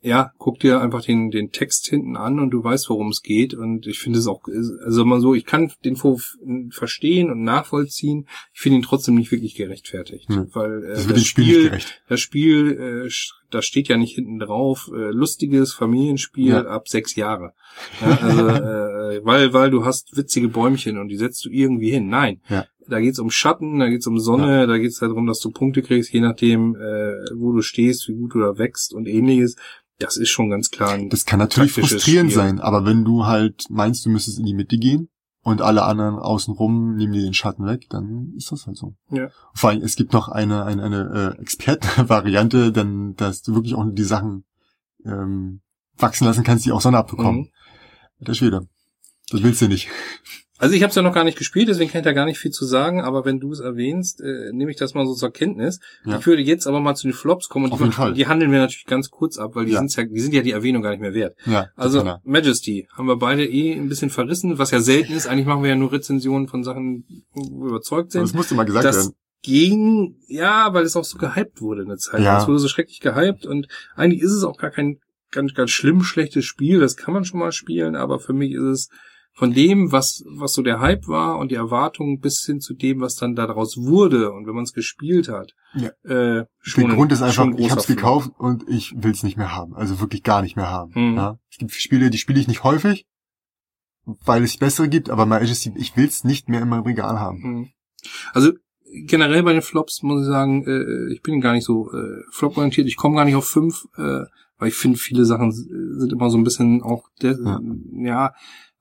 ja, 0.07 0.31
guck 0.37 0.59
dir 0.59 0.81
einfach 0.81 1.03
den, 1.03 1.29
den 1.31 1.51
Text 1.51 1.87
hinten 1.87 2.15
an 2.15 2.39
und 2.39 2.51
du 2.51 2.63
weißt, 2.63 2.89
worum 2.89 3.09
es 3.09 3.21
geht. 3.21 3.53
Und 3.53 3.85
ich 3.87 3.99
finde 3.99 4.19
es 4.19 4.27
auch, 4.27 4.41
also 4.85 5.05
mal 5.05 5.19
so, 5.19 5.35
ich 5.35 5.45
kann 5.45 5.71
den 5.85 5.95
Vorwurf 5.95 6.37
verstehen 6.71 7.29
und 7.29 7.43
nachvollziehen. 7.43 8.27
Ich 8.53 8.61
finde 8.61 8.77
ihn 8.79 8.83
trotzdem 8.83 9.15
nicht 9.15 9.31
wirklich 9.31 9.55
gerechtfertigt. 9.55 10.29
Hm. 10.29 10.47
Weil 10.53 10.83
äh, 10.83 10.93
Das 10.93 11.07
dem 11.07 11.17
Spiel 11.17 11.77
das 12.07 12.19
Spiel, 12.19 13.05
äh, 13.07 13.09
da 13.49 13.61
steht 13.61 13.87
ja 13.87 13.97
nicht 13.97 14.15
hinten 14.15 14.39
drauf, 14.39 14.89
äh, 14.93 15.11
lustiges 15.11 15.73
Familienspiel 15.73 16.49
Ja. 16.49 16.65
ab 16.65 16.87
sechs 16.87 17.15
Jahre. 17.15 17.53
Ja, 18.01 18.17
also, 18.21 18.47
äh, 18.47 19.25
weil, 19.25 19.53
weil 19.53 19.71
du 19.71 19.85
hast 19.85 20.15
witzige 20.17 20.49
Bäumchen 20.49 20.97
und 20.97 21.09
die 21.09 21.17
setzt 21.17 21.45
du 21.45 21.49
irgendwie 21.49 21.91
hin. 21.91 22.07
Nein. 22.09 22.41
Ja. 22.49 22.65
Da 22.89 23.01
geht's 23.01 23.19
um 23.19 23.29
Schatten, 23.29 23.79
da 23.79 23.89
geht's 23.89 24.07
um 24.07 24.17
Sonne, 24.17 24.65
da 24.65 24.77
geht's 24.77 24.99
darum, 24.99 25.27
dass 25.27 25.39
du 25.39 25.51
Punkte 25.51 25.81
kriegst, 25.81 26.13
je 26.13 26.21
nachdem, 26.21 26.75
äh, 26.75 27.15
wo 27.35 27.51
du 27.51 27.61
stehst, 27.61 28.07
wie 28.07 28.13
gut 28.13 28.33
du 28.33 28.39
da 28.39 28.57
wächst 28.57 28.93
und 28.93 29.07
ähnliches. 29.07 29.57
Das 29.99 30.17
ist 30.17 30.29
schon 30.29 30.49
ganz 30.49 30.69
klar 30.69 30.91
ein 30.91 31.09
Das 31.09 31.25
kann 31.25 31.39
natürlich 31.39 31.71
frustrierend 31.71 32.31
Spiel. 32.31 32.43
sein, 32.43 32.59
aber 32.59 32.85
wenn 32.85 33.03
du 33.03 33.25
halt 33.25 33.65
meinst, 33.69 34.05
du 34.05 34.09
müsstest 34.09 34.39
in 34.39 34.45
die 34.45 34.53
Mitte 34.53 34.77
gehen 34.77 35.09
und 35.41 35.61
alle 35.61 35.83
anderen 35.83 36.15
außenrum 36.19 36.95
nehmen 36.95 37.13
dir 37.13 37.21
den 37.21 37.33
Schatten 37.33 37.65
weg, 37.65 37.87
dann 37.89 38.33
ist 38.35 38.51
das 38.51 38.67
halt 38.67 38.77
so. 38.77 38.95
Ja. 39.09 39.29
Vor 39.53 39.71
allem, 39.71 39.81
es 39.81 39.95
gibt 39.95 40.13
noch 40.13 40.27
eine, 40.29 40.65
eine, 40.65 40.83
eine 40.83 41.35
äh, 41.37 41.41
Expertenvariante, 41.41 42.71
dann, 42.73 43.15
dass 43.15 43.41
du 43.41 43.55
wirklich 43.55 43.73
auch 43.73 43.85
die 43.89 44.03
Sachen 44.03 44.43
ähm, 45.05 45.61
wachsen 45.97 46.25
lassen 46.25 46.43
kannst, 46.43 46.65
die 46.65 46.71
auch 46.71 46.81
Sonne 46.81 46.97
abbekommen. 46.97 47.49
Mhm. 48.19 48.25
Der 48.25 48.33
Schwede. 48.33 48.67
Das 49.29 49.41
willst 49.43 49.61
du 49.61 49.67
nicht. 49.67 49.89
Also 50.59 50.73
ich 50.75 50.81
habe 50.83 50.89
es 50.89 50.95
ja 50.95 51.01
noch 51.01 51.13
gar 51.13 51.23
nicht 51.23 51.37
gespielt, 51.37 51.67
deswegen 51.69 51.91
kann 51.91 51.99
ich 52.01 52.05
da 52.05 52.13
gar 52.13 52.25
nicht 52.25 52.39
viel 52.39 52.51
zu 52.51 52.65
sagen, 52.65 53.01
aber 53.01 53.25
wenn 53.25 53.39
du 53.39 53.51
es 53.51 53.59
erwähnst, 53.59 54.21
äh, 54.21 54.51
nehme 54.53 54.71
ich 54.71 54.77
das 54.77 54.93
mal 54.95 55.05
so 55.05 55.13
zur 55.13 55.31
Kenntnis. 55.31 55.79
Ja. 56.05 56.17
Ich 56.19 56.25
würde 56.25 56.41
jetzt 56.41 56.65
aber 56.67 56.79
mal 56.79 56.95
zu 56.95 57.07
den 57.07 57.13
Flops 57.13 57.47
kommen 57.49 57.65
und 57.65 57.71
Auf 57.73 57.77
die, 57.77 57.83
jeden 57.83 57.93
Fall. 57.95 58.13
die 58.13 58.27
handeln 58.27 58.51
wir 58.51 58.59
natürlich 58.59 58.85
ganz 58.85 59.09
kurz 59.11 59.37
ab, 59.37 59.51
weil 59.55 59.65
die, 59.65 59.73
Ja. 59.73 59.83
ja, 59.85 60.03
die 60.05 60.19
sind 60.19 60.33
ja 60.33 60.41
die 60.41 60.51
Erwähnung 60.51 60.81
gar 60.81 60.91
nicht 60.91 61.01
mehr 61.01 61.13
wert. 61.13 61.35
Ja, 61.45 61.67
Also. 61.75 62.03
Majesty 62.23 62.87
haben 62.95 63.07
wir 63.07 63.17
beide 63.17 63.45
eh 63.45 63.73
ein 63.73 63.87
bisschen 63.89 64.09
verrissen, 64.09 64.57
was 64.57 64.71
ja 64.71 64.79
selten 64.79 65.13
ist. 65.13 65.27
Eigentlich 65.27 65.45
machen 65.45 65.61
wir 65.63 65.69
ja 65.69 65.75
nur 65.75 65.91
Rezensionen 65.91 66.47
von 66.47 66.63
Sachen, 66.63 67.05
wo 67.33 67.61
wir 67.63 67.69
überzeugt 67.69 68.15
Aber 68.15 68.21
das 68.21 68.29
sind. 68.31 68.37
musste 68.37 68.55
mal 68.55 68.63
gesagt 68.63 68.85
Das 68.85 68.95
werden. 68.97 69.15
ging, 69.43 70.15
ja, 70.27 70.73
weil 70.73 70.83
es 70.83 70.95
auch 70.95 71.03
so 71.05 71.17
gehypt 71.17 71.61
wurde 71.61 71.83
eine 71.83 71.97
Zeit. 71.97 72.21
Ja. 72.21 72.41
Es 72.41 72.47
wurde 72.47 72.59
so 72.59 72.67
schrecklich 72.67 72.99
gehypt 72.99 73.45
und 73.45 73.67
eigentlich 73.95 74.21
ist 74.21 74.31
es 74.31 74.43
auch 74.43 74.57
gar 74.57 74.71
kein 74.71 74.97
ganz, 75.31 75.53
ganz 75.53 75.71
schlimm 75.71 76.03
schlechtes 76.03 76.45
Spiel. 76.45 76.79
Das 76.79 76.95
kann 76.97 77.13
man 77.13 77.25
schon 77.25 77.39
mal 77.39 77.51
spielen, 77.51 77.95
aber 77.95 78.19
für 78.19 78.33
mich 78.33 78.53
ist 78.53 78.61
es 78.63 78.89
von 79.37 79.53
dem, 79.53 79.91
was, 79.91 80.23
was 80.27 80.53
so 80.53 80.63
der 80.63 80.79
Hype 80.79 81.07
war 81.07 81.37
und 81.37 81.51
die 81.51 81.55
Erwartungen 81.55 82.19
bis 82.19 82.43
hin 82.43 82.59
zu 82.59 82.73
dem, 82.73 83.01
was 83.01 83.15
dann 83.15 83.35
daraus 83.35 83.77
wurde 83.77 84.31
und 84.31 84.47
wenn 84.47 84.55
man 84.55 84.63
es 84.63 84.73
gespielt 84.73 85.29
hat, 85.29 85.53
Ja. 85.75 85.89
äh, 86.03 86.45
schon 86.59 86.87
Der 86.87 86.95
Grund 86.95 87.11
ist 87.11 87.21
einfach, 87.21 87.43
ein 87.45 87.55
ich 87.57 87.69
habe 87.69 87.79
es 87.79 87.85
gekauft 87.85 88.31
und 88.39 88.67
ich 88.67 88.95
will 88.97 89.11
es 89.11 89.21
nicht 89.21 89.37
mehr 89.37 89.55
haben. 89.55 89.75
Also 89.75 89.99
wirklich 89.99 90.23
gar 90.23 90.41
nicht 90.41 90.55
mehr 90.55 90.71
haben. 90.71 90.91
Hm. 90.95 91.15
Ja? 91.15 91.39
Es 91.51 91.57
gibt 91.57 91.71
Spiele, 91.71 92.09
die 92.09 92.17
spiele 92.17 92.39
ich 92.39 92.47
nicht 92.47 92.63
häufig, 92.63 93.05
weil 94.25 94.43
es 94.43 94.57
bessere 94.57 94.89
gibt, 94.89 95.11
aber 95.11 95.27
Majesty, 95.27 95.71
ich 95.75 95.95
will 95.95 96.07
es 96.07 96.23
nicht 96.23 96.49
mehr 96.49 96.63
in 96.63 96.69
meinem 96.69 96.83
Regal 96.83 97.19
haben. 97.19 97.37
Mhm. 97.39 97.69
Also 98.33 98.53
generell 99.05 99.43
bei 99.43 99.53
den 99.53 99.61
Flops 99.61 100.01
muss 100.01 100.21
ich 100.21 100.27
sagen, 100.27 100.65
äh, 100.65 101.13
ich 101.13 101.21
bin 101.21 101.41
gar 101.41 101.53
nicht 101.53 101.65
so 101.65 101.91
äh, 101.91 102.23
flop-orientiert. 102.31 102.87
Ich 102.87 102.95
komme 102.95 103.15
gar 103.15 103.25
nicht 103.25 103.35
auf 103.35 103.45
fünf, 103.45 103.85
äh, 103.97 104.21
weil 104.57 104.69
ich 104.69 104.75
finde, 104.75 104.97
viele 104.97 105.25
Sachen 105.25 105.51
sind 105.51 106.11
immer 106.11 106.31
so 106.31 106.37
ein 106.39 106.43
bisschen 106.43 106.81
auch, 106.81 107.07
der, 107.21 107.37
Ja. 107.39 107.59
ja. 107.91 108.33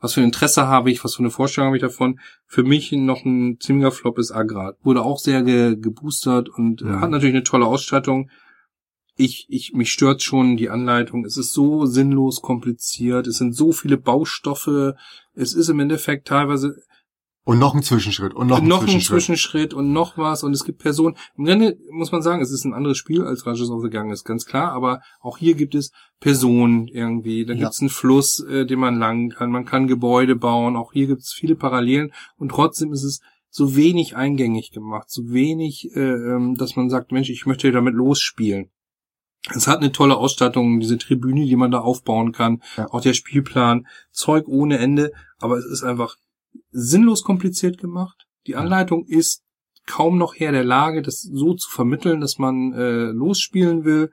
Was 0.06 0.14
für 0.14 0.20
ein 0.20 0.24
Interesse 0.24 0.68
habe 0.68 0.90
ich, 0.90 1.02
was 1.04 1.16
für 1.16 1.20
eine 1.20 1.30
Vorstellung 1.30 1.66
habe 1.66 1.76
ich 1.76 1.82
davon. 1.82 2.20
Für 2.46 2.62
mich 2.62 2.92
noch 2.92 3.24
ein 3.24 3.58
ziemlicher 3.60 3.90
Flop 3.90 4.18
ist 4.18 4.30
Agrat. 4.30 4.76
Wurde 4.84 5.02
auch 5.02 5.18
sehr 5.18 5.42
ge 5.42 5.76
geboostert 5.76 6.48
und 6.48 6.80
äh, 6.80 6.84
Mhm. 6.84 7.00
hat 7.00 7.10
natürlich 7.10 7.34
eine 7.34 7.42
tolle 7.42 7.66
Ausstattung. 7.66 8.30
Ich, 9.16 9.46
ich, 9.48 9.72
mich 9.72 9.90
stört 9.92 10.22
schon 10.22 10.56
die 10.56 10.68
Anleitung. 10.70 11.24
Es 11.24 11.36
ist 11.36 11.52
so 11.52 11.86
sinnlos 11.86 12.40
kompliziert. 12.40 13.26
Es 13.26 13.38
sind 13.38 13.54
so 13.54 13.72
viele 13.72 13.96
Baustoffe. 13.96 14.94
Es 15.34 15.54
ist 15.54 15.68
im 15.70 15.80
Endeffekt 15.80 16.28
teilweise 16.28 16.76
Und 17.48 17.60
noch 17.60 17.76
ein 17.76 17.82
Zwischenschritt 17.84 18.34
und 18.34 18.48
noch 18.48 18.58
ein 18.60 18.66
noch 18.66 18.80
ein 18.80 18.86
Zwischenschritt. 18.86 19.20
Zwischenschritt 19.22 19.72
und 19.72 19.92
noch 19.92 20.18
was 20.18 20.42
und 20.42 20.52
es 20.52 20.64
gibt 20.64 20.80
Personen. 20.80 21.16
Im 21.36 21.44
Grunde 21.44 21.78
muss 21.92 22.10
man 22.10 22.20
sagen, 22.20 22.42
es 22.42 22.50
ist 22.50 22.64
ein 22.64 22.74
anderes 22.74 22.98
Spiel 22.98 23.22
als 23.22 23.46
Rages 23.46 23.70
of 23.70 23.82
the 23.84 23.88
Gang, 23.88 24.10
ist 24.10 24.24
ganz 24.24 24.46
klar, 24.46 24.72
aber 24.72 25.00
auch 25.20 25.38
hier 25.38 25.54
gibt 25.54 25.76
es 25.76 25.92
Personen 26.18 26.88
irgendwie, 26.88 27.46
da 27.46 27.52
Ja. 27.52 27.60
gibt 27.60 27.72
es 27.74 27.80
einen 27.80 27.88
Fluss, 27.88 28.40
äh, 28.40 28.66
den 28.66 28.80
man 28.80 28.98
lang 28.98 29.30
kann, 29.30 29.52
man 29.52 29.64
kann 29.64 29.86
Gebäude 29.86 30.34
bauen, 30.34 30.74
auch 30.76 30.92
hier 30.92 31.06
gibt 31.06 31.20
es 31.22 31.32
viele 31.32 31.54
Parallelen 31.54 32.12
und 32.36 32.48
trotzdem 32.48 32.92
ist 32.92 33.04
es 33.04 33.20
so 33.48 33.76
wenig 33.76 34.16
eingängig 34.16 34.72
gemacht, 34.72 35.08
so 35.08 35.30
wenig, 35.32 35.94
äh, 35.94 36.00
ähm, 36.00 36.56
dass 36.56 36.74
man 36.74 36.90
sagt, 36.90 37.12
Mensch, 37.12 37.30
ich 37.30 37.46
möchte 37.46 37.70
damit 37.70 37.94
losspielen. 37.94 38.70
Es 39.54 39.68
hat 39.68 39.78
eine 39.78 39.92
tolle 39.92 40.16
Ausstattung, 40.16 40.80
diese 40.80 40.98
Tribüne, 40.98 41.46
die 41.46 41.54
man 41.54 41.70
da 41.70 41.78
aufbauen 41.78 42.32
kann, 42.32 42.60
Ja. 42.76 42.88
auch 42.90 43.00
der 43.02 43.12
Spielplan, 43.14 43.86
Zeug 44.10 44.48
ohne 44.48 44.78
Ende, 44.78 45.12
aber 45.38 45.58
es 45.58 45.64
ist 45.66 45.84
einfach 45.84 46.16
sinnlos 46.70 47.22
kompliziert 47.22 47.78
gemacht. 47.78 48.26
Die 48.46 48.56
Anleitung 48.56 49.04
ist 49.06 49.42
kaum 49.86 50.18
noch 50.18 50.34
her 50.34 50.52
der 50.52 50.64
Lage, 50.64 51.02
das 51.02 51.20
so 51.22 51.54
zu 51.54 51.70
vermitteln, 51.70 52.20
dass 52.20 52.38
man 52.38 52.72
äh, 52.72 53.04
losspielen 53.12 53.84
will 53.84 54.10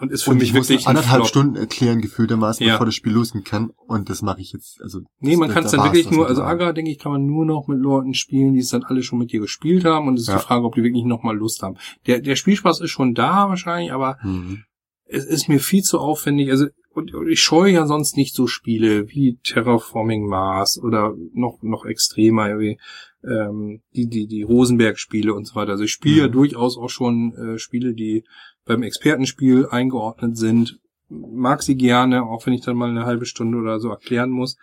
und 0.00 0.10
ist 0.10 0.24
für 0.24 0.30
und 0.30 0.38
mich 0.38 0.48
ich 0.48 0.54
muss 0.54 0.68
wirklich 0.68 0.88
anderthalb 0.88 1.18
Flop. 1.22 1.28
Stunden 1.28 1.54
erklären, 1.56 2.00
gefühltermaßen, 2.00 2.66
Ja. 2.66 2.72
bevor 2.74 2.86
das 2.86 2.96
Spiel 2.96 3.12
losgehen 3.12 3.44
kann. 3.44 3.70
Und 3.86 4.10
das 4.10 4.22
mache 4.22 4.40
ich 4.40 4.52
jetzt, 4.52 4.80
also. 4.82 5.02
Nee, 5.20 5.36
man 5.36 5.50
kann 5.50 5.64
es 5.64 5.70
da 5.70 5.76
dann 5.76 5.86
wirklich 5.86 6.10
nur, 6.10 6.26
also. 6.26 6.42
Agra, 6.42 6.72
denke 6.72 6.90
ich, 6.90 6.98
kann 6.98 7.12
man 7.12 7.26
nur 7.26 7.46
noch 7.46 7.68
mit 7.68 7.78
Leuten 7.78 8.12
spielen, 8.14 8.54
die 8.54 8.58
es 8.60 8.70
dann 8.70 8.82
alle 8.82 9.04
schon 9.04 9.20
mit 9.20 9.30
dir 9.30 9.38
gespielt 9.40 9.84
haben 9.84 10.08
und 10.08 10.14
es 10.14 10.22
ist 10.22 10.28
Ja. 10.28 10.38
die 10.38 10.42
Frage, 10.44 10.64
ob 10.64 10.74
die 10.74 10.82
wirklich 10.82 11.04
noch 11.04 11.22
mal 11.22 11.36
Lust 11.36 11.62
haben. 11.62 11.76
Der, 12.08 12.20
der 12.20 12.34
Spielspaß 12.34 12.80
ist 12.80 12.90
schon 12.90 13.14
da 13.14 13.48
wahrscheinlich, 13.48 13.92
aber 13.92 14.18
Mhm. 14.24 14.64
es 15.04 15.24
ist 15.24 15.48
mir 15.48 15.60
viel 15.60 15.82
zu 15.82 16.00
aufwendig. 16.00 16.50
Also 16.50 16.66
und, 16.94 17.12
ich 17.28 17.40
scheue 17.40 17.72
ja 17.72 17.86
sonst 17.86 18.16
nicht 18.16 18.34
so 18.34 18.46
Spiele 18.46 19.08
wie 19.08 19.38
Terraforming 19.42 20.26
Mars 20.26 20.80
oder 20.82 21.14
noch 21.32 21.62
noch 21.62 21.84
extremer 21.84 22.48
irgendwie 22.48 22.78
ähm, 23.24 23.82
die 23.94 24.08
die 24.08 24.26
die 24.26 24.42
Rosenberg-Spiele 24.42 25.34
und 25.34 25.46
so 25.46 25.54
weiter. 25.54 25.72
Also 25.72 25.84
ich 25.84 25.92
spiele 25.92 26.22
ja 26.22 26.28
Mhm. 26.28 26.32
durchaus 26.32 26.76
auch 26.76 26.90
schon 26.90 27.34
äh, 27.34 27.58
Spiele, 27.58 27.94
die 27.94 28.24
beim 28.64 28.82
Expertenspiel 28.82 29.66
eingeordnet 29.66 30.36
sind. 30.36 30.78
Mag 31.08 31.62
sie 31.62 31.76
gerne, 31.76 32.22
auch 32.24 32.46
wenn 32.46 32.54
ich 32.54 32.62
dann 32.62 32.76
mal 32.76 32.90
eine 32.90 33.04
halbe 33.06 33.26
Stunde 33.26 33.58
oder 33.58 33.78
so 33.80 33.90
erklären 33.90 34.30
muss. 34.30 34.56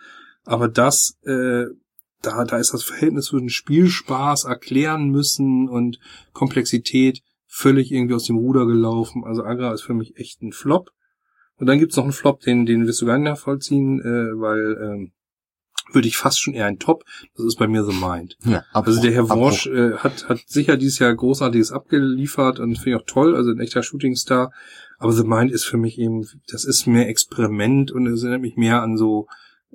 Aber 0.44 0.68
das 0.68 1.18
äh, 1.24 1.66
da, 2.22 2.44
da 2.44 2.56
ist 2.58 2.72
das 2.72 2.84
Verhältnis 2.84 3.26
zwischen 3.26 3.48
Spielspaß, 3.48 4.44
erklären 4.44 5.10
müssen 5.10 5.68
und 5.68 5.98
Komplexität 6.32 7.20
völlig 7.46 7.92
irgendwie 7.92 8.14
aus 8.14 8.24
dem 8.24 8.36
Ruder 8.36 8.66
gelaufen. 8.66 9.24
Also 9.24 9.42
Agra 9.44 9.74
ist 9.74 9.82
für 9.82 9.94
mich 9.94 10.16
echt 10.16 10.40
ein 10.42 10.52
Flop. 10.52 10.90
Und 11.58 11.66
dann 11.66 11.78
gibt's 11.78 11.96
noch 11.96 12.04
einen 12.04 12.12
Flop, 12.12 12.40
den, 12.40 12.66
den 12.66 12.86
wirst 12.86 13.00
du 13.02 13.06
gar 13.06 13.18
nicht 13.18 13.28
nachvollziehen, 13.28 14.00
äh, 14.00 14.40
weil 14.40 14.78
ähm, 14.82 15.12
würde 15.92 16.08
ich 16.08 16.16
fast 16.16 16.40
schon 16.40 16.54
eher 16.54 16.66
ein 16.66 16.78
Top. 16.78 17.04
Das 17.36 17.44
ist 17.46 17.58
bei 17.58 17.68
mir 17.68 17.84
The 17.84 17.92
Mind. 17.92 18.36
Ja, 18.44 18.64
Abbruch, 18.72 18.86
Also 18.88 19.02
der 19.02 19.12
Herr. 19.12 19.28
Worsch 19.28 19.66
äh, 19.66 19.92
hat, 19.98 20.28
hat 20.28 20.40
sicher 20.46 20.76
dieses 20.76 20.98
Jahr 20.98 21.14
Großartiges 21.14 21.72
abgeliefert 21.72 22.60
und 22.60 22.76
finde 22.76 22.90
ich 22.90 23.02
auch 23.02 23.06
toll, 23.06 23.36
also 23.36 23.50
ein 23.50 23.60
echter 23.60 23.82
Shootingstar. 23.82 24.52
Aber 24.98 25.12
The 25.12 25.24
Mind 25.24 25.52
ist 25.52 25.64
für 25.64 25.76
mich 25.76 25.98
eben, 25.98 26.26
das 26.48 26.64
ist 26.64 26.86
mehr 26.86 27.08
Experiment 27.08 27.90
und 27.90 28.06
es 28.06 28.22
erinnert 28.22 28.42
mich 28.42 28.56
mehr 28.56 28.82
an 28.82 28.96
so, 28.96 29.26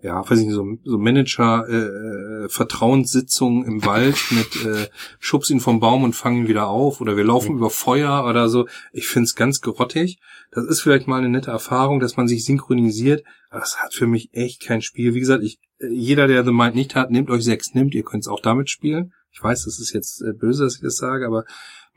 ja, 0.01 0.29
weiß 0.29 0.39
ich 0.39 0.45
nicht, 0.45 0.55
so, 0.55 0.65
so 0.83 0.97
Manager, 0.97 1.65
äh, 1.67 2.45
äh, 2.45 2.49
Vertrauenssitzungen 2.49 3.65
im 3.65 3.85
Wald 3.85 4.15
mit 4.31 4.65
äh, 4.65 4.87
Schubs 5.19 5.49
ihn 5.49 5.59
vom 5.59 5.79
Baum 5.79 6.03
und 6.03 6.13
fangen 6.15 6.43
ihn 6.43 6.47
wieder 6.47 6.67
auf 6.67 7.01
oder 7.01 7.17
wir 7.17 7.23
laufen 7.23 7.53
Mhm. 7.53 7.57
über 7.57 7.69
Feuer 7.69 8.25
oder 8.27 8.47
so. 8.49 8.67
Ich 8.91 9.07
find's 9.07 9.35
ganz 9.35 9.61
grottig. 9.61 10.19
Das 10.51 10.65
ist 10.65 10.81
vielleicht 10.81 11.07
mal 11.07 11.17
eine 11.17 11.29
nette 11.29 11.51
Erfahrung, 11.51 11.99
dass 11.99 12.15
man 12.15 12.27
sich 12.27 12.45
synchronisiert, 12.45 13.23
aber 13.49 13.61
das 13.61 13.79
hat 13.79 13.93
für 13.93 14.07
mich 14.07 14.29
echt 14.33 14.61
kein 14.61 14.81
Spiel. 14.81 15.13
Wie 15.13 15.19
gesagt, 15.19 15.43
ich, 15.43 15.59
äh, 15.79 15.87
jeder, 15.87 16.27
der 16.27 16.43
The 16.45 16.51
Mind 16.51 16.75
nicht 16.75 16.95
hat, 16.95 17.09
nehmt 17.11 17.29
euch 17.29 17.43
sechs, 17.43 17.73
nimmt, 17.73 17.95
ihr 17.95 18.03
könnt's 18.03 18.27
auch 18.27 18.41
damit 18.41 18.69
spielen. 18.69 19.13
Ich 19.31 19.43
weiß, 19.43 19.65
das 19.65 19.79
ist 19.79 19.93
jetzt 19.93 20.21
äh, 20.21 20.33
böse, 20.33 20.63
dass 20.63 20.75
ich 20.75 20.81
das 20.81 20.97
sage, 20.97 21.25
aber 21.27 21.43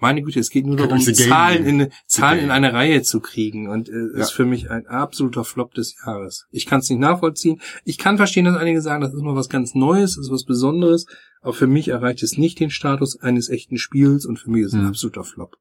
meine 0.00 0.22
Güte, 0.22 0.40
es 0.40 0.50
geht 0.50 0.66
nur 0.66 0.76
darum, 0.76 1.00
Zahlen, 1.00 1.64
in. 1.64 1.88
Zahlen 2.06 2.40
in 2.44 2.50
eine 2.50 2.72
Reihe 2.72 3.02
zu 3.02 3.20
kriegen 3.20 3.68
und 3.68 3.88
äh, 3.88 3.92
Ja. 4.14 4.20
ist 4.20 4.30
für 4.32 4.44
mich 4.44 4.70
ein 4.70 4.86
absoluter 4.86 5.44
Flop 5.44 5.74
des 5.74 5.96
Jahres. 6.04 6.46
Ich 6.50 6.66
kann 6.66 6.80
es 6.80 6.90
nicht 6.90 6.98
nachvollziehen. 7.00 7.60
Ich 7.84 7.98
kann 7.98 8.16
verstehen, 8.16 8.44
dass 8.44 8.56
einige 8.56 8.80
sagen, 8.82 9.00
das 9.00 9.12
ist 9.14 9.22
mal 9.22 9.36
was 9.36 9.48
ganz 9.48 9.74
Neues, 9.74 10.16
das 10.16 10.26
ist 10.26 10.32
was 10.32 10.44
Besonderes, 10.44 11.06
aber 11.42 11.52
für 11.52 11.66
mich 11.66 11.88
erreicht 11.88 12.22
es 12.22 12.36
nicht 12.38 12.60
den 12.60 12.70
Status 12.70 13.20
eines 13.20 13.48
echten 13.48 13.78
Spiels 13.78 14.26
und 14.26 14.38
für 14.38 14.50
mich 14.50 14.62
ist 14.62 14.68
es 14.68 14.74
ein 14.74 14.82
Mhm. 14.82 14.88
absoluter 14.88 15.24
Flop. 15.24 15.56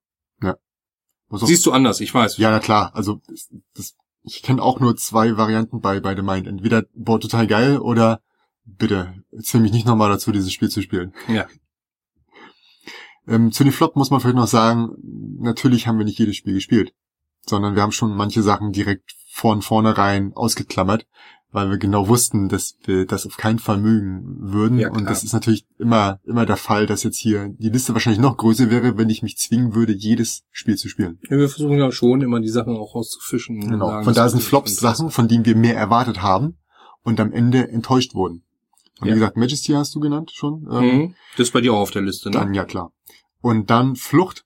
Muss 1.32 1.44
auch- 1.44 1.48
Siehst 1.48 1.64
du 1.68 1.72
anders, 1.72 2.00
ich 2.02 2.12
weiß. 2.12 2.38
Ja, 2.38 2.50
na 2.50 2.60
klar. 2.60 2.90
Also 2.96 3.22
das, 3.28 3.50
das, 3.76 3.94
ich 4.24 4.42
kenne 4.42 4.64
auch 4.64 4.80
nur 4.80 4.96
zwei 4.96 5.38
Varianten 5.38 5.80
bei 5.80 6.00
bei 6.00 6.16
The 6.16 6.24
Mind. 6.24 6.48
Entweder 6.48 6.86
boah, 6.96 7.20
total 7.20 7.46
geil 7.46 7.78
oder 7.78 8.22
bitte 8.66 9.14
zwing 9.44 9.62
mich 9.62 9.72
nicht 9.72 9.86
nochmal 9.86 10.10
dazu, 10.10 10.32
dieses 10.32 10.52
Spiel 10.52 10.70
zu 10.70 10.82
spielen. 10.82 11.14
Ja. 11.28 11.46
Ähm, 13.30 13.52
zu 13.52 13.64
den 13.64 13.74
Flop 13.74 13.96
muss 13.96 14.10
man 14.12 14.20
vielleicht 14.20 14.36
noch 14.36 14.48
sagen, 14.48 14.90
natürlich 15.40 15.88
haben 15.88 15.98
wir 15.98 16.06
nicht 16.06 16.20
jedes 16.20 16.36
Spiel 16.36 16.54
gespielt, 16.56 16.94
sondern 17.46 17.76
wir 17.76 17.82
haben 17.82 17.92
schon 17.92 18.16
manche 18.16 18.42
Sachen 18.42 18.72
direkt 18.72 19.16
von 19.32 19.62
vornherein 19.62 20.34
ausgeklammert, 20.34 21.06
weil 21.52 21.70
wir 21.70 21.78
genau 21.78 22.08
wussten, 22.08 22.48
dass 22.50 22.78
wir 22.84 23.06
das 23.06 23.26
auf 23.26 23.38
keinen 23.38 23.60
Fall 23.60 23.78
mögen 23.80 24.52
würden. 24.52 24.78
Ja, 24.78 24.92
und 24.92 25.06
das 25.10 25.24
ist 25.24 25.34
natürlich 25.34 25.66
immer, 25.78 26.20
immer 26.24 26.46
der 26.46 26.58
Fall, 26.58 26.86
dass 26.86 27.04
jetzt 27.04 27.18
hier 27.18 27.50
die 27.58 27.70
Liste 27.70 27.94
wahrscheinlich 27.94 28.22
noch 28.22 28.38
größer 28.38 28.70
wäre, 28.70 28.98
wenn 28.98 29.10
ich 29.10 29.24
mich 29.24 29.38
zwingen 29.38 29.74
würde, 29.74 29.94
jedes 29.94 30.44
Spiel 30.52 30.76
zu 30.76 30.90
spielen. 30.90 31.20
Ja, 31.30 31.38
wir 31.38 31.50
versuchen 31.50 31.78
ja 31.78 31.92
schon 31.92 32.22
immer 32.22 32.40
die 32.40 32.50
Sachen 32.50 32.76
auch 32.76 32.94
rauszufischen. 32.96 33.64
und 33.64 33.70
Genau. 33.70 33.88
sagen, 33.88 34.04
Von 34.06 34.14
da 34.14 34.30
sind 34.30 34.44
Flops. 34.44 34.76
Sachen, 34.76 35.10
von 35.10 35.28
denen 35.28 35.46
wir 35.46 35.56
mehr 35.56 35.76
erwartet 35.76 36.22
haben 36.22 36.58
und 37.04 37.20
am 37.20 37.32
Ende 37.32 37.68
enttäuscht 37.70 38.14
wurden. 38.14 38.44
Und 39.00 39.08
Ja. 39.08 39.14
wie 39.16 39.20
gesagt, 39.20 39.38
Majesty 39.38 39.72
hast 39.74 39.94
du 39.96 40.00
genannt 40.00 40.32
schon. 40.34 40.68
Ähm, 40.72 40.98
Mhm. 40.98 41.16
Das 41.38 41.48
ist 41.48 41.54
bei 41.54 41.62
dir 41.62 41.74
auch 41.74 41.80
auf 41.80 41.92
der 41.92 42.02
Liste, 42.02 42.30
ne? 42.30 42.38
Dann 42.38 42.54
ja 42.54 42.66
klar. 42.66 42.92
Und 43.42 43.70
dann 43.70 43.96
Flucht. 43.96 44.46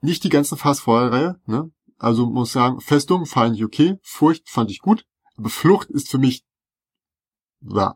Nicht 0.00 0.24
die 0.24 0.28
ganze 0.28 0.56
Fast 0.56 0.82
Forward 0.82 1.12
Reihe, 1.12 1.40
ne? 1.46 1.70
Also 1.98 2.26
muss 2.26 2.52
sagen, 2.52 2.80
Festung 2.80 3.24
fand 3.26 3.56
ich 3.56 3.64
okay, 3.64 3.96
Furcht 4.02 4.48
fand 4.50 4.70
ich 4.70 4.80
gut, 4.80 5.04
aber 5.36 5.48
Flucht 5.48 5.88
ist 5.90 6.10
für 6.10 6.18
mich 6.18 6.44
ja, 7.62 7.94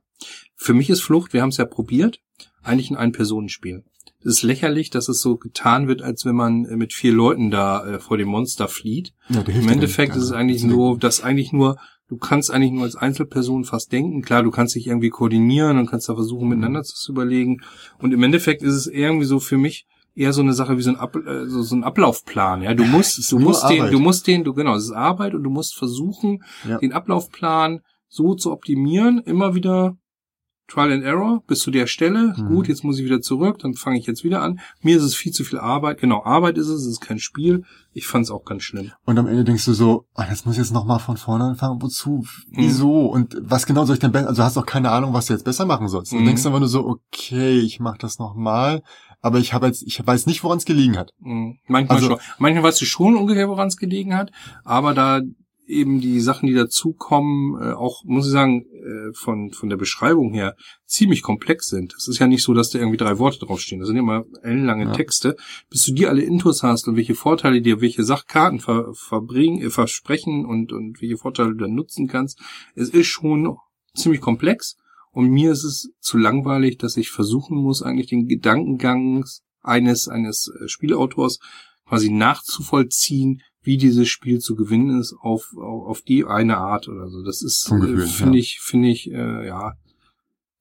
Für 0.57 0.74
mich 0.74 0.91
ist 0.91 1.03
Flucht, 1.03 1.33
wir 1.33 1.43
haben 1.43 1.51
es 1.51 1.57
ja 1.59 1.64
probiert, 1.64 2.20
eigentlich 2.62 2.91
ein 2.91 2.97
Ein-Personen-Spiel. 2.97 3.85
Es 4.20 4.26
ist 4.26 4.43
lächerlich, 4.43 4.91
dass 4.91 5.09
es 5.09 5.20
so 5.20 5.37
getan 5.37 5.87
wird, 5.89 6.03
als 6.03 6.24
wenn 6.26 6.35
man 6.35 6.64
äh, 6.66 6.76
mit 6.76 6.93
vier 6.93 7.12
Leuten 7.12 7.51
da 7.51 7.87
äh, 7.87 8.01
vor 8.01 8.18
dem 8.18 8.28
Monster 8.28 8.68
flieht. 8.68 9.14
ja 9.28 9.41
Im 9.43 9.68
Endeffekt 9.68 10.16
ist 10.16 10.24
es 10.24 10.28
gerne. 10.31 10.41
eigentlich 10.43 10.62
so, 10.62 10.97
dass 10.97 11.22
eigentlich 11.22 11.53
nur, 11.53 11.78
du 12.11 12.19
kannst 12.19 12.51
eigentlich 12.51 12.73
nur 12.73 12.83
als 12.83 12.97
Einzelperson 12.97 13.65
fast 13.65 13.93
denken. 13.93 14.21
Klar, 14.21 14.43
du 14.43 14.51
kannst 14.51 14.75
dich 14.75 14.89
irgendwie 14.89 15.09
koordinieren 15.11 15.79
und 15.79 15.87
kannst 15.87 16.09
da 16.09 16.15
versuchen, 16.15 16.49
miteinander 16.49 16.83
zu 16.83 17.13
überlegen. 17.13 17.63
Und 17.99 18.13
im 18.13 18.23
Endeffekt 18.23 18.63
ist 18.63 18.75
es 18.75 18.87
irgendwie 18.89 19.25
so 19.27 19.39
für 19.39 19.57
mich 19.57 19.87
eher 20.17 20.33
so 20.33 20.43
eine 20.43 20.53
Sache 20.53 20.77
wie 20.77 20.83
so 20.83 20.91
ein, 20.91 20.97
Ab, 20.97 21.15
äh, 21.17 21.47
so, 21.47 21.63
so 21.63 21.77
ein 21.77 21.85
Ablaufplan. 21.85 22.63
Ja, 22.63 22.75
du 22.75 22.85
musst, 22.85 23.31
du 23.31 23.39
musst 23.39 23.69
den, 23.71 23.79
Arbeit. 23.81 23.93
du 23.95 24.01
musst 24.01 24.27
den, 24.27 24.43
du 24.45 24.53
genau, 24.53 24.75
es 24.75 24.85
ist 24.85 24.91
Arbeit 24.91 25.35
und 25.35 25.45
du 25.45 25.51
musst 25.51 25.77
versuchen, 25.77 26.43
Ja. 26.69 26.79
den 26.79 26.93
Ablaufplan 26.93 27.81
so 28.09 28.35
zu 28.35 28.51
optimieren, 28.51 29.19
immer 29.25 29.55
wieder 29.55 29.97
Trial 30.71 30.93
and 30.93 31.03
Error 31.05 31.43
bis 31.47 31.61
zu 31.61 31.71
der 31.71 31.87
Stelle. 31.87 32.35
Mhm. 32.37 32.47
Gut, 32.49 32.68
jetzt 32.68 32.85
muss 32.85 32.99
ich 32.99 33.05
wieder 33.05 33.21
zurück, 33.21 33.59
dann 33.59 33.75
fange 33.75 33.99
ich 33.99 34.07
jetzt 34.07 34.25
wieder 34.25 34.41
an. 34.43 34.61
Mir 34.83 34.97
ist 34.97 35.03
es 35.03 35.14
viel 35.14 35.33
zu 35.33 35.45
viel 35.45 35.59
Arbeit. 35.59 36.01
Genau, 36.01 36.23
Arbeit 36.25 36.57
ist 36.59 36.68
es, 36.68 36.83
es 36.83 36.87
ist 36.87 37.01
kein 37.01 37.18
Spiel. 37.18 37.64
Ich 37.93 38.07
fand 38.07 38.25
es 38.25 38.31
auch 38.31 38.45
ganz 38.45 38.62
schlimm. 38.62 38.93
Und 39.05 39.18
am 39.18 39.27
Ende 39.27 39.43
denkst 39.45 39.64
du 39.64 39.73
so, 39.73 40.07
ah, 40.14 40.27
das 40.31 40.45
muss 40.45 40.55
ich 40.55 40.61
jetzt 40.61 40.73
nochmal 40.73 41.01
von 41.01 41.16
vorne 41.16 41.45
anfangen, 41.45 41.83
wozu? 41.83 42.25
Wieso? 42.51 43.07
Und 43.07 43.37
was 43.43 43.66
genau 43.66 43.85
soll 43.85 43.95
ich 43.95 44.01
denn 44.01 44.12
besser? 44.12 44.29
Also 44.29 44.45
hast 44.45 44.57
auch 44.57 44.66
keine 44.66 44.91
Ahnung, 44.93 45.12
was 45.12 45.27
du 45.27 45.33
jetzt 45.33 45.45
besser 45.45 45.66
machen 45.66 45.89
sollst. 45.89 46.12
Du 46.12 46.16
Mhm. 46.16 46.27
denkst 46.27 46.47
einfach 46.47 46.61
nur 46.61 46.68
so, 46.68 46.87
okay, 46.87 47.59
ich 47.59 47.81
mach 47.81 47.99
das 47.99 48.18
nochmal, 48.21 48.83
aber 49.21 49.39
ich 49.39 49.53
habe 49.53 49.66
jetzt, 49.66 49.83
ich 49.83 50.01
weiß 50.07 50.27
nicht, 50.27 50.45
woran 50.45 50.59
es 50.59 50.64
gelegen 50.64 50.97
hat. 50.97 51.11
Mhm. 51.18 51.59
Manchmal 51.66 51.97
Also- 51.99 52.11
schon. 52.11 52.18
Manchmal 52.39 52.62
weißt 52.62 52.81
du 52.81 52.85
schon 52.87 53.16
ungefähr, 53.16 53.49
woran 53.49 53.66
es 53.68 53.77
gelegen 53.77 54.14
hat, 54.16 54.31
aber 54.64 54.95
da 54.95 55.21
eben 55.71 56.01
die 56.01 56.21
Sachen, 56.21 56.47
die 56.47 56.55
dazukommen, 56.55 57.61
äh, 57.62 57.73
auch, 57.73 58.03
muss 58.05 58.27
ich 58.27 58.33
sagen, 58.33 58.66
äh, 58.66 59.12
von, 59.14 59.53
von 59.53 59.68
der 59.68 59.77
Beschreibung 59.77 60.33
her 60.33 60.57
ziemlich 60.85 61.23
komplex 61.23 61.68
sind. 61.68 61.95
Es 61.97 62.09
ist 62.09 62.18
ja 62.18 62.27
nicht 62.27 62.43
so, 62.43 62.53
dass 62.55 62.71
da 62.71 62.79
irgendwie 62.79 62.97
drei 62.97 63.18
Worte 63.18 63.39
draufstehen. 63.39 63.81
Das 63.81 63.89
sind 63.89 63.97
immer 63.97 64.25
ellenlange 64.43 64.87
Ja. 64.87 64.93
Texte. 64.93 65.37
Bis 65.71 65.85
du 65.85 65.95
die 65.95 66.07
alle 66.07 66.23
Intos 66.23 66.62
hast 66.62 66.89
und 66.89 66.97
welche 66.97 67.14
Vorteile 67.14 67.62
dir 67.62 67.81
welche 67.81 68.03
Sachkarten 68.05 68.61
ver, 68.61 68.93
verbringen, 68.95 69.62
äh, 69.62 69.71
versprechen 69.71 70.45
und, 70.45 70.73
und 70.73 71.01
welche 71.01 71.16
Vorteile 71.16 71.51
du 71.51 71.64
dann 71.64 71.75
nutzen 71.75 72.09
kannst. 72.09 72.41
Es 72.75 72.91
ist 72.91 73.07
schon 73.07 73.57
ziemlich 73.95 74.21
komplex. 74.21 74.77
Und 75.12 75.29
mir 75.31 75.53
ist 75.53 75.64
es 75.64 75.91
zu 76.01 76.18
langweilig, 76.18 76.79
dass 76.79 76.97
ich 76.97 77.11
versuchen 77.11 77.57
muss, 77.59 77.83
eigentlich 77.83 78.09
den 78.09 78.27
Gedankengang 78.27 79.25
eines, 79.62 80.09
eines 80.09 80.49
äh, 80.49 80.68
Spielautors 80.68 81.39
quasi 81.87 82.11
nachzuvollziehen, 82.11 83.43
wie 83.63 83.77
dieses 83.77 84.09
Spiel 84.09 84.39
zu 84.39 84.57
gewinnen 84.57 84.99
ist, 84.99 85.15
auf, 85.21 85.55
auf, 85.57 86.01
die 86.01 86.25
eine 86.25 86.57
Art 86.57 86.89
oder 86.89 87.09
so. 87.09 87.23
Das 87.23 87.43
ist, 87.43 87.71
äh, 87.71 88.07
finde 88.07 88.39
ja. 88.39 88.41
ich, 88.41 88.61
finde 88.61 88.89
ich, 88.89 89.11
äh, 89.11 89.47
ja, 89.47 89.75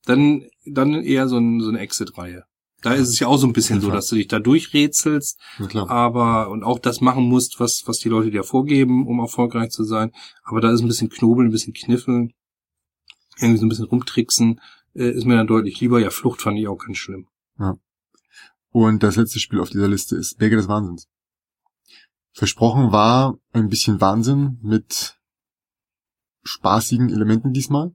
dann, 0.06 0.44
dann 0.66 0.94
eher 0.96 1.28
so, 1.28 1.38
ein, 1.38 1.62
so 1.62 1.70
eine 1.70 1.80
Exit-Reihe. 1.80 2.44
Da 2.82 2.94
ist 2.94 3.10
es 3.10 3.20
ja 3.20 3.28
auch 3.28 3.38
so 3.38 3.46
ein 3.46 3.54
bisschen 3.54 3.82
so, 3.82 3.92
dass 3.92 4.08
du 4.08 4.16
dich 4.16 4.30
da 4.30 4.40
durchrätselst, 4.40 5.38
Ja, 5.74 5.88
aber 5.90 6.50
und 6.50 6.64
auch 6.64 6.80
das 6.80 7.02
machen 7.02 7.26
musst, 7.26 7.60
was, 7.60 7.84
was 7.88 8.00
die 8.00 8.08
Leute 8.08 8.32
dir 8.32 8.44
vorgeben, 8.44 9.06
um 9.06 9.20
erfolgreich 9.20 9.70
zu 9.72 9.84
sein. 9.84 10.12
Aber 10.44 10.62
da 10.62 10.72
ist 10.72 10.82
ein 10.82 10.88
bisschen 10.88 11.10
Knobeln, 11.10 11.50
ein 11.50 11.52
bisschen 11.52 11.74
Kniffeln, 11.74 12.34
irgendwie 13.38 13.60
so 13.60 13.66
ein 13.66 13.70
bisschen 13.70 13.86
rumtricksen. 13.86 14.62
äh, 14.94 15.12
ist 15.12 15.26
mir 15.26 15.36
dann 15.36 15.48
deutlich 15.48 15.80
lieber. 15.82 16.00
Ja, 16.00 16.10
Flucht 16.10 16.42
fand 16.42 16.58
ich 16.58 16.68
auch 16.70 16.78
ganz 16.78 16.98
schlimm. 16.98 17.28
Und 18.72 19.04
das 19.04 19.18
letzte 19.18 19.40
Spiel 19.40 19.60
auf 19.60 19.70
dieser 19.70 19.88
Liste 19.88 20.16
ist 20.16 20.38
Berge 20.38 20.56
des 20.56 20.68
Wahnsinns. 20.68 21.10
Versprochen 22.34 22.92
war 22.92 23.38
ein 23.54 23.70
bisschen 23.70 24.02
Wahnsinn 24.02 24.60
mit 24.62 25.18
spaßigen 26.44 27.10
Elementen 27.10 27.54
diesmal. 27.54 27.92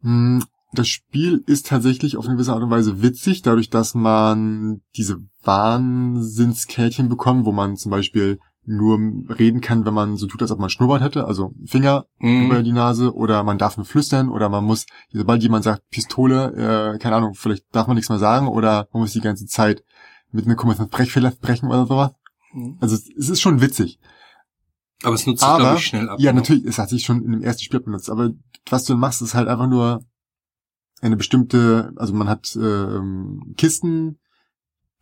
Hm, 0.00 0.44
Das 0.72 0.88
Spiel 0.88 1.44
ist 1.46 1.68
tatsächlich 1.68 2.16
auf 2.16 2.24
eine 2.26 2.34
gewisse 2.34 2.52
Art 2.52 2.62
und 2.64 2.70
Weise 2.70 3.00
witzig, 3.00 3.42
dadurch, 3.42 3.70
dass 3.70 3.94
man 3.94 4.80
diese 4.96 5.18
Wahnsinnskärtchen 5.44 7.08
bekommt, 7.08 7.44
wo 7.44 7.52
man 7.52 7.76
zum 7.76 7.92
Beispiel 7.92 8.40
nur 8.66 8.98
reden 9.38 9.60
kann, 9.60 9.84
wenn 9.86 9.94
man 9.94 10.16
so 10.16 10.26
tut, 10.26 10.42
als 10.42 10.50
ob 10.50 10.58
man 10.58 10.70
Schnurrbart 10.70 11.02
hätte, 11.02 11.26
also 11.26 11.52
Finger 11.66 12.06
Mhm. 12.18 12.46
über 12.46 12.62
die 12.64 12.72
Nase, 12.72 13.14
oder 13.14 13.44
man 13.44 13.58
darf 13.58 13.76
nur 13.76 13.86
flüstern, 13.86 14.30
oder 14.30 14.48
man 14.48 14.64
muss, 14.64 14.86
sobald 15.12 15.42
jemand 15.44 15.62
sagt 15.62 15.88
Pistole, 15.90 16.94
äh, 16.94 16.98
keine 16.98 17.14
Ahnung, 17.16 17.34
vielleicht 17.34 17.66
darf 17.72 17.86
man 17.86 17.94
nichts 17.94 18.08
mehr 18.08 18.18
sagen, 18.18 18.48
oder 18.48 18.88
man 18.92 19.02
muss 19.02 19.12
die 19.12 19.20
ganze 19.20 19.46
Zeit 19.46 19.84
mit 20.32 20.46
einem 20.46 20.56
Kommentar 20.56 20.88
Brechfehler 20.88 21.30
brechen 21.30 21.68
oder 21.68 21.86
sowas. 21.86 22.12
Mhm. 22.54 22.78
Also 22.80 22.96
es 22.96 23.28
ist 23.28 23.40
schon 23.40 23.60
witzig. 23.60 23.98
Aber 25.02 25.14
es 25.14 25.26
nutzt 25.26 25.40
sich, 25.40 25.48
Aber, 25.48 25.58
glaube 25.58 25.78
ich, 25.78 25.86
schnell 25.86 26.08
ab. 26.08 26.18
ja, 26.18 26.32
ne? 26.32 26.40
natürlich, 26.40 26.64
es 26.64 26.78
hat 26.78 26.88
sich 26.88 27.04
schon 27.04 27.22
in 27.24 27.32
dem 27.32 27.42
ersten 27.42 27.62
Spiel 27.62 27.80
benutzt, 27.80 28.08
aber 28.08 28.30
was 28.70 28.84
du 28.84 28.94
dann 28.94 29.00
machst, 29.00 29.20
ist 29.20 29.34
halt 29.34 29.48
einfach 29.48 29.68
nur 29.68 30.04
eine 31.02 31.16
bestimmte, 31.16 31.92
also 31.96 32.14
man 32.14 32.28
hat 32.28 32.56
ähm, 32.56 33.54
Kisten, 33.56 34.18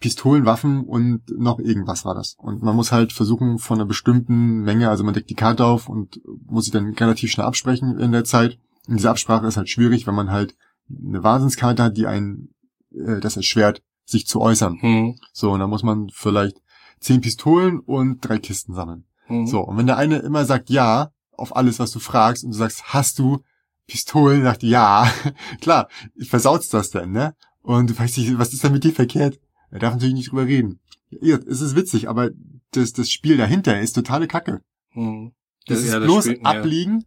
Pistolen, 0.00 0.44
Waffen 0.44 0.84
und 0.84 1.22
noch 1.38 1.60
irgendwas 1.60 2.04
war 2.04 2.14
das. 2.14 2.34
Und 2.36 2.62
man 2.62 2.74
muss 2.74 2.90
halt 2.90 3.12
versuchen 3.12 3.58
von 3.58 3.78
einer 3.78 3.86
bestimmten 3.86 4.62
Menge, 4.62 4.90
also 4.90 5.04
man 5.04 5.14
deckt 5.14 5.30
die 5.30 5.34
Karte 5.34 5.64
auf 5.64 5.88
und 5.88 6.20
muss 6.46 6.64
sich 6.64 6.72
dann 6.72 6.92
relativ 6.94 7.30
schnell 7.30 7.46
absprechen 7.46 7.98
in 8.00 8.10
der 8.10 8.24
Zeit. 8.24 8.58
Und 8.88 8.96
diese 8.96 9.10
Absprache 9.10 9.46
ist 9.46 9.56
halt 9.56 9.68
schwierig, 9.68 10.08
wenn 10.08 10.16
man 10.16 10.32
halt 10.32 10.56
eine 10.90 11.22
Wahnsinnskarte 11.22 11.84
hat, 11.84 11.96
die 11.96 12.06
einen 12.08 12.52
äh, 12.90 13.20
das 13.20 13.36
erschwert, 13.36 13.82
sich 14.04 14.26
zu 14.26 14.40
äußern. 14.40 14.78
Mhm. 14.82 15.18
So, 15.32 15.52
und 15.52 15.60
dann 15.60 15.70
muss 15.70 15.84
man 15.84 16.08
vielleicht 16.12 16.60
zehn 17.02 17.20
Pistolen 17.20 17.80
und 17.80 18.20
drei 18.20 18.38
Kisten 18.38 18.74
sammeln. 18.74 19.04
Mhm. 19.28 19.46
So, 19.46 19.60
und 19.60 19.76
wenn 19.76 19.86
der 19.86 19.96
eine 19.96 20.18
immer 20.18 20.44
sagt 20.44 20.70
ja 20.70 21.10
auf 21.32 21.56
alles, 21.56 21.78
was 21.78 21.90
du 21.90 21.98
fragst, 21.98 22.44
und 22.44 22.50
du 22.52 22.56
sagst, 22.56 22.84
hast 22.94 23.18
du 23.18 23.42
Pistolen, 23.86 24.42
sagt 24.42 24.62
ja, 24.62 25.10
klar, 25.60 25.88
versaut's 26.28 26.68
das 26.68 26.90
denn, 26.90 27.10
ne? 27.12 27.34
Und 27.62 27.90
du 27.90 27.98
weißt 27.98 28.18
nicht, 28.18 28.38
was 28.38 28.52
ist 28.52 28.64
denn 28.64 28.72
mit 28.72 28.84
dir 28.84 28.92
verkehrt? 28.92 29.38
Er 29.70 29.78
darf 29.78 29.94
natürlich 29.94 30.14
nicht 30.14 30.30
drüber 30.30 30.46
reden. 30.46 30.80
Ja, 31.10 31.36
es 31.36 31.60
ist 31.60 31.76
witzig, 31.76 32.08
aber 32.08 32.30
das, 32.72 32.92
das 32.92 33.10
Spiel 33.10 33.36
dahinter 33.36 33.78
ist 33.80 33.92
totale 33.94 34.26
Kacke. 34.28 34.62
Mhm. 34.94 35.32
Das 35.66 35.78
Ja, 35.80 35.84
ist 35.84 35.92
das 35.94 36.04
bloß 36.04 36.24
Spiel- 36.24 36.40
ja. 36.42 36.50
abliegen 36.50 37.04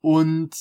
und 0.00 0.54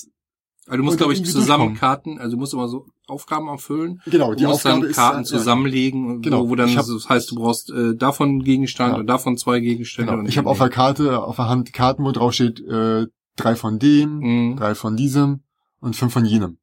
Also 0.66 0.78
du 0.78 0.84
musst, 0.84 0.98
glaube 0.98 1.14
ich, 1.14 1.24
zusammen. 1.26 1.76
Karten, 1.76 2.20
also 2.20 2.36
du 2.36 2.40
musst 2.40 2.54
immer 2.54 2.68
so 2.68 2.88
Aufgaben 3.08 3.48
erfüllen. 3.48 4.02
genau, 4.06 4.34
Du 4.34 4.48
musst 4.48 4.66
dann 4.66 4.82
Karten 4.92 5.26
zusammenlegen, 5.26 6.22
Genau. 6.22 6.48
wo, 6.48 6.56
dann 6.56 6.70
hab- 6.76 6.86
das 6.86 7.10
heißt, 7.10 7.32
du 7.32 7.36
brauchst 7.36 7.70
äh, 7.72 7.96
davon 7.96 8.44
Gegenstand 8.44 8.94
Ja. 8.94 9.00
und 9.00 9.08
davon 9.08 9.38
zwei 9.38 9.60
Gegenstände. 9.60 10.12
Genau. 10.12 10.22
und 10.24 10.30
Ich 10.30 10.38
habe 10.38 10.50
auf 10.50 10.58
der 10.58 10.70
Karte, 10.70 11.22
auf 11.22 11.36
der 11.36 11.50
Hand 11.50 11.74
Karten, 11.74 12.04
wo 12.06 12.12
drauf 12.12 12.34
steht, 12.34 12.60
äh, 12.62 13.08
drei 13.36 13.56
von 13.56 13.78
dem, 13.80 14.20
Mhm. 14.20 14.56
drei 14.58 14.74
von 14.76 14.96
diesem 14.96 15.42
und 15.82 15.96
fünf 15.96 16.14
von 16.14 16.24
jenem. 16.26 16.58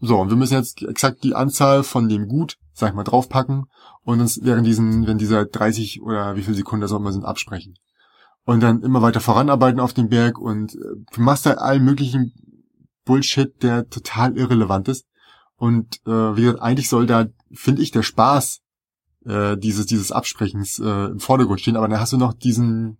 So, 0.00 0.18
und 0.20 0.28
wir 0.28 0.36
müssen 0.36 0.52
jetzt 0.54 0.82
exakt 0.82 1.24
die 1.24 1.34
Anzahl 1.34 1.82
von 1.82 2.08
dem 2.10 2.28
Gut, 2.28 2.58
sag 2.74 2.90
ich 2.90 2.94
mal, 2.94 3.04
draufpacken 3.04 3.64
und 4.02 4.20
uns 4.20 4.38
während 4.42 4.66
diesen, 4.66 5.06
wenn 5.06 5.16
dieser 5.16 5.46
30 5.46 6.02
oder 6.02 6.36
wie 6.36 6.42
viele 6.42 6.56
Sekunden 6.56 6.82
das 6.82 6.92
auch 6.92 6.98
immer 7.00 7.12
sind, 7.12 7.24
absprechen. 7.24 7.74
Und 8.44 8.62
dann 8.62 8.82
immer 8.82 9.00
weiter 9.00 9.20
voranarbeiten 9.20 9.80
auf 9.80 9.94
dem 9.94 10.08
Berg 10.10 10.38
und 10.38 10.74
äh, 10.74 10.78
du 11.14 11.20
machst 11.22 11.46
da 11.46 11.52
allen 11.54 11.82
möglichen 11.84 12.34
Bullshit, 13.06 13.62
der 13.62 13.88
total 13.88 14.36
irrelevant 14.36 14.88
ist. 14.88 15.06
Und 15.56 16.00
äh, 16.06 16.10
wie 16.36 16.42
gesagt, 16.42 16.60
eigentlich 16.60 16.88
soll 16.88 17.06
da, 17.06 17.26
finde 17.52 17.82
ich, 17.82 17.90
der 17.90 18.02
Spaß 18.02 18.60
äh, 19.24 19.56
dieses, 19.56 19.86
dieses 19.86 20.12
Absprechens 20.12 20.78
äh, 20.78 21.06
im 21.06 21.18
Vordergrund 21.20 21.60
stehen, 21.60 21.76
aber 21.76 21.88
dann 21.88 21.98
hast 22.00 22.12
du 22.12 22.18
noch 22.18 22.34
diesen 22.34 22.98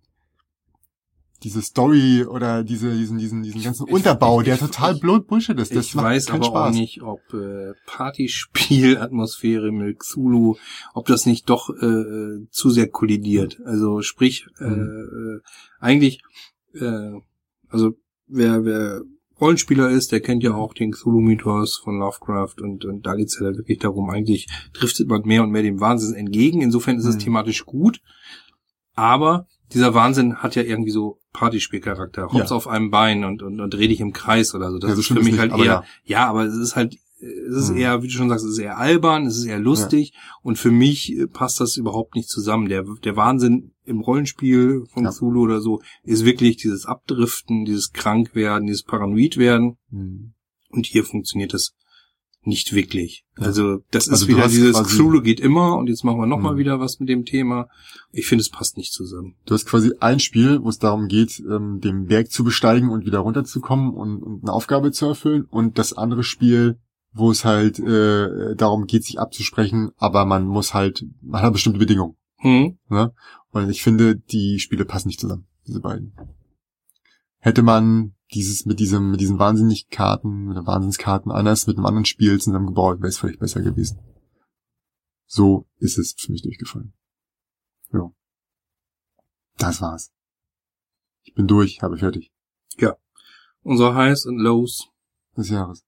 diese 1.43 1.61
Story 1.61 2.25
oder 2.25 2.63
diese, 2.63 2.91
diesen, 2.97 3.19
diesen, 3.19 3.43
diesen 3.43 3.61
ganzen 3.61 3.85
Ich- 3.87 3.93
Unterbau, 3.93 4.39
ich- 4.41 4.45
der 4.45 4.55
ich- 4.55 4.59
total 4.59 4.95
blöd 4.95 5.27
Bullshit 5.27 5.59
ist. 5.59 5.75
Das 5.75 5.85
ich 5.85 5.93
macht 5.93 6.05
weiß 6.05 6.31
aber 6.31 6.45
Spaß. 6.45 6.69
auch 6.69 6.73
nicht, 6.79 7.03
ob 7.03 7.19
äh, 7.31 7.73
Partyspielatmosphäre 7.85 9.71
mit 9.71 9.99
Cthulhu, 9.99 10.55
ob 10.95 11.05
das 11.05 11.27
nicht 11.27 11.47
doch 11.49 11.69
äh, 11.69 12.47
zu 12.49 12.71
sehr 12.71 12.89
kollidiert. 12.89 13.59
Also 13.65 14.01
sprich, 14.01 14.47
äh, 14.59 14.63
Mhm. 14.65 15.39
äh, 15.39 15.39
eigentlich, 15.79 16.21
äh, 16.73 17.11
also 17.69 17.93
wer, 18.27 18.65
wer 18.65 19.01
Rollenspieler 19.39 19.89
ist, 19.89 20.11
der 20.11 20.19
kennt 20.21 20.43
ja 20.43 20.53
auch 20.55 20.73
den 20.73 20.91
Cthulhu-Mythos 20.91 21.77
von 21.77 21.99
Lovecraft 21.99 22.55
und, 22.61 22.85
und 22.85 23.05
da 23.05 23.15
geht's 23.15 23.39
ja 23.39 23.45
wirklich 23.55 23.79
darum, 23.79 24.09
eigentlich 24.09 24.47
driftet 24.73 25.07
man 25.07 25.21
mehr 25.23 25.43
und 25.43 25.51
mehr 25.51 25.61
dem 25.63 25.79
Wahnsinn 25.79 26.15
entgegen. 26.15 26.61
Insofern 26.61 26.97
ist 26.97 27.05
es 27.05 27.15
Mhm. 27.15 27.19
thematisch 27.19 27.65
gut, 27.65 28.01
aber 28.95 29.47
dieser 29.73 29.93
Wahnsinn 29.93 30.37
hat 30.37 30.55
ja 30.55 30.63
irgendwie 30.63 30.91
so 30.91 31.19
Partyspielcharakter. 31.33 32.31
Hops 32.31 32.49
Ja. 32.49 32.55
auf 32.55 32.67
einem 32.67 32.89
Bein 32.89 33.23
und, 33.25 33.43
und, 33.43 33.59
und 33.59 33.73
dreh 33.73 33.87
dich 33.87 33.99
im 33.99 34.13
Kreis 34.13 34.55
oder 34.55 34.71
so. 34.71 34.79
Das 34.79 34.91
Ja, 34.91 34.97
ist 34.97 35.07
für 35.07 35.21
mich 35.21 35.37
halt 35.37 35.51
eher, 35.51 35.63
ja. 35.65 35.83
ja. 36.05 36.27
aber 36.27 36.45
es 36.45 36.55
ist 36.55 36.75
halt, 36.75 36.95
es 37.19 37.55
ist 37.63 37.69
Mhm. 37.71 37.77
eher, 37.77 38.03
wie 38.03 38.07
du 38.07 38.13
schon 38.13 38.29
sagst, 38.29 38.45
es 38.45 38.51
ist 38.53 38.59
eher 38.59 38.77
albern, 38.77 39.25
es 39.25 39.37
ist 39.37 39.45
eher 39.45 39.59
lustig 39.59 40.13
und 40.43 40.57
für 40.57 40.71
mich 40.71 41.11
äh, 41.17 41.27
passt 41.27 41.59
das 41.59 41.75
überhaupt 41.77 42.15
nicht 42.15 42.29
zusammen. 42.29 42.69
Der, 42.69 42.83
der 43.03 43.15
Wahnsinn 43.15 43.71
im 43.85 44.01
Rollenspiel 44.01 44.83
von 44.93 45.03
Ja. 45.05 45.11
Cthulhu 45.11 45.41
oder 45.41 45.61
so 45.61 45.81
ist 46.03 46.25
wirklich 46.25 46.57
dieses 46.57 46.85
Abdriften, 46.85 47.65
dieses 47.65 47.91
Krankwerden, 47.91 48.67
dieses 48.67 48.83
Paranoidwerden 48.83 49.77
Hm. 49.89 50.33
und 50.69 50.85
hier 50.85 51.03
funktioniert 51.03 51.53
das 51.53 51.73
nicht 52.43 52.73
wirklich. 52.73 53.25
Ja. 53.37 53.47
Also 53.47 53.79
das 53.91 54.07
Also 54.07 54.23
ist 54.25 54.29
wieder 54.29 54.47
dieses 54.47 54.77
Cthulhu 54.81 55.21
geht 55.21 55.39
immer 55.41 55.75
und 55.77 55.87
jetzt 55.89 56.05
machen 56.05 56.19
wir 56.19 56.27
nochmal 56.27 56.53
Mhm. 56.53 56.59
wieder 56.59 56.79
was 56.79 56.99
mit 56.99 57.09
dem 57.09 57.25
Thema. 57.25 57.67
Ich 58.11 58.25
finde, 58.27 58.41
es 58.41 58.49
passt 58.49 58.77
nicht 58.77 58.93
zusammen. 58.93 59.35
Du 59.45 59.53
hast 59.53 59.65
quasi 59.65 59.91
ein 59.99 60.19
Spiel, 60.21 60.61
wo 60.63 60.69
es 60.69 60.77
darum 60.77 61.07
geht, 61.07 61.39
ähm, 61.49 61.81
den 61.81 62.05
Berg 62.05 62.31
zu 62.31 62.43
besteigen 62.45 62.89
und 62.89 63.05
wieder 63.05 63.19
runterzukommen 63.19 63.93
und, 63.93 64.21
und 64.23 64.43
eine 64.43 64.53
Aufgabe 64.53 64.91
zu 64.93 65.07
erfüllen. 65.07 65.43
Und 65.49 65.77
das 65.77 65.91
andere 65.93 66.23
Spiel, 66.23 66.77
wo 67.11 67.31
es 67.31 67.45
halt 67.45 67.79
äh, 67.79 68.55
darum 68.55 68.85
geht, 68.85 69.03
sich 69.03 69.19
abzusprechen, 69.19 69.91
aber 69.97 70.25
man 70.25 70.45
muss 70.45 70.73
halt, 70.73 71.05
man 71.21 71.41
hat 71.41 71.53
bestimmte 71.53 71.79
Bedingungen. 71.79 72.15
Hm? 72.37 72.77
Ne? 72.89 73.13
Und 73.51 73.69
ich 73.69 73.81
finde, 73.81 74.15
die 74.15 74.59
Spiele 74.59 74.85
passen 74.85 75.07
nicht 75.07 75.19
zusammen, 75.19 75.47
diese 75.65 75.79
beiden. 75.79 76.13
Hätte 77.39 77.63
man 77.63 78.15
dieses 78.33 78.65
mit 78.65 78.79
diesem, 78.79 79.11
mit 79.11 79.21
diesen 79.21 79.39
Wahnsinnigkarten, 79.39 80.47
mit 80.47 80.57
den 80.57 80.67
Wahnsinnskarten 80.67 81.31
anders 81.31 81.65
mit 81.65 81.77
einem 81.77 81.85
anderen 81.85 82.05
Spiel 82.05 82.39
zusammengebaut, 82.39 82.99
wäre 82.99 83.07
es 83.07 83.17
vielleicht 83.17 83.39
besser 83.39 83.61
gewesen. 83.61 83.99
So 85.25 85.67
ist 85.77 85.97
es 85.97 86.15
für 86.17 86.31
mich 86.31 86.41
durchgefallen. 86.43 86.93
Ja. 87.91 88.11
Das 89.57 89.81
war's. 89.81 90.11
Ich 91.23 91.33
bin 91.33 91.47
durch, 91.47 91.81
habe 91.81 91.97
fertig. 91.97 92.31
Unser 93.67 93.95
Highs 93.95 94.25
und 94.25 94.37
Lows. 94.37 94.87
Des 95.35 95.49
Jahres. 95.49 95.85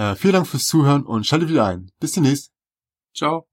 Äh, 0.00 0.16
vielen 0.16 0.32
Dank 0.32 0.46
fürs 0.46 0.66
Zuhören 0.66 1.04
und 1.04 1.26
schaltet 1.26 1.50
wieder 1.50 1.66
ein. 1.66 1.90
Bis 2.00 2.12
demnächst. 2.12 2.50
Ciao. 3.14 3.49